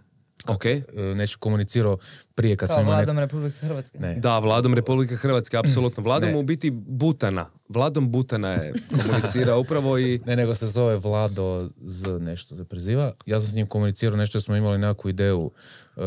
[0.46, 0.66] Ok.
[0.66, 0.82] e,
[1.14, 1.98] nešto komunicirao
[2.34, 3.98] prije kad sam Kao imao nek- vladom Republike Hrvatske.
[3.98, 4.14] Ne.
[4.14, 6.02] Da, Vladom Republike Hrvatske, apsolutno.
[6.02, 6.36] Vladom Ne.
[6.36, 7.46] u biti Butana.
[7.68, 10.20] Vladom Butana je komunicirao upravo i...
[10.26, 13.12] Ne, nego se zove Vlado Z nešto se preziva.
[13.26, 15.50] Ja sam s njim komunicirao nešto jer smo imali nekakvu ideju
[15.96, 16.00] e,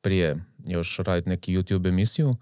[0.00, 0.36] prije
[0.70, 2.36] još raditi neki YouTube emisiju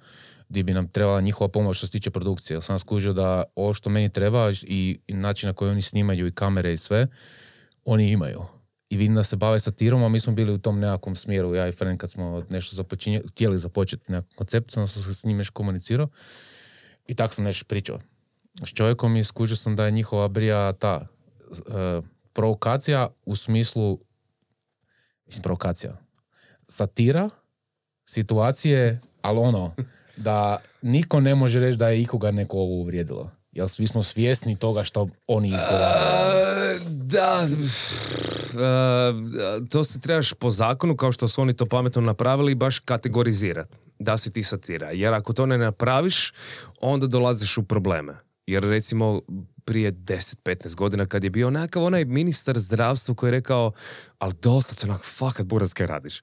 [0.48, 2.62] gdje bi nam trebala njihova pomoć što se tiče produkcije.
[2.62, 6.72] Sam skužio da ovo što meni treba i, način na koji oni snimaju i kamere
[6.72, 7.06] i sve,
[7.84, 8.44] oni imaju.
[8.90, 11.68] I vidim da se bave satirom, a mi smo bili u tom nekakvom smjeru, ja
[11.68, 15.50] i Fren kad smo nešto započinje, htjeli započeti nekakav koncept, sam se s njim još
[15.50, 16.08] komunicirao
[17.06, 18.00] i tako sam nešto pričao
[18.66, 21.06] s čovjekom i skužio sam da je njihova brija ta
[21.50, 22.02] e,
[22.32, 23.98] provokacija u smislu
[25.26, 25.96] mislim provokacija
[26.66, 27.30] satira
[28.08, 29.74] situacije ali ono
[30.16, 34.56] da niko ne može reći da je ikoga neko ovo uvrijedilo jer svi smo svjesni
[34.56, 36.48] toga što oni izgovaraju
[37.08, 37.48] da,
[38.54, 43.74] e, to se trebaš po zakonu, kao što su oni to pametno napravili, baš kategorizirati.
[43.98, 44.90] Da si ti satira.
[44.90, 46.32] Jer ako to ne napraviš,
[46.80, 48.16] onda dolaziš u probleme.
[48.46, 49.20] Jer recimo
[49.64, 53.72] prije 10-15 godina kad je bio nekakav onaj ministar zdravstva koji je rekao
[54.18, 56.22] ali dosta onak, fakat buraz kaj radiš.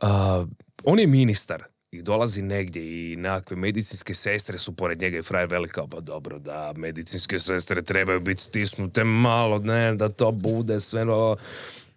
[0.00, 0.46] A,
[0.84, 5.48] on je ministar i dolazi negdje i nekakve medicinske sestre su pored njega i frajer
[5.48, 11.04] velika, pa dobro da medicinske sestre trebaju biti stisnute malo, ne, da to bude sve
[11.04, 11.36] no...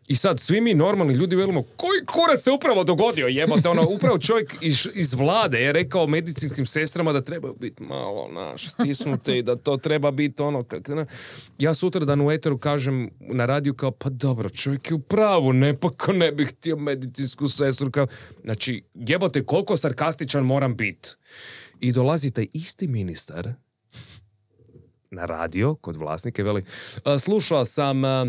[0.08, 4.18] I sad svi mi normalni ljudi velimo, koji kurac se upravo dogodio, jebote, ono, upravo
[4.18, 9.44] čovjek iz, iz vlade je rekao medicinskim sestrama da trebaju biti malo, naš, stisnute i
[9.44, 11.06] da to treba biti ono, kak, ne.
[11.60, 15.54] ja sutra dan u eteru kažem na radiju kao, pa dobro, čovjek je u pravu,
[15.54, 18.08] ne, pa ko ne bih htio medicinsku sestru, kao,
[18.44, 21.10] znači, jebote, koliko sarkastičan moram biti.
[21.80, 23.50] I dolazi taj isti ministar,
[25.12, 26.64] na radio kod vlasnike veli
[27.04, 28.26] "A, slušao sam a,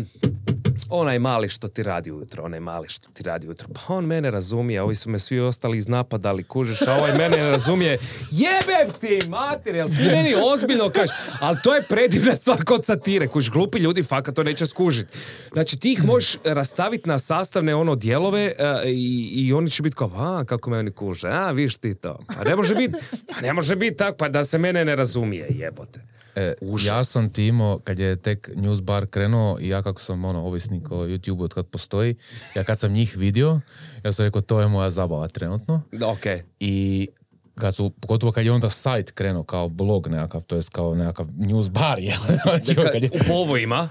[0.89, 3.67] onaj mali što ti radi ujutro, onaj mali što ti radi ujutro.
[3.73, 7.51] Pa on mene razumije, ovi su me svi ostali iznapadali, kužiš, a ovaj mene ne
[7.51, 7.97] razumije.
[8.31, 11.15] Jebem ti, mater, jel ti meni ozbiljno kažeš?
[11.41, 15.17] Ali to je predivna stvar kod satire, kužiš, glupi ljudi fakat to neće skužiti.
[15.53, 19.95] Znači ti ih možeš rastaviti na sastavne ono dijelove a, i, i oni će biti
[19.95, 22.19] kao, a, kako me oni kuže, a, viš ti to.
[22.37, 22.93] Pa ne može biti,
[23.35, 26.18] pa ne može biti tako, pa da se mene ne razumije, jebote.
[26.35, 26.87] E, Užas.
[26.87, 30.39] ja sam ti imao, kad je tek news bar krenuo i ja kako sam ono,
[30.45, 32.15] ovisnik o YouTube od kad postoji,
[32.55, 33.61] ja kad sam njih vidio,
[34.03, 35.81] ja sam rekao to je moja zabava trenutno.
[36.05, 36.25] Ok.
[36.59, 37.07] I
[37.55, 41.27] kad su, pogotovo kad je onda sajt krenuo kao blog nekakav, to jest kao nekakav
[41.37, 42.19] news bar, jel?
[42.43, 43.89] Znači, kad, je, U povojima.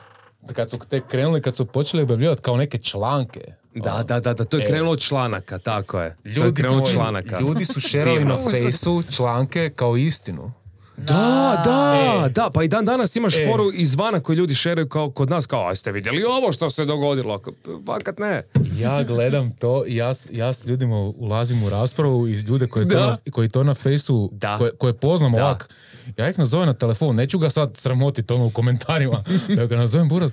[0.55, 3.41] kad su tek krenuli, kad su počeli objavljivati kao neke članke.
[3.75, 4.67] Da, da, da, da, to je E.
[4.67, 6.17] krenulo od članaka, tako je.
[6.35, 7.41] to je krenulo od članaka.
[7.41, 10.53] ljudi su šerali na fejsu članke kao istinu.
[10.99, 11.95] Da, da,
[12.27, 12.29] E.
[12.29, 13.47] da, pa i dan danas imaš E.
[13.47, 16.85] foru izvana koju ljudi šeraju kao kod nas, kao, a ste vidjeli ovo što se
[16.85, 17.41] dogodilo?
[17.87, 18.43] Fakat ne.
[18.75, 22.97] Ja gledam to i ja, ja s ljudima ulazim u raspravu iz ljude koji to,
[23.01, 24.59] na, koji to na fejsu, Da.
[24.59, 25.45] koje, koje poznam Da.
[25.45, 25.75] ovak,
[26.17, 29.25] ja ih nazovem na telefon, neću ga sad sramotiti ono u komentarima,
[29.57, 30.31] da ga nazovem buraz,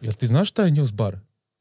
[0.00, 1.16] jel ti znaš šta je news bar?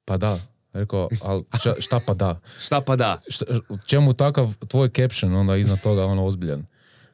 [0.05, 0.39] Pa da.
[0.73, 2.39] Rekao, ali šta, šta pa da?
[2.59, 3.21] Šta pa da?
[3.27, 3.45] Šta,
[3.85, 6.65] čemu takav tvoj caption onda iznad toga ono ozbiljan?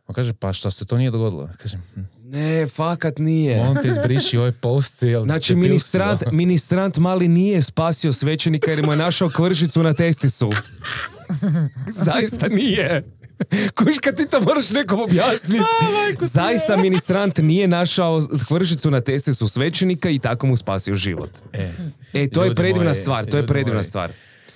[0.07, 1.49] On kaže, pa šta se to nije dogodilo?
[1.57, 3.61] Kažem, hm, Ne, fakat nije.
[3.61, 8.85] on te izbriši ovaj post, jel Znači, si, ministrant, ministrant mali nije spasio svećenika jer
[8.85, 10.49] mu je našao kvržicu na testisu.
[11.87, 13.03] Zaista nije.
[13.75, 15.63] Kuš kad ti to moraš nekom objasniti.
[16.21, 21.31] Zaista ministrant nije našao kvržicu na testisu svećenika i tako mu spasio život.
[21.53, 21.71] E,
[22.13, 23.83] E, to je predivna moji, stvar, to je predivna moji.
[23.83, 24.11] stvar.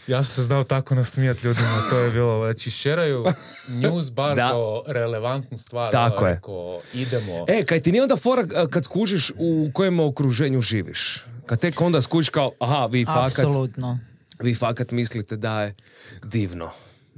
[0.08, 3.26] Ja sam se znao tako nasmijat ljudima, to je bilo, znači šeraju
[3.70, 4.50] news bar Da.
[4.50, 5.92] kao relevantnu stvar.
[5.92, 6.34] Tako je.
[6.34, 7.46] Rekao, idemo.
[7.48, 11.26] E, kaj ti nije onda fora kad skužiš u kojem okruženju živiš?
[11.46, 14.00] Kad tek onda skužiš kao, aha, vi fakat, Apsolutno.
[14.40, 15.74] vi fakat mislite da je
[16.24, 16.70] divno.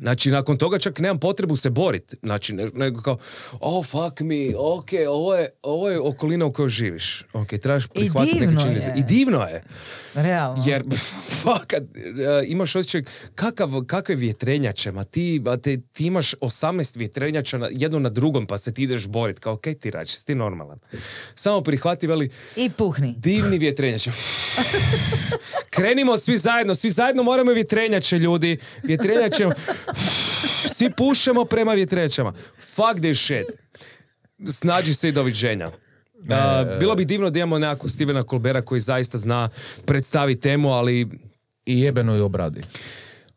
[0.04, 2.16] Znači, nakon toga čak nemam potrebu se boriti.
[2.24, 3.18] Znači, ne- nego kao,
[3.60, 7.26] oh, fuck me, ok, ovo je, ovo je okolina u kojoj živiš.
[7.34, 8.88] Ok, trebaš prihvatiti neke činjenice.
[8.88, 8.94] je.
[8.98, 9.64] I divno je.
[10.14, 10.64] Realno.
[10.66, 10.84] Jer,
[11.44, 13.04] fakat, e, imaš osjećaj,
[13.36, 18.48] kakav, kakve vjetrenjače, ma ti, ma te, ti imaš 18 vjetrenjača na, jedno na drugom,
[18.48, 20.80] pa se ti ideš borit, kao, kaj ti rači, ti normalan.
[21.36, 23.16] Samo prihvati, veli, I puhni.
[23.18, 24.12] divni vjetrenjače.
[25.70, 28.58] Krenimo svi zajedno, svi zajedno moramo vjetrenjače, ljudi.
[28.84, 29.48] Vjetrenjače,
[30.68, 32.34] svi pušemo prema vjetrenjačama.
[32.66, 33.46] Fuck this shit.
[34.48, 35.72] Snađi se i doviđenja.
[36.30, 39.50] A, bilo bi divno da imamo nekakvog Stevena Colbera koji zaista zna
[39.86, 41.10] predstaviti temu, ali
[41.66, 42.62] I jebeno je obradi.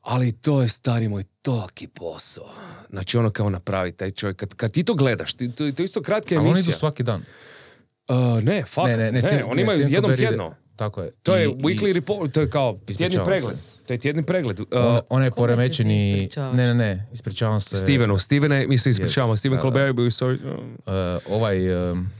[0.02, 2.50] ali to je stari moj toliki posao.
[2.90, 4.36] Znači ono kao napravi taj čovjek.
[4.36, 6.76] Kad, kad ti to gledaš, ti, to, to je isto kratka Ali oni idu emisija.
[6.76, 7.22] svaki dan.
[8.08, 8.86] Uh, ne, fuck.
[8.86, 10.54] Ne, ne, ne, Steven- oni ne, imaju Steven jednom tjedno.
[10.76, 11.10] Tako je.
[11.22, 13.56] To je I- weekly i- report, to je kao tjedni Ispričavam pregled.
[13.56, 13.62] se.
[13.86, 14.60] To je tjedni pregled.
[14.60, 16.28] Uh, On, on je poremećeni...
[16.36, 17.76] Ne, ne, ne, ispričavam se.
[17.76, 19.34] Stevenu, Stevene, mi se ispričavamo.
[19.34, 20.38] Yes, Steven Colbert je bio sorry.
[20.54, 22.10] Uh, ovaj, um,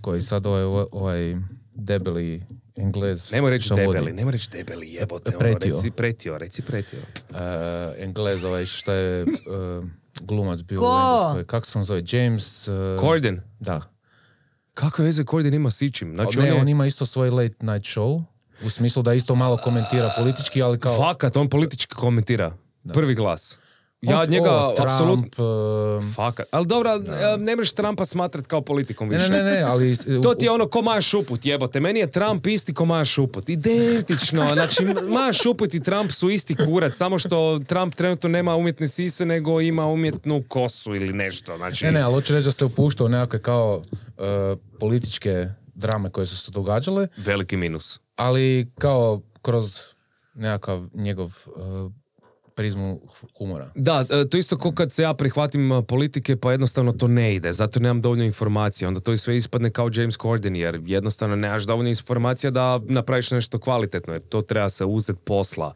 [0.00, 1.36] koji sad ovaj, ovaj
[1.74, 2.42] debeli
[2.76, 3.32] englez...
[3.32, 3.86] Nemoj reći što vodi.
[3.86, 5.30] debeli, nemoj reći debeli, jebote.
[5.30, 5.76] ono, Pretio.
[5.76, 6.98] reci pretio, reci pretio.
[7.30, 7.36] Uh,
[7.96, 9.30] englez ovaj što je uh,
[10.20, 10.86] glumac bio Ko?
[10.86, 11.46] u Engleskoj.
[11.46, 12.02] Kako se on zove?
[12.10, 12.68] James...
[12.68, 13.40] Uh, Corden.
[13.60, 13.82] Da.
[14.74, 16.14] Kakve veze Corden ima s ičim?
[16.14, 16.60] Znači, ne, on je...
[16.60, 18.24] on ima isto svoj late night show.
[18.64, 20.96] U smislu da isto malo komentira politički, ali kao...
[20.96, 22.52] Fakat, on politički komentira.
[22.94, 23.58] Prvi glas.
[24.02, 25.44] Ja on- njega, apsolutno...
[25.98, 26.46] um, Fakat.
[26.50, 27.00] Ali dobro, e,
[27.38, 29.30] ne možeš Trumpa smatrat kao politikom ne, više.
[29.30, 29.96] ne, ne, ne, ali...
[30.22, 31.80] To ti je ono ko Maja Šuput, jebote.
[31.80, 33.48] Meni je Trump isti ko Maja Šuput.
[33.48, 34.46] Identično.
[34.52, 39.26] Znači, Maja Šuput i Trump su isti kurac, samo što Trump trenutno nema umjetne sise,
[39.26, 41.56] nego ima umjetnu kosu ili nešto.
[41.56, 44.24] Znači, Ne, ne, ali hoću reći da se upuštao nekakve kao uh,
[44.78, 48.00] političke drame koje su se događale, veliki minus.
[48.20, 49.78] Ali kao kroz
[50.34, 51.92] nekakav njegov uh,
[52.54, 53.00] prizmu
[53.38, 53.70] humora.
[53.74, 57.34] Da, e, to isto kao kad se ja prihvatim e, politike, pa jednostavno to ne
[57.34, 58.88] ide, zato nemam dovoljno informacija.
[58.88, 63.30] Onda to i sve ispadne kao James Corden, jer jednostavno nemaš dovoljno informacija da napraviš
[63.30, 65.74] nešto kvalitetno, jer to treba se uzeti posla.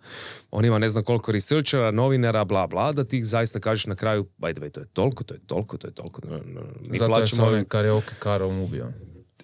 [0.50, 4.26] On ima ne znam koliko researchera, novinara, bla, bla, da ti zaista kažeš na kraju,
[4.38, 6.20] by the way, to je toliko, to je toliko, to je toliko.
[6.90, 8.92] Mi Zato je sa ovim- karaoke karom ubio.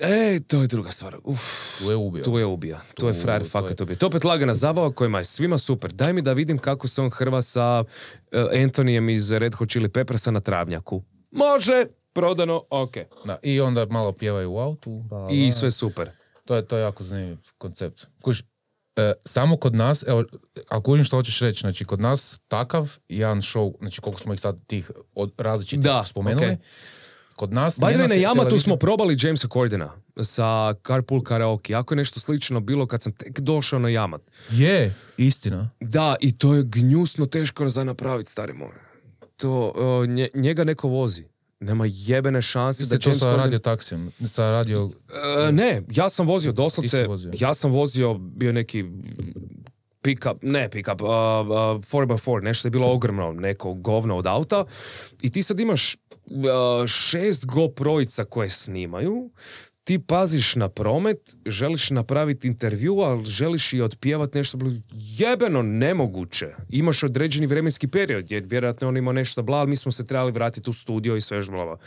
[0.00, 1.16] E, to je druga stvar.
[1.24, 1.40] Uf.
[1.78, 2.24] Tu je ubio.
[2.24, 2.80] Tu je ubija.
[2.94, 3.96] Tu je Tu- frajer to fakat je- ubija.
[3.96, 5.92] To je opet lagana zabava kojima je svima super.
[5.92, 7.84] Daj mi da vidim kako se on hrva sa
[8.32, 11.02] uh, Antonijem iz Red Hot Chili Peppersa na travnjaku.
[11.30, 12.94] Može, prodano, ok.
[13.24, 14.90] Da, I onda malo pjevaju u autu.
[15.00, 16.10] bla, I sve super.
[16.44, 18.06] To je, to je jako zanimljiv koncept.
[18.22, 18.40] Kuš,
[18.96, 20.24] e, samo kod nas, evo,
[20.68, 24.40] ako kužim što hoćeš reći, znači kod nas takav jedan show, znači koliko smo ih
[24.40, 26.56] sad tih od različitih Da, spomenuli, okej.
[27.40, 29.92] Kod nas By the na Yamatu smo probali Jamesa Cordena
[30.22, 31.74] sa Carpool Karaoke.
[31.74, 34.20] Ako je nešto slično bilo kad sam tek došao na Yamat.
[34.50, 35.70] Je, istina.
[35.80, 38.68] Da, i to je gnjusno teško za napraviti, stari moj.
[39.36, 41.24] To, uh, nje- njega neko vozi.
[41.60, 43.40] Nema jebene šanse da to sa Corden...
[43.40, 44.90] radio taksijem, sa radio...
[45.48, 47.32] E, ne, ja sam vozio doslovce, vozio.
[47.38, 48.84] ja sam vozio, bio neki
[50.02, 54.64] pick-up, ne pick-up, uh, uh, 4x4, nešto je bilo ogromno, neko govno od auta
[55.22, 56.09] i ti sad imaš uh,
[56.86, 59.30] šest GoProjica koje snimaju,
[59.84, 64.58] ti paziš na promet, želiš napraviti intervju, ali želiš i otpjevat nešto,
[64.92, 66.54] jebeno nemoguće.
[66.68, 70.32] Imaš određeni vremenski period, jer vjerojatno on imao nešto bla, ali mi smo se trebali
[70.32, 71.78] vratiti u studio i sve žblava.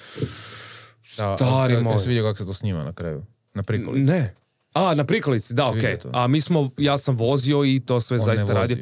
[1.18, 1.94] Da, Stari moj.
[1.94, 3.26] Jesi vidio kako se to snima na kraju?
[3.54, 4.12] Na prikolici.
[4.12, 4.34] Ne.
[4.74, 5.76] A, na prikolici, da, Si ok.
[5.76, 6.10] vidio to?
[6.14, 8.78] A mi smo, ja sam vozio i to sve On zaista radio.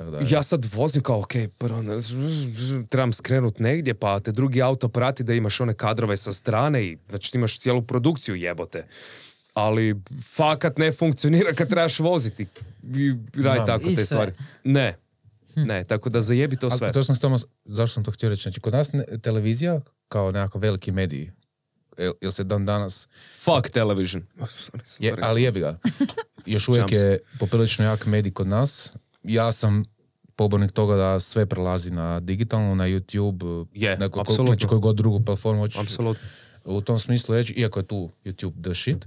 [0.00, 1.92] ono, Ja sad vozim kao, ok, prvo, ne,
[2.84, 6.98] trebam skrenut negdje, pa te drugi auto prati da imaš one kadrove sa strane i
[7.08, 8.86] znači ti imaš cijelu produkciju jebote.
[9.54, 9.94] Ali
[10.26, 12.46] fakat ne funkcionira kad trebaš voziti.
[12.84, 13.66] I radi Da.
[13.66, 14.04] tako I te sve.
[14.04, 14.32] stvari.
[14.64, 14.96] Ne.
[15.56, 16.92] Ne, tako da zajebi to A sve.
[16.92, 18.42] to sam samo, zašto sam to htio reći?
[18.42, 21.30] Znači, kod nas ne- televizija, kao nekakav veliki mediji,
[21.98, 23.08] jel, jel se dan danas,
[23.44, 24.22] Fuck television.
[24.38, 25.18] Sorry, je, sorry.
[25.22, 25.78] ali jebi ga,
[26.46, 28.92] još uvijek je poprilično jak medij kod nas.
[29.22, 29.84] Ja sam
[30.36, 34.46] pobornik toga da sve prelazi na digitalno, na YouTube, Je, neko, apsolutno.
[34.46, 35.96] znači koju god drugu platformu hoćeš.
[36.64, 39.06] U tom smislu reći, iako je tu YouTube the shit,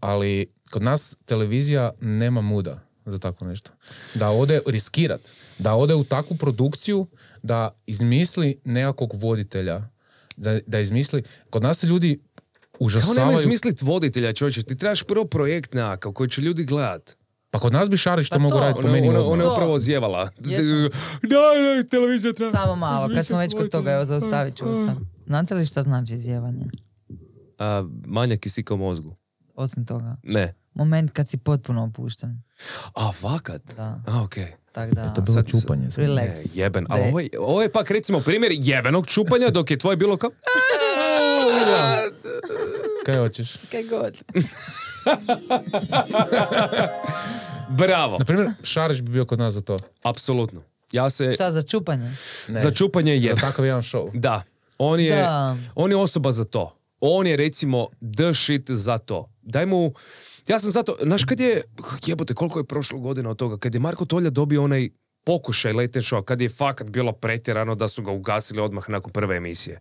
[0.00, 3.70] ali kod nas televizija nema muda za tako nešto.
[4.14, 5.20] Da ode riskirat,
[5.58, 7.06] da ode u takvu produkciju,
[7.42, 9.88] da izmisli nekakvog voditelja,
[10.36, 12.20] da, da izmisli, kod nas se ljudi
[12.78, 13.26] Kao užasavaju.
[13.26, 17.16] nemoj smislit voditelja, čovječe, ti trebaš prvo projekt nekakav koji će ljudi gledat.
[17.50, 19.78] Pa kod nas bi Šarić to Pa mogu raditi po meni ona, ona je upravo
[19.78, 20.30] zjevala.
[20.40, 20.66] Jesam.
[21.22, 22.52] Daj, daj, televizija treba.
[22.52, 24.96] Samo malo, kad smo već kod toga, evo zaustavit ću sad.
[25.26, 26.64] Znate li šta znači izjevanje?
[27.58, 29.16] A, manja kisika u mozgu.
[29.54, 30.16] Osim toga.
[30.22, 30.54] Ne.
[30.74, 32.42] Moment kad si potpuno opušten.
[32.94, 33.62] A, vakat?
[33.76, 34.46] Da, A, okej.
[34.72, 35.08] tak da.
[35.08, 35.90] To je bilo Sad- čupanje.
[35.90, 36.04] sad.
[36.04, 36.26] Relax.
[36.26, 36.86] Ne, jeben.
[36.88, 40.30] A ovo je, ovo je pak recimo primjer jebenog čupanja, dok je tvoj bilo kao...
[43.06, 43.52] Kaj hoćeš?
[43.70, 44.22] Kaj god.
[47.78, 48.18] Bravo.
[48.18, 49.76] Naprimjer, Šarić bi bio kod nas za to.
[50.02, 50.62] Apsolutno.
[50.92, 51.32] Ja se...
[51.32, 52.12] Šta za čupanje?
[52.48, 52.60] Ne.
[52.60, 54.20] Za čupanje je Za takav jedan show.
[54.20, 54.42] Da.
[54.78, 55.56] On je, Da.
[55.74, 56.72] on je osoba za to.
[57.00, 59.30] On je recimo the shit za to.
[59.42, 59.92] Daj mu...
[60.48, 60.96] Ja sam zato...
[61.02, 61.62] Znaš kad je...
[62.06, 63.58] Jebote, koliko je prošlo godina od toga?
[63.58, 64.88] Kad je Marko Tolja dobio onaj
[65.26, 69.36] pokušaj late show, kad je fakat bilo pretjerano da su ga ugasili odmah nakon prve
[69.36, 69.80] emisije.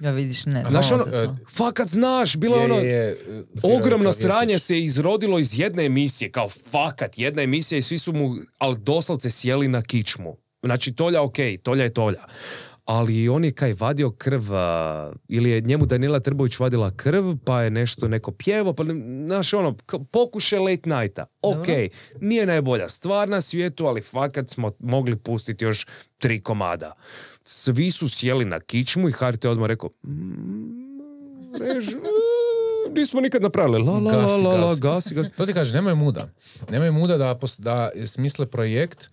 [0.00, 0.64] Ja vidiš, ne.
[0.70, 1.36] Znaš ono, to.
[1.50, 2.74] fakat znaš, bilo je ono...
[2.74, 3.16] Je, je,
[3.62, 8.36] Ogromno sranje se izrodilo iz jedne emisije, kao fakat jedna emisija i svi su mu,
[8.58, 10.36] ali doslovce sjeli na kičmu.
[10.62, 12.24] Znači, Tolja, ok, Tolja je Tolja.
[12.84, 17.62] Ali on je kaj vadio krv, a, ili je njemu Daniela Trbović vadila krv, pa
[17.62, 18.84] je nešto neko pjevo, pa
[19.24, 21.26] znaš ono, kao pokušaj late nighta.
[21.42, 21.66] Ok,
[22.20, 25.86] nije najbolja stvar na svijetu, ali fakat smo mogli pustiti još
[26.18, 26.92] tri komada.
[27.44, 31.00] Svi su sjeli na kičmu i HRT je odmah rekao, "Mm,
[31.60, 31.86] rež,
[32.90, 33.82] nismo nikad napravili.
[33.82, 34.80] La, la, Gasi, la, la, gasi.
[34.80, 35.30] gasi, gasi.
[35.30, 36.28] To ti kaže, nemaju muda.
[36.70, 39.10] Nemaju muda da, da smisle projekt,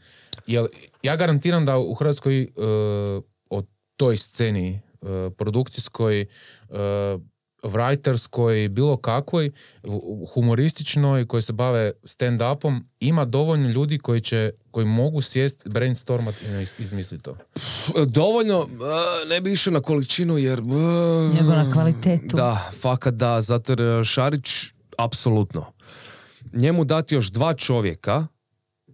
[0.47, 0.67] jer
[1.03, 3.23] ja garantiram da u Hrvatskoj uh,
[3.99, 6.25] toj sceni uh, produkcijskoj,
[6.69, 6.77] uh,
[7.63, 9.51] writerskoj, bilo kakvoj,
[10.33, 16.61] humorističnoj, koji se bave stand-upom, ima dovoljno ljudi koji će koji mogu sjest, brainstormat i
[16.61, 17.37] iz- izmisliti to.
[18.05, 20.61] Dovoljno, a, ne bi išao na količinu jer...
[21.35, 22.35] Nego na kvalitetu.
[22.35, 24.49] Da, fakat da, zato jer Šarić,
[24.97, 25.65] apsolutno.
[26.53, 28.27] Njemu dati još dva čovjeka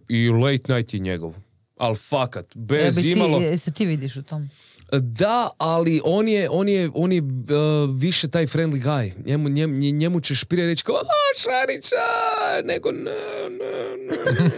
[0.08, 1.34] i late night je njegov.
[1.76, 3.56] Al fakat, Ja bez bi ti, imalo...
[3.56, 4.50] se ti vidiš u tom?
[4.92, 7.28] Da, ali on je, on je, on je uh,
[7.92, 9.12] više taj friendly guy.
[9.26, 11.00] Njemu, njem, nje- njemu ćeš prije reći kao, a,
[11.38, 11.96] Šarića,
[12.64, 13.10] nego ne, ne,
[13.98, 14.52] ne, ne,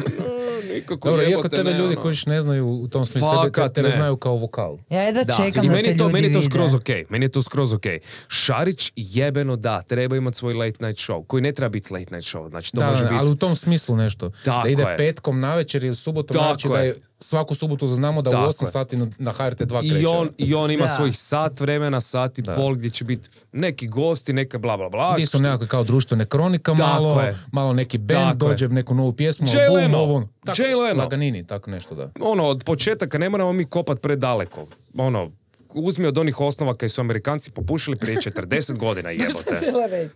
[0.75, 2.01] nikako Dobro, iako tebe ne, ljudi ono.
[2.03, 3.93] koji ne znaju u tom smislu, tebe, Fakat tebe ne.
[3.93, 4.79] znaju kao vokal.
[4.91, 6.51] Ja jedva Da, čekam i da meni te je to, ljudi meni je to vide.
[6.51, 6.89] skroz ok.
[7.09, 7.83] Meni je to skroz ok.
[8.29, 12.29] Šarić jebeno da, treba imati svoj late night show, koji ne treba biti late night
[12.29, 12.49] show.
[12.49, 13.19] Znači, to Da, može da, biti...
[13.21, 14.31] ali u tom smislu nešto.
[14.45, 14.97] Tako da ide je.
[14.97, 16.87] petkom navečer ili subotom Tako navečer, da je.
[16.87, 18.67] je svaku subotu znamo da Tako u 8 je.
[18.67, 20.03] sati na, na HRT 2 kreće.
[20.19, 20.89] I on, I on ima Da.
[20.89, 25.13] svojih sat vremena, sat i pol gdje će biti neki gosti, neka bla bla bla.
[25.15, 27.37] Gdje su nekakve kao društvene kronika, Tako malo, je.
[27.53, 28.49] malo neki band Tako je.
[28.51, 29.89] dođe, neku novu pjesmu, Jay album, Leno.
[29.91, 30.29] novu.
[30.45, 30.99] Tako, Jay Leno.
[30.99, 32.11] Laganini, tako nešto da.
[32.23, 34.67] Ono, od početaka ne moramo mi kopat predaleko.
[34.97, 35.31] Ono,
[35.71, 39.61] uzmi od onih osnova kaj su Amerikanci popušili prije 40 godina jebote.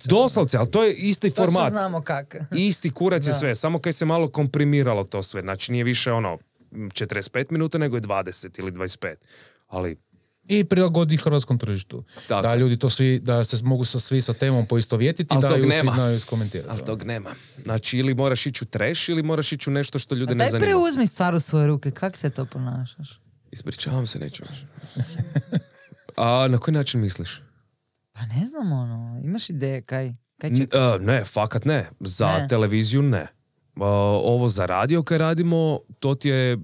[0.05, 1.71] Doslovce, ali to je isti format.
[1.71, 2.37] znamo kak.
[2.53, 3.35] Isti kurac je Da.
[3.35, 5.41] sve, samo kaj se malo komprimiralo to sve.
[5.41, 6.39] Znači nije više ono
[6.73, 9.15] 45 minuta, nego je 20 ili 25.
[9.73, 9.97] Ali
[10.49, 12.05] I prilagodi hrvatskom tržištu.
[12.29, 12.43] Tako.
[12.43, 15.89] Da ljudi to svi, da se mogu sa svi sa temom poistovjetiti, da ju svi
[15.95, 16.71] znaju iskomentirati.
[16.71, 17.31] Ali tog nema.
[17.65, 20.39] Znači, ili moraš ići u trash, ili moraš ići u nešto što ljude A ne
[20.39, 20.67] daj zanima.
[20.67, 23.21] preuzmi stvar u svoje ruke, kak se to ponašaš?
[23.51, 24.43] Ispričavam se, neću.
[26.17, 27.43] A na koji način misliš?
[28.13, 30.13] Pa ne znam ono, imaš ideje kaj?
[30.39, 31.89] Kaj N- e, ne, fakat ne.
[32.01, 32.49] Za Ne.
[32.49, 33.27] televiziju ne.
[33.77, 33.87] A,
[34.25, 36.59] ovo za radio kaj radimo, to ti je...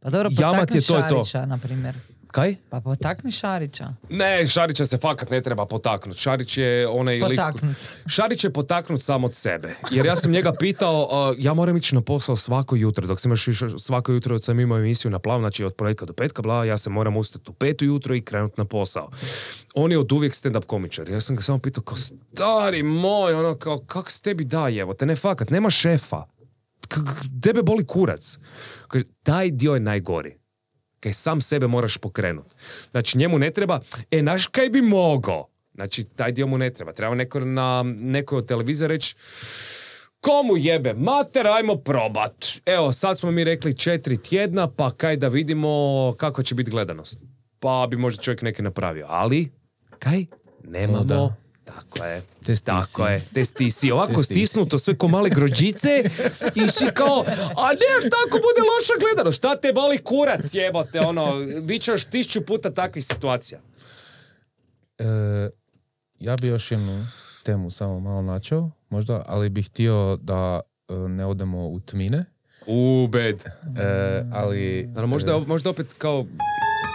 [0.00, 1.24] Pa dobro, jamat potakni je to je to.
[1.24, 1.94] Šarića, na primjer.
[2.36, 2.56] Kaj?
[2.70, 3.94] Pa potakni Šarića.
[4.10, 6.16] Ne, Šarića se fakat ne treba potaknut.
[6.16, 7.38] Šarić je onaj lik...
[7.40, 7.76] Potaknut.
[8.06, 9.74] Šarić je potaknut sam od sebe.
[9.90, 13.06] Jer ja sam njega pitao, a, ja moram ići na posao svako jutro.
[13.06, 16.04] Dok sam još išao svako jutro od sam imao emisiju na plav, znači od ponedjeljka
[16.04, 19.10] do petka, bla, ja se moram ustati u petu jutro i krenuti na posao.
[19.74, 21.08] On je od uvijek stand-up komičar.
[21.08, 24.94] Ja sam ga samo pitao, kao stari moj, ono, kao, kak s tebi da, evo,
[24.94, 26.24] te ne fakat, nema šefa.
[26.88, 26.96] K-
[27.42, 28.38] tebe boli kurac.
[28.88, 30.36] Kaže, taj dio je najgori.
[31.06, 32.46] Kaj sam sebe moraš pokrenut.
[32.90, 33.80] Znači njemu ne treba,
[34.10, 35.48] e, naš kaj bi mogao.
[35.74, 36.92] Znači taj dio mu ne treba.
[36.92, 39.14] Treba neko na nekoj od televizija reći,
[40.20, 42.46] komu jebe, mater, ajmo probat.
[42.66, 45.68] Evo, sad smo mi rekli četiri tjedna, pa kaj da vidimo
[46.16, 47.18] kako će biti gledanost.
[47.60, 49.06] Pa bi možda čovjek neki napravio.
[49.08, 49.48] Ali,
[49.98, 50.26] kaj?
[50.64, 51.04] Nemamo.
[51.04, 51.34] Da.
[51.66, 52.22] Tako je.
[52.46, 52.64] Testisi.
[52.64, 53.20] Tako je.
[53.34, 53.90] Testisi.
[53.90, 54.34] Ovako Testisi.
[54.34, 56.04] stisnuto sve ko male grođice
[56.54, 57.24] i svi kao,
[57.56, 59.38] a ne, šta ako bude loša gledanost?
[59.38, 63.60] Šta te boli kurac, jebote, ono, bit će još tisuću puta takvih situacija.
[64.98, 65.04] E,
[66.18, 67.06] ja bi još jednu
[67.42, 72.24] temu samo malo načeo, možda, ali bih htio da e, ne odemo u tmine.
[72.66, 73.42] U, bed.
[73.44, 74.86] E, ali...
[74.86, 76.26] Naravno, možda, možda opet kao...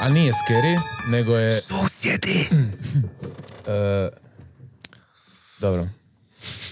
[0.02, 0.80] A nije scary,
[1.12, 1.52] nego je...
[1.52, 2.50] Susjedi!
[3.68, 4.10] e,
[5.62, 5.88] dobro.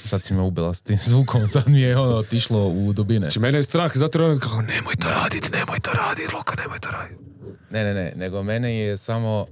[0.05, 3.19] sad si me ubila s tim zvukom, sad mi je ono otišlo u dubine.
[3.19, 6.55] Znači, mene je strah, zato je ono kao, nemoj to radit, nemoj to radit, Loka,
[6.55, 7.17] nemoj to radit.
[7.71, 9.45] Ne, ne, ne, nego mene je samo...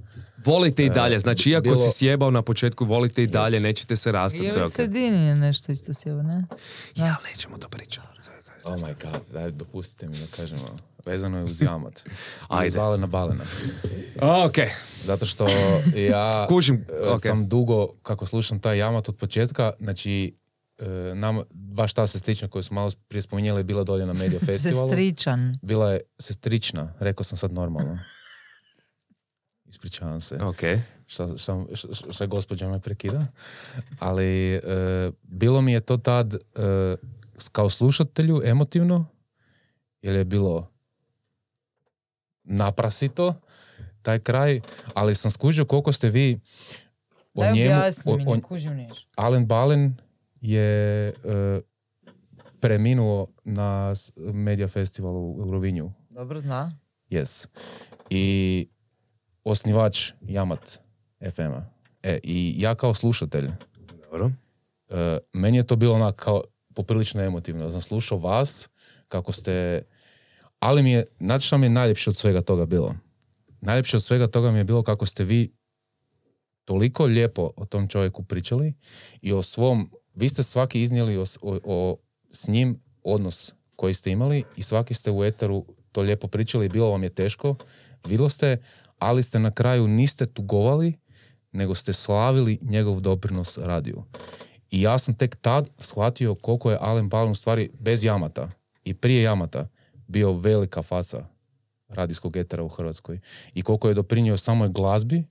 [0.44, 4.12] Volite i dalje, znači iako bilo- si sjebao na početku, volite i dalje, nećete se
[4.12, 4.74] rastati, I sve u okej.
[4.74, 6.44] sredini je nešto isto sjelo, ne?
[6.96, 7.04] Da.
[7.04, 8.06] Ja, nećemo to pričati.
[8.64, 10.62] Oh my god, daj, dopustite mi da kažemo.
[11.06, 12.04] Vezano je uz jamat.
[12.48, 12.68] Ajde.
[12.68, 13.44] uz Alena Balena.
[14.46, 14.70] Okej,
[15.04, 15.46] Zato što
[15.96, 17.20] ja Kužim, e, ok.
[17.22, 20.36] sam dugo, kako slušam taj jamat od početka, znači
[20.78, 24.38] e, nama, baš ta sestrična koju smo malo prije spominjali je bila dolje na Media
[24.46, 24.88] Festivalu.
[24.88, 25.58] Sestričan.
[25.62, 27.98] Bila je sestrična, rekao sam sad normalno.
[29.64, 30.38] Ispričavam se.
[30.42, 30.80] okej.
[31.06, 33.26] šta, šta, šta, šta gospođa me prekida.
[33.98, 34.60] Ali e,
[35.22, 36.38] bilo mi je to tad e,
[37.52, 39.06] kao slušatelju emotivno,
[40.02, 40.70] jer je bilo
[42.48, 43.34] naprasito
[44.02, 44.60] taj kraj,
[44.94, 46.40] ali sam skužio koliko ste vi
[47.34, 49.06] o Daj njemu, objasni o- mi, o- ne kužim niš.
[49.16, 49.96] Alen Balen
[50.40, 50.68] je
[51.08, 51.12] e,
[52.60, 53.94] preminuo na
[54.24, 55.92] Media Festivalu u Rovinju.
[56.10, 56.78] Dobro, zna.
[57.10, 57.48] Yes.
[58.10, 58.68] I
[59.44, 60.78] osnivač Jamat
[61.26, 61.64] FM-a.
[62.02, 63.48] E, I ja kao slušatelj,
[64.02, 64.30] Dobro.
[64.88, 66.42] e, meni je to bilo onak kao
[66.74, 67.72] poprilično emotivno.
[67.72, 68.68] Sam slušao vas,
[69.08, 69.82] kako ste...
[70.58, 72.94] Ali mi je, znate šta mi je najljepše od svega toga bilo?
[73.60, 75.52] Najljepše od svega toga mi je bilo kako ste vi
[76.64, 78.74] toliko lijepo o tom čovjeku pričali
[79.22, 81.96] i o svom, vi ste svaki iznijeli o, o- o-
[82.30, 86.68] s njim odnos koji ste imali i svaki ste u eteru to lijepo pričali i
[86.68, 87.54] bilo vam je teško,
[88.04, 88.56] vidjeli ste,
[88.98, 90.92] ali ste na kraju niste tugovali,
[91.52, 94.04] nego ste slavili njegov doprinos radiju.
[94.70, 98.50] I ja sam tek tad shvatio koliko je Alen Balin u stvari bez jamata
[98.84, 99.68] i prije jamata
[100.08, 101.26] bio velika faca
[101.88, 103.18] radijskog etera u Hrvatskoj.
[103.54, 105.24] I koliko je doprinio samoj glazbi,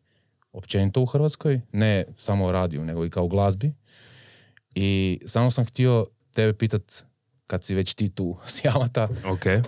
[0.51, 3.73] općenito u Hrvatskoj, ne samo radiju, nego i kao glazbi.
[4.71, 7.05] I samo sam htio tebe pitat,
[7.47, 9.55] kad si već ti tu s jamata, Okej.
[9.55, 9.61] e,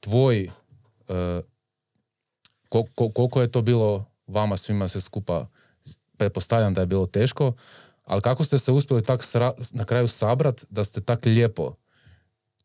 [0.00, 0.50] tvoj, e,
[2.68, 5.46] ko- ko- koliko je to bilo vama svima se skupa,
[6.16, 7.52] pretpostavljam da je bilo teško,
[8.04, 11.74] ali kako ste se uspjeli tak sra- na kraju sabrat da ste tak lijepo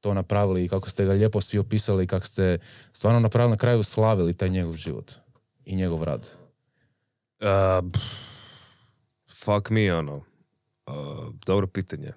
[0.02, 2.58] to napravili i kako ste ga lijepo svi opisali i kako ste
[2.94, 5.12] stvarno napravili na kraju slavili taj njegov život
[5.66, 6.28] i njegov rad.
[7.40, 7.90] Uh,
[9.46, 10.14] fuck me, ono.
[10.16, 12.14] Uh, dobro pitanje.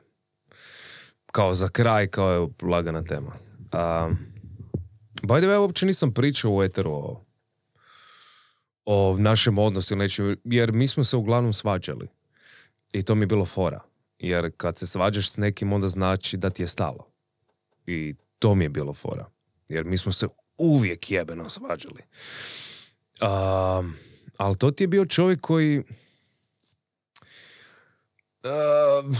[1.32, 3.32] Kao za kraj, kao je lagana tema.
[3.58, 4.18] Um,
[5.22, 7.22] by the way, uopće nisam pričao u eteru o,
[8.84, 12.08] o našem odnosu ili jer mi smo se uglavnom svađali.
[12.92, 13.80] I to mi je bilo fora.
[14.18, 17.13] Jer kad se svađaš s nekim, onda znači da ti je stalo.
[17.86, 19.30] I to mi je bilo fora.
[19.68, 20.26] Jer mi smo se
[20.58, 22.02] uvijek jebeno svađali.
[23.20, 23.96] Um,
[24.36, 25.78] ali to ti je bio čovjek koji...
[28.44, 29.16] Uh,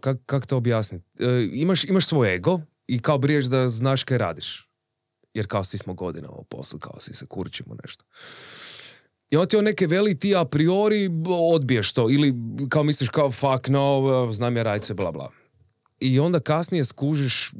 [0.00, 1.04] kak, kak to objasniti?
[1.20, 4.68] Uh, imaš, imaš svoj ego i kao briješ da znaš kaj radiš.
[5.34, 8.04] Jer kao svi smo godinama u poslu, kao svi se kurčimo nešto.
[9.30, 11.10] I on ti on neke veli, ti a priori
[11.54, 12.10] odbiješ to.
[12.10, 12.34] Ili
[12.68, 15.30] kao misliš kao fuck no, znam ja radit sve, bla bla.
[16.02, 17.52] I onda kasnije skužiš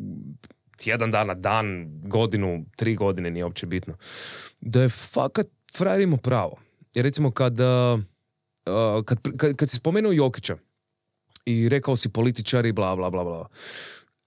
[0.77, 3.95] tjedan dana, dan, godinu, tri godine, nije uopće bitno.
[4.61, 5.47] Da je fakat
[5.77, 6.57] frajer imao pravo.
[6.95, 8.01] Jer recimo kad, uh,
[9.05, 10.57] kad, kad, kad si spomenuo Jokića
[11.45, 13.49] i rekao si političari, bla, bla, bla, bla.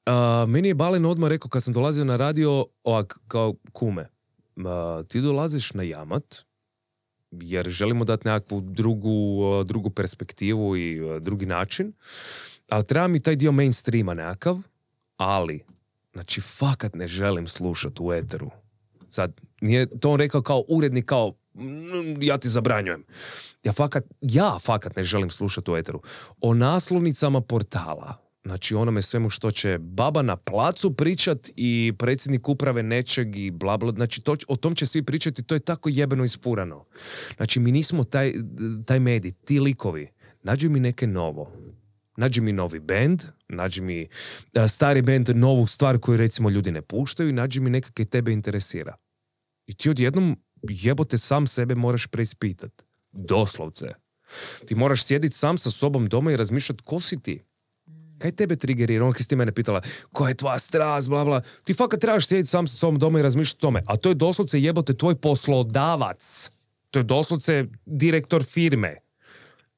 [0.05, 4.07] Uh, meni je Balen odmah rekao kad sam dolazio na radio, ovak, kao kume,
[4.55, 4.63] uh,
[5.07, 6.35] ti dolaziš na jamat,
[7.31, 11.93] jer želimo dati nekakvu drugu, drugu perspektivu i drugi način,
[12.69, 14.57] ali treba mi taj dio mainstreama nekakav,
[15.17, 15.63] ali,
[16.13, 18.51] znači, fakat ne želim slušati u eteru.
[19.09, 23.03] Sad, nije to on rekao kao urednik, kao "Mm, ja ti zabranjujem.
[23.63, 26.01] Ja fakat, ja fakat ne želim slušati u eteru.
[26.41, 32.83] O naslovnicama portala, znači onome svemu što će baba na placu pričat i predsjednik uprave
[32.83, 36.23] nečeg i bla bla, znači to, o tom će svi pričati, to je tako jebeno
[36.23, 36.85] ispurano.
[37.37, 38.33] Znači mi nismo taj,
[38.85, 40.11] taj medij, ti likovi,
[40.43, 41.51] nađi mi neke novo.
[42.17, 44.07] Nađi mi novi bend, nađi mi
[44.55, 48.05] a, stari bend, novu stvar koju recimo ljudi ne puštaju i nađi mi neka kaj
[48.05, 48.95] tebe interesira.
[49.67, 50.37] I ti odjednom
[50.69, 52.85] jebote sam sebe moraš preispitat.
[53.11, 53.87] Doslovce.
[54.65, 57.43] Ti moraš sjediti sam sa sobom doma i razmišljati ko si ti.
[58.17, 59.05] Kaj tebe trigerira?
[59.05, 59.81] On kad si ti mene pitala,
[60.11, 61.41] koja je tvoja strast, bla, bla.
[61.63, 63.81] Ti fakat trebaš sjediti sam sa sobom doma i razmišljati o tome.
[63.87, 66.51] A to je doslovce jebote tvoj poslodavac.
[66.91, 68.95] To je doslovce direktor firme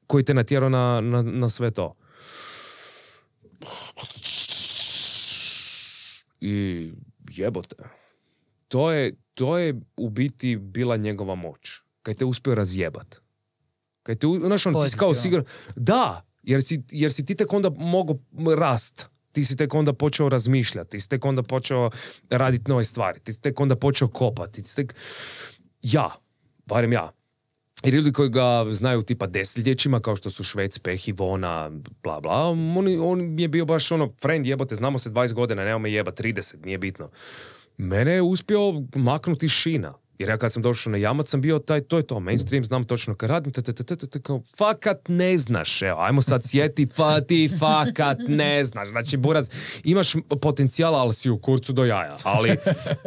[0.07, 1.93] koji te natjerao na, na, na sve to.
[6.41, 6.91] I
[7.29, 7.75] jebote.
[8.67, 11.81] To je, to je u biti bila njegova moć.
[12.01, 13.15] Kad te uspio razjebat.
[14.03, 15.45] Kad te, znaš, on ti si kao sigurno...
[15.75, 18.19] Da, Jer si, jer si ti tek onda mogu
[18.57, 19.09] rast.
[19.31, 21.89] Ti si tek onda počeo razmišljati, ti si tek onda počeo
[22.29, 24.95] raditi nove stvari, ti si tek onda počeo kopati, ti si tek...
[25.81, 26.09] Ja,
[26.65, 27.11] barem ja,
[27.83, 31.71] jer ljudi koji ga znaju tipa desetljećima, kao što su Švec, Peh, Ivona,
[32.03, 35.77] bla bla, on, on je bio baš ono, friend, jebote, znamo se 20 godina, nema
[35.77, 37.09] me jeba, 30, nije bitno.
[37.77, 38.59] Mene je uspio
[38.95, 39.93] maknuti šina.
[40.19, 42.85] Jer ja kad sam došao na jamac sam bio taj, to je to, mainstream, znam
[42.85, 46.43] točno kad radim, te, te, te, te, te, kao, fakat ne znaš, evo, ajmo sad
[46.45, 49.49] sjeti, fa, ti fakat ne znaš, znači, buraz,
[49.83, 52.55] imaš potencijala, ali si u kurcu do jaja, ali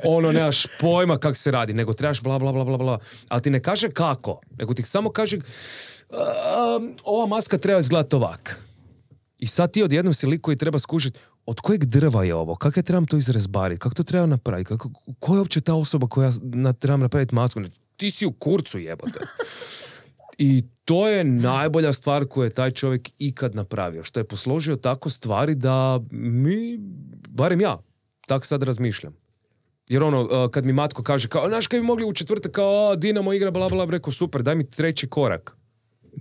[0.04, 3.50] ono, nemaš pojma kak se radi, nego trebaš bla, bla, bla, bla, bla, ali ti
[3.50, 8.60] ne kaže kako, nego ti samo kaže, "Um, ova maska treba izgledati ovak.
[9.38, 11.18] I sad ti odjednom si lik koji treba skužiti
[11.50, 14.90] od kojeg drva je ovo, kako ja trebam to izrezbariti, kako to treba napraviti, kako,
[15.18, 17.60] ko je uopće ta osoba koja na, trebam napraviti masku.
[17.96, 19.20] Ti si u kurcu jebote.
[20.38, 24.04] I to je najbolja stvar koju je taj čovjek ikad napravio.
[24.04, 26.78] Što je posložio tako stvari da mi,
[27.28, 27.78] barem ja,
[28.26, 29.16] tak sad razmišljam.
[29.88, 32.96] Jer ono, uh, kad mi matko kaže, kao, znaš, kad bi mogli u četvrtak, kao,
[32.96, 35.56] Dinamo igra, bla, bla, rekao, super, daj mi treći korak.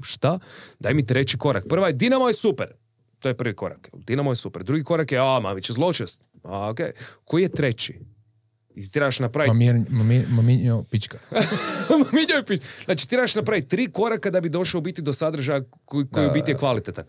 [0.01, 0.39] Šta?
[0.79, 1.65] Daj mi treći korak.
[1.69, 2.73] Prva je, Dinamo je super.
[3.19, 3.89] To je prvi korak.
[3.93, 4.63] Dinamo je super.
[4.63, 6.21] Drugi korak je, a, Mamić je zločest.
[6.43, 6.91] A, okej.
[7.23, 7.99] Koji je treći?
[8.75, 9.53] I ti trebaš napraviti
[9.89, 11.17] mami, maminjo, pička.
[12.13, 12.61] Minjo je pić.
[12.85, 16.27] Znači, ti trebaš napraviti tri koraka da bi došao u biti do sadržaja koji, koji
[16.27, 17.05] u biti je kvalitetan.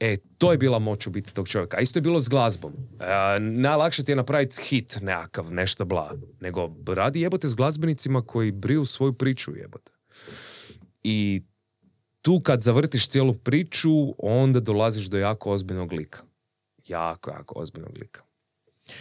[0.00, 1.76] E, to je bila moć u biti tog čovjeka.
[1.76, 2.72] A isto je bilo s glazbom.
[3.00, 6.14] E, najlakše ti je napraviti hit nekakav, nešto bla.
[6.40, 9.92] Nego radi jebote s glazbenicima koji briju svoju priču jebote.
[11.02, 11.42] I
[12.26, 16.18] tu kad zavrtiš cijelu priču, onda dolaziš do jako ozbiljnog lika.
[16.86, 18.22] Jako, jako ozbiljnog lika.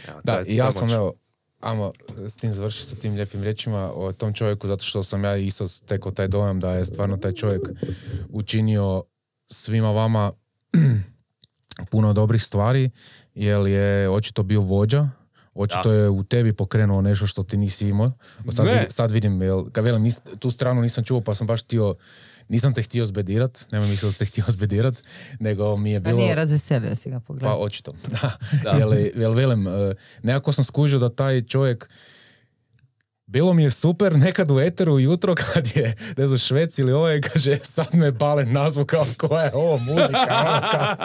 [0.08, 0.74] Evo, Da, je- ja moć.
[0.74, 1.14] sam evo,
[1.60, 5.36] ajmo s tim završiti sa tim lijepim riječima o tom čovjeku, zato što sam ja
[5.38, 7.62] isto stekao taj dojam da je stvarno taj čovjek
[8.30, 9.04] učinio
[9.48, 10.32] svima vama
[11.92, 12.90] puno dobrih stvari,
[13.36, 15.10] jer je očito bio vođa,
[15.54, 18.12] očito je u tebi pokrenuo nešto što ti nisi imao.
[18.50, 18.74] Sad, Ne.
[18.74, 21.96] vidim, sad vidim, jel, kad velim, tu stranu nisam čuo, pa sam baš htio
[22.50, 25.04] nisam te htio zbedirat, nemoj misliti da te htio zbedirat,
[25.40, 26.22] nego mi je Pa bilo...
[26.22, 27.58] nije razveselio si ga Pa pogledao.
[27.60, 27.94] očito,
[28.64, 28.70] da.
[28.72, 29.94] Jel, jel velim, e,
[30.24, 31.90] nekako sam skužio da taj čovjek
[33.28, 37.22] bilo mi je super nekad u eteru jutro kad je, ne znam, švec ili ovaj,
[37.24, 40.28] kaže, sad me Balen nazvu kao koja je ovo muzika.
[40.42, 40.96] ono, kao-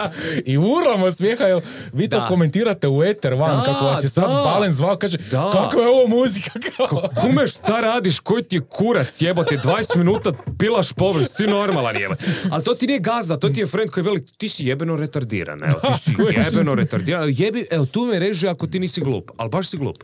[0.45, 1.61] I urlamo smijeha, jel
[1.93, 2.27] vi to Da.
[2.27, 4.33] komentirate u eter van, Da, kako vas je sad da.
[4.35, 5.49] Balen zvao, kaže, Da.
[5.53, 6.51] kako je ovo muzika?
[6.79, 8.19] Kao, Kume, šta radiš?
[8.19, 9.57] Koji ti je kurac, jebote?
[9.57, 10.29] 20 minuta
[10.59, 12.23] pilaš površ, ti normalan jebote.
[12.51, 15.59] Ali to ti nije gazda, to ti je friend koji veli, ti si jebeno retardiran,
[15.63, 17.23] evo, ti si jebeno retardiran.
[17.29, 19.97] Jebi, evo, tu me reže ako ti nisi glup, ali baš si glup.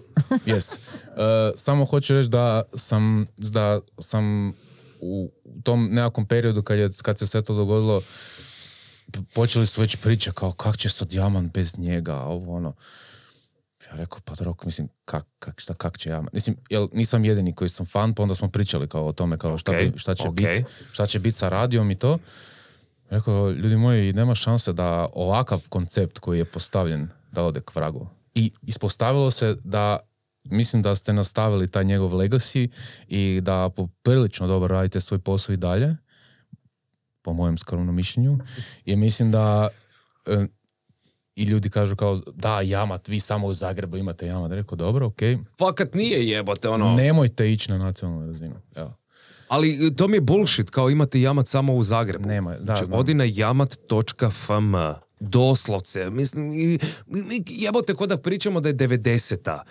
[0.45, 0.80] Jest.
[1.18, 4.53] E, samo hoću reći da sam, da sam
[4.99, 5.31] u
[5.64, 8.02] tom nekakvom periodu kad, je, kad se sve to dogodilo
[9.34, 12.73] počeli su već priče kao kak će sad Jaman bez njega, ovo ono.
[13.89, 16.30] Ja rekao, pa dobro, mislim, kak, kak, šta, kak će Jaman?
[16.34, 19.57] Mislim, jel nisam jedini koji sam fan, pa onda smo pričali kao o tome, kao
[19.57, 20.48] šta, Okej, bi, šta će okej.
[20.48, 22.18] biti šta će biti sa radijom i to.
[23.10, 28.10] Rekao, ljudi moji, nema šanse da ovakav koncept koji je postavljen da ode k vragu.
[28.34, 29.99] I ispostavilo se da
[30.52, 32.69] mislim da ste nastavili taj njegov legacy
[33.07, 35.95] i da poprilično dobro radite svoj posao i dalje,
[37.22, 38.40] po mojem skromnom mišljenju.
[38.86, 39.69] I mislim da
[40.26, 40.48] e,
[41.36, 44.52] i ljudi kažu kao, da, jamat, vi samo u Zagrebu imate jamat.
[44.52, 46.95] Rekao, dobro, okej, Fakat nije jebote, ono.
[46.95, 48.56] nemojte ići na nacionalnu razinu.
[48.76, 48.94] Evo.
[49.48, 52.28] Ali to mi je bullshit, kao imate jamat samo u Zagrebu.
[52.28, 54.76] Nema, da, Znači, odi na jamat.fm.
[55.19, 56.10] Doslovce.
[56.10, 56.52] Mislim,
[57.48, 59.64] jebote, ko da pričamo da je 90-a.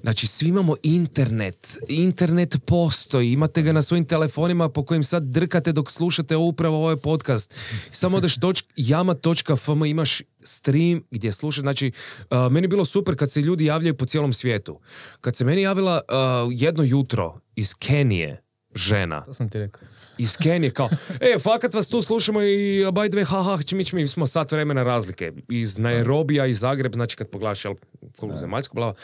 [0.00, 1.78] Znači, svi imamo internet.
[1.88, 3.32] Internet postoji.
[3.32, 7.54] Imate ga na svojim telefonima po kojim sad drkate dok slušate upravo ovaj podcast.
[7.90, 11.60] Samo odeš toč, jamat.fm imaš stream gdje slušaš.
[11.60, 11.92] Znači,
[12.30, 14.80] uh, meni je bilo super kad se ljudi javljaju po cijelom svijetu.
[15.20, 18.42] Kad se meni javila uh, jedno jutro iz Kenije
[18.74, 19.88] žena, To sam ti rekao.
[20.20, 20.88] Iz Kenije, kao,
[21.20, 24.82] e, fakat vas tu slušamo i by the way, haha, či mi, smo sat vremena
[24.82, 25.32] razlike.
[25.48, 27.74] Iz Nairobija i Zagreb, znači kad pogledaš, jel,
[28.16, 28.94] kolu zemaljsku, blava,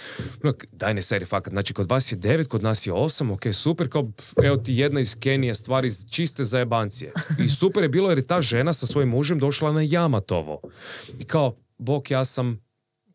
[0.73, 3.89] daj ne seri, fakat, znači kod vas je devet, kod nas je osam, ok, super,
[3.89, 4.11] kao,
[4.43, 7.13] evo ti jedna iz Kenije, stvari iz čiste zajebancije.
[7.39, 10.61] I super je bilo jer je ta žena sa svojim mužem došla na Jamatovo.
[11.19, 12.66] I kao, bok, ja sam,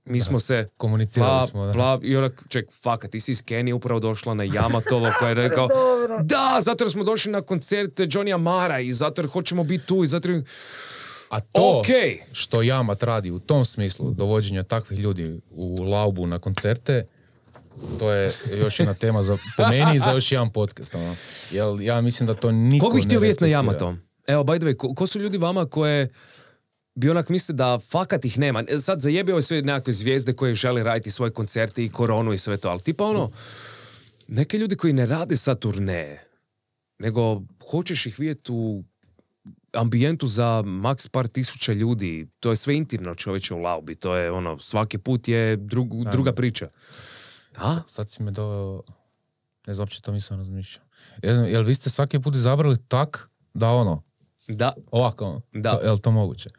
[0.06, 1.74] mi smo se Komunicirali bla, smo, da.
[1.74, 5.36] bla, i onak, ček, fakat, ti si iz Kenije upravo došla na Jamatovo koja je
[5.48, 5.68] rekao,
[6.24, 10.04] da, zato jer smo došli na koncert Johnny Amara i zato jer hoćemo biti tu
[10.04, 10.44] i zato jer...
[11.30, 12.22] A to Okej.
[12.32, 17.06] što Jamat radi u tom smislu dovođenja takvih ljudi u laubu na koncerte,
[18.00, 20.96] to je još jedna tema za, po meni i za još jedan podcast.
[20.96, 21.16] Ono.
[21.52, 23.48] Jer ja mislim da to niko Koga bi ne htio vidjeti na.
[23.48, 24.00] Jamatom?
[24.28, 26.10] Evo, by the way, ko, ko su ljudi vama koje
[26.96, 28.64] bi onak misli da fakat ih nema.
[28.68, 32.38] E, Sad zajebio ove sve nekakve zvijezde koje žele raditi svoje koncerte i koronu i
[32.38, 33.32] sve to, ali tipa ono,
[34.28, 36.28] neke ljudi koji ne rade sad turneje,
[37.00, 37.42] nego
[37.72, 38.84] hoćeš ih vidjeti u
[39.74, 44.32] ambijentu za maks par tisuća ljudi, to je sve intimno čovječe u laubi, to je
[44.32, 46.70] ono, svaki put je drug- druga priča.
[47.58, 47.82] A?
[47.88, 48.82] Sad si me doveo,
[49.68, 50.86] ne znam, uopće to nisam razmišljao.
[51.24, 54.04] Jel, jel vi ste svaki put izabrali tak da ono,
[54.48, 55.72] Da, ovako Da.
[55.72, 56.50] to, jel to moguće?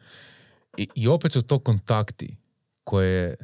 [0.77, 2.37] I, I opet su to kontakti
[2.83, 3.35] koje,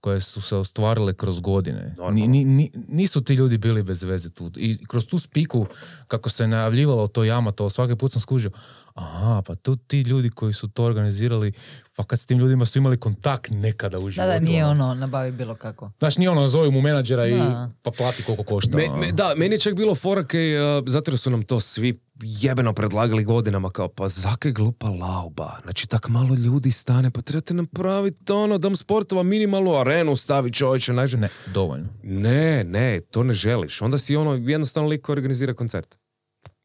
[0.00, 1.96] koje su se ostvarile kroz godine.
[2.12, 4.50] Ni, ni- ni- nisu ti ljudi bili bez veze tu.
[4.56, 5.66] I kroz tu spiku,
[6.08, 8.50] kako se najavljivalo to Yamato, svaki put sam skužio,
[8.94, 11.52] aha, pa tu ti ljudi koji su to organizirali,
[11.96, 14.28] fakat s tim ljudima su imali kontakt nekada u Da, životu.
[14.30, 14.84] da, nije ono.
[14.84, 15.90] ono, nabavi bilo kako.
[15.98, 17.70] Znaš, nije ono, zove mu menadžera i Da.
[17.82, 18.76] pa plati koliko košta.
[18.76, 18.96] Me- ono.
[18.96, 22.00] me- da, meni je čak bilo fora kaj, uh, zato jer su nam to svi
[22.22, 25.58] jebeno predlagali godinama, kao pa zakaj glupa lauba?
[25.62, 30.92] Znači, tak malo ljudi stane, pa trebate napraviti ono, dom sportova, minimalnu arenu stavi čovječe,
[30.92, 31.16] najže.
[31.16, 31.88] Ne, dovoljno.
[32.02, 33.82] Ne, ne, to ne želiš.
[33.82, 35.96] Onda si ono, jednostavno lik koji organizira koncert.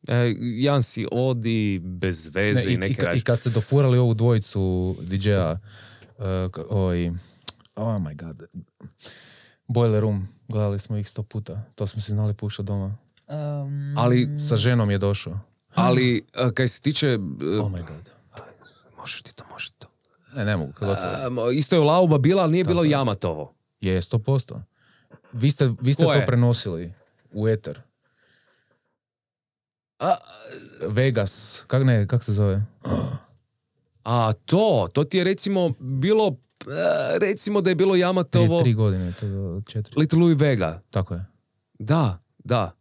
[0.09, 3.23] E, jedan si odi bez Ne, veze i, i, i, neke i radiš.
[3.23, 4.61] kad ste dofurali ovu dvojicu
[5.01, 5.57] DJ-a,
[6.17, 6.25] uh,
[6.69, 7.09] ovaj,
[7.75, 8.43] oh my god,
[9.67, 12.97] Boiler Room, gledali smo ih sto puta, to smo si znali pušati doma.
[13.27, 15.39] Um, Ali, Sa ženom je došao.
[15.75, 17.15] ali, uh, kaj se tiče...
[17.15, 18.11] uh, Oh my god.
[18.97, 19.87] možeš ti to, možeš ti to.
[20.35, 20.73] Ne, ne mogu.
[20.81, 23.53] Um, isto je Lauba bila, ali nije bilo Jamatovo.
[23.81, 24.61] Je, sto posto.
[25.33, 26.93] Vi ste, vi ste to prenosili
[27.31, 27.81] u eter.
[29.99, 30.15] A,
[30.87, 32.61] Vegas, kak ne, kak se zove?
[34.03, 38.73] A to, to ti je recimo bilo, e, recimo da je bilo Prije Jamatovo tri
[38.73, 39.93] godine, to je četiri.
[39.97, 40.81] Little Louis Vega.
[40.89, 41.25] Tako je.
[41.79, 42.71] Da, da.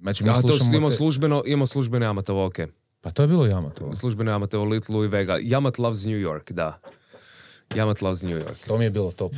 [0.00, 2.56] Znači, mi A to imamo te- službeno, imamo službeno Jamatovo, ok.
[3.00, 3.94] Pa to je bilo Yamato.
[3.94, 5.38] Službeno Jamatovo, Little Louis Vega.
[5.38, 6.80] Yamat loves New York, da.
[7.74, 8.66] Yamat loves New York.
[8.66, 9.32] To mi je bilo top.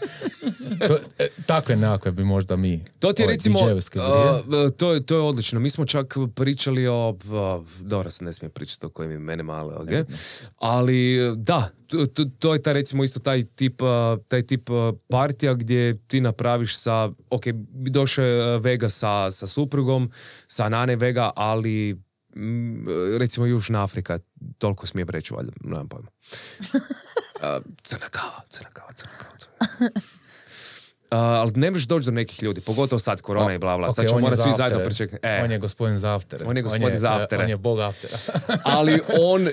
[0.88, 2.84] to, e, takve nekakve bi možda mi.
[2.98, 3.80] To ti je ove recimo, brije.
[4.76, 5.60] to, je, to je odlično.
[5.60, 9.98] Mi smo čak pričali o, a, dobro se ne smije pričati o kojim imenima, ali,
[9.98, 10.06] ok.
[10.58, 14.68] ali da, to, to, to je taj recimo isto taj tip, a, taj tip
[15.08, 20.10] partija gdje ti napraviš sa, ok, došao je Vega sa, sa suprugom,
[20.48, 22.06] sa Nane Vega, ali
[23.18, 24.18] recimo Južna Afrika,
[24.58, 26.08] toliko smije reći, valjda, nemam pojma.
[27.46, 29.34] A, crna kava, crna kava, crna kava.
[29.38, 30.00] Crna kava.
[31.10, 33.88] A, ali ne možeš doći do nekih ljudi, pogotovo sad korona i bla bla.
[33.88, 35.26] Ok, sad ćemo on je morati za svi zajedno pričekati.
[35.26, 36.46] E, On je gospodin za aftere.
[36.46, 37.42] On je gospodin za e, aftere.
[37.44, 38.18] On je bog aftera.
[38.76, 39.52] ali on, e,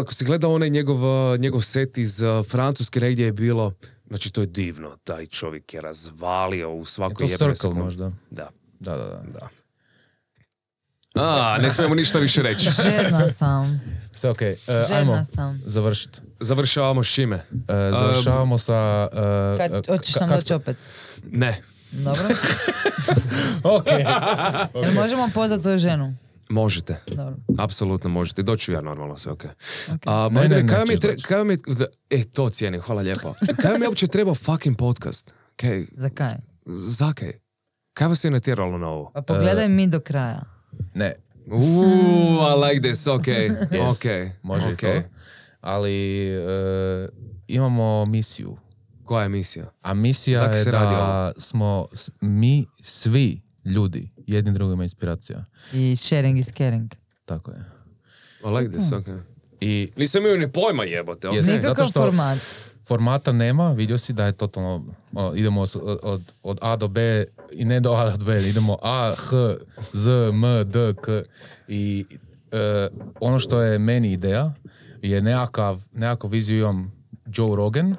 [0.00, 1.04] ako si gledao onaj njegov,
[1.34, 2.20] e, njegov set iz
[2.50, 3.72] Francuske negdje je bilo,
[4.06, 8.12] znači to je divno, taj čovjek je razvalio u Je svakoj to jebenoj Circle možda?
[8.30, 8.48] Da,
[8.80, 9.22] Da, da, da.
[9.32, 9.48] da.
[11.14, 12.70] A, ne smijemo ništa više reći.
[12.82, 13.80] Žedna sam.
[14.12, 14.52] Sve okej.
[14.52, 15.62] E, Željna ajmo sam.
[15.66, 16.20] završiti.
[16.40, 17.36] Završavamo s čime?
[17.36, 17.42] E,
[17.92, 19.08] završavamo sa...
[19.12, 20.76] e, Kad, e, hoćeš ka- sam doći opet.
[21.24, 21.62] Ne.
[21.92, 22.22] Dobro.
[23.64, 23.86] Ok.
[24.76, 26.14] Jel možemo pozvati svoju ženu?
[26.48, 26.96] Možete.
[27.06, 27.36] Dobro.
[27.58, 28.42] Apsolutno možete.
[28.42, 29.44] Doću ja normalno sve, ok.
[29.88, 30.00] Ok.
[30.06, 31.38] A, Ne, ne, ne, kaj je, nećeš tre- kaj
[31.68, 33.34] da- e, to cijenim, hvala lijepo.
[33.56, 35.32] Kaj je uopće trebao fucking podcast?
[35.56, 36.34] Kaj, Za kaj?
[36.78, 37.32] zakaj?
[37.92, 39.10] Kaj vas je natjeralo na ovo?
[39.14, 40.42] Pa pogledaj mi do kraja.
[40.94, 41.14] Ne,
[41.46, 44.80] Uuu, I like this, ok, Yes, ok, može i ok.
[44.80, 44.86] to.
[45.60, 45.92] Ali
[46.28, 47.08] e,
[47.48, 48.56] imamo misiju.
[49.04, 49.70] Koja je emisija?
[49.82, 55.44] A misija Zak je se radi da smo s- mi svi ljudi jedni drugima inspiracija.
[55.72, 56.90] I sharing is caring.
[57.24, 57.64] Tako je.
[58.40, 59.06] I like this, ok.
[59.60, 61.34] I Nisam imao ni pojma jebote, ok.
[61.34, 61.46] Jes.
[61.46, 62.38] zato Nikakav što- format.
[62.84, 65.60] formata nema, vidio si da je totalno, ono, idemo
[66.02, 69.54] od, od A do B i ne do A do B, idemo A, H,
[69.92, 71.22] Z, M, D, K
[71.68, 72.04] i
[72.52, 72.88] e,
[73.20, 74.54] ono što je meni ideja
[75.02, 76.92] je nekakav, nekakav viziju imam
[77.26, 77.96] Joe Rogan,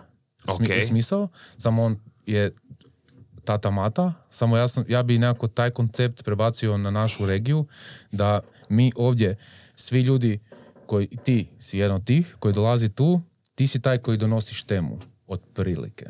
[0.47, 0.83] smi- Ok.
[0.83, 1.27] smisao,
[1.57, 2.51] samo on je
[3.43, 7.65] tata mata, samo ja, sam, ja bi nekako taj koncept prebacio na našu regiju,
[8.11, 8.39] da
[8.69, 9.35] mi ovdje,
[9.75, 10.39] svi ljudi
[10.85, 13.21] koji, ti si jedan od tih koji dolazi tu,
[13.55, 16.05] ti si taj koji donosiš temu, otprilike.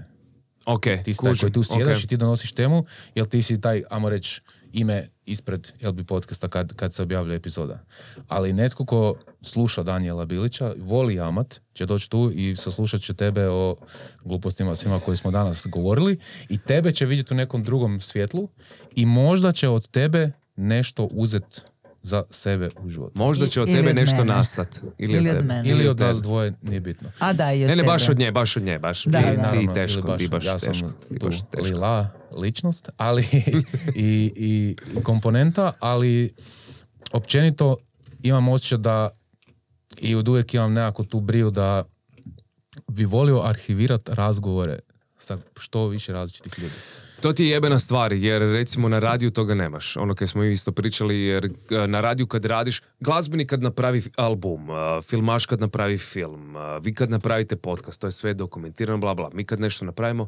[0.66, 2.04] Ok, Ti si taj kužim, koji tu sjedaš ok.
[2.04, 2.86] i ti donosiš temu,
[3.16, 4.42] jer ti si taj, ajmo reći,
[4.74, 7.80] ime ispred LB podcasta kad, kad se objavlja epizoda.
[8.28, 13.48] Ali netko ko sluša Danijela Bilića, voli Amat, će doći tu i saslušat će tebe
[13.48, 13.76] o
[14.24, 16.18] glupostima svima koji smo danas govorili
[16.50, 18.50] i tebe će vidjeti u nekom drugom svjetlu
[18.92, 21.62] i možda će od tebe nešto uzet
[22.02, 23.12] za sebe u životu.
[23.16, 24.34] Možda će od tebe od nešto mene.
[24.34, 24.80] nastat.
[24.98, 25.42] Ili, Ili od tebe.
[25.44, 25.70] mene.
[25.70, 27.12] Ili od nas dvoje, nije bitno.
[27.20, 27.88] A da, i od Ne, ne, tebe.
[27.88, 29.06] baš od nje, baš od nje, baš.
[29.06, 29.52] Da, ti, da.
[29.52, 30.88] ti teško, baš, ti baš ja sam teško.
[31.14, 31.66] Ti tu baš teško.
[31.68, 33.24] lila ličnost, ali
[33.96, 36.34] i, i komponenta, ali
[37.12, 37.78] općenito
[38.24, 39.10] imam osjećaj da
[40.02, 41.84] I od uvijek imam nekako tu briju da
[42.88, 44.80] bi volio arhivirati razgovore
[45.18, 46.76] sa što više različitih ljudi.
[47.22, 49.98] To ti je jebena stvar, jer recimo na radiju toga nemaš.
[49.98, 54.70] Ono kaj smo isto pričali, jer e, na radiju kad radiš, glazbenik kad napravi album,
[54.70, 59.14] e, filmaš kad napravi film, e, vi kad napravite podcast, to je sve dokumentirano, bla
[59.14, 59.30] bla.
[59.34, 60.28] Mi kad nešto napravimo,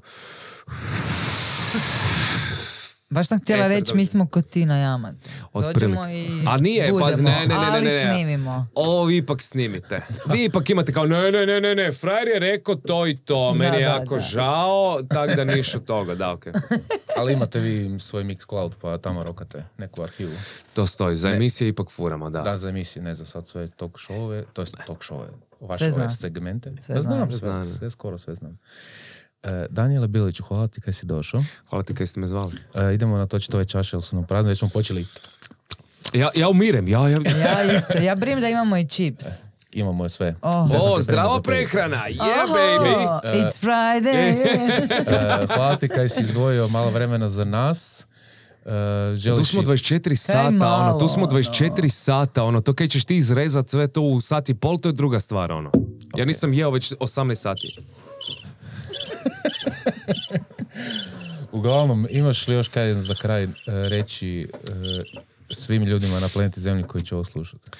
[3.11, 3.95] Baš sam htjela Eto, reći, dođe.
[3.95, 5.15] mi smo ko ti na jamat.
[5.53, 8.13] Dođemo i A nije, budemo, pazi, ne, ne, ne, ne, ali ne, ne.
[8.13, 8.67] snimimo.
[8.75, 10.01] ovo vi ipak snimite.
[10.25, 13.53] Vi ipak imate kao, ne, ne, ne, ne, ne, frajer je rekao to i to,
[13.53, 14.19] meni je da, jako da.
[14.21, 16.53] žao, tako da niš od toga, da, okej.
[17.17, 20.31] Ali imate vi svoj Mixcloud pa tamo rokate neku arhivu.
[20.73, 22.41] To stoji, za emisije ipak furamo, da.
[22.41, 25.27] Da, za emisije, ne za sad sve talk showove, to je talk showove,
[25.61, 26.09] vaše Sve ove znam.
[26.09, 26.71] segmente.
[26.79, 27.15] Sve znam.
[27.15, 27.63] znam, sve, Znam.
[27.65, 28.59] sve, skoro sve znam.
[29.43, 31.43] E, Daniele Biliću, hvala ti kaj si došao.
[31.69, 32.53] Hvala ti kaj ste me zvali.
[32.75, 35.05] E, idemo natočiti ove čaše, jer su nam prazne, već smo počeli,
[36.13, 37.17] Ja, ja umirem, ja, ja...
[37.39, 39.25] Ja isto, ja brim da imamo i chips.
[39.73, 40.35] imamo sve.
[40.41, 40.51] Oh.
[40.69, 41.41] Sve O, priliku.
[41.43, 42.93] prehrana, yeah Oh, baby!
[43.25, 44.35] it's Friday.
[45.43, 48.05] E, hvala ti kaj si izdvojio malo vremena za nas.
[48.61, 48.69] E,
[49.07, 51.31] Tu želiš smo i- 24 sata, ono, malo, tu smo ono.
[51.31, 54.89] 24 sata, ono, to kaj ćeš ti izrezat sve to u sat i pol, to
[54.89, 55.71] je druga stvar, ono.
[56.15, 57.61] Ja nisam jeo već 18 sati.
[61.51, 64.45] Uglavnom, imaš li još kaj za kraj e, reći e,
[65.49, 67.71] svim ljudima na planeti Zemlji koji će ovo slušati?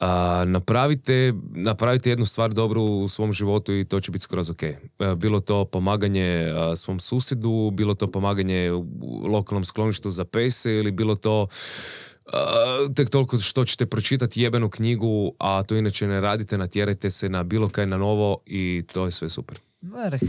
[0.00, 4.62] A, napravite, napravite jednu stvar dobru u svom životu i to će biti skroz ok.
[4.62, 4.76] E,
[5.16, 10.90] Bilo to pomaganje a, svom susjedu, bilo to pomaganje u lokalnom skloništu za pese ili
[10.90, 11.46] bilo to
[12.26, 12.38] a,
[12.96, 17.42] tek toliko što ćete pročitati jebenu knjigu, a to inače ne radite, natjerajte se na
[17.42, 19.58] bilo kaj na novo i to je sve super.
[19.82, 20.20] Vrh.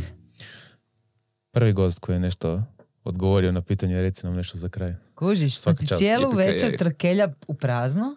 [1.53, 2.63] Prvi gost koji je nešto
[3.03, 4.95] odgovorio na pitanje, reci nam nešto za kraj.
[5.15, 5.99] Kužiš, Svaka znači čast.
[5.99, 6.77] cijelu Tipika, večer je.
[6.77, 8.15] trkelja u prazno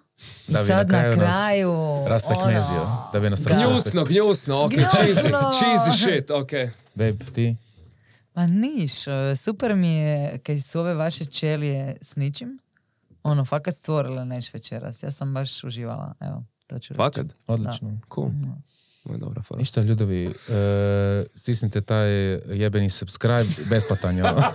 [0.49, 1.73] i Da bi sad na kraju nas kraju...
[1.73, 3.55] Ono, da bi nas Da.
[3.55, 4.91] Gnjusno, gnjusno, ok, Gnjusno.
[4.91, 6.51] cheesy, cheesy shit, ok.
[6.95, 7.57] Babe, ti?
[8.33, 12.59] Pa niš, e, super mi je kad su ove vaše čelije s ničim.
[13.23, 15.03] Ono, fakat stvorile neš večeras.
[15.03, 16.97] Ja sam baš uživala, evo, to ću reći.
[16.99, 17.27] Fakat?
[17.47, 18.01] Odlično.
[18.15, 18.27] Cool.
[18.27, 18.61] Ovo
[19.13, 19.59] je dobra fora.
[19.59, 20.31] Ništa, ljudovi, e,
[21.35, 22.09] stisnite taj
[22.55, 24.43] jebeni subscribe, besplatan je ono.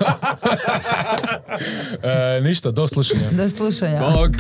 [2.03, 3.29] E, ništa, do slušanja.
[3.31, 3.99] Do slušanja.
[3.99, 4.31] Bog.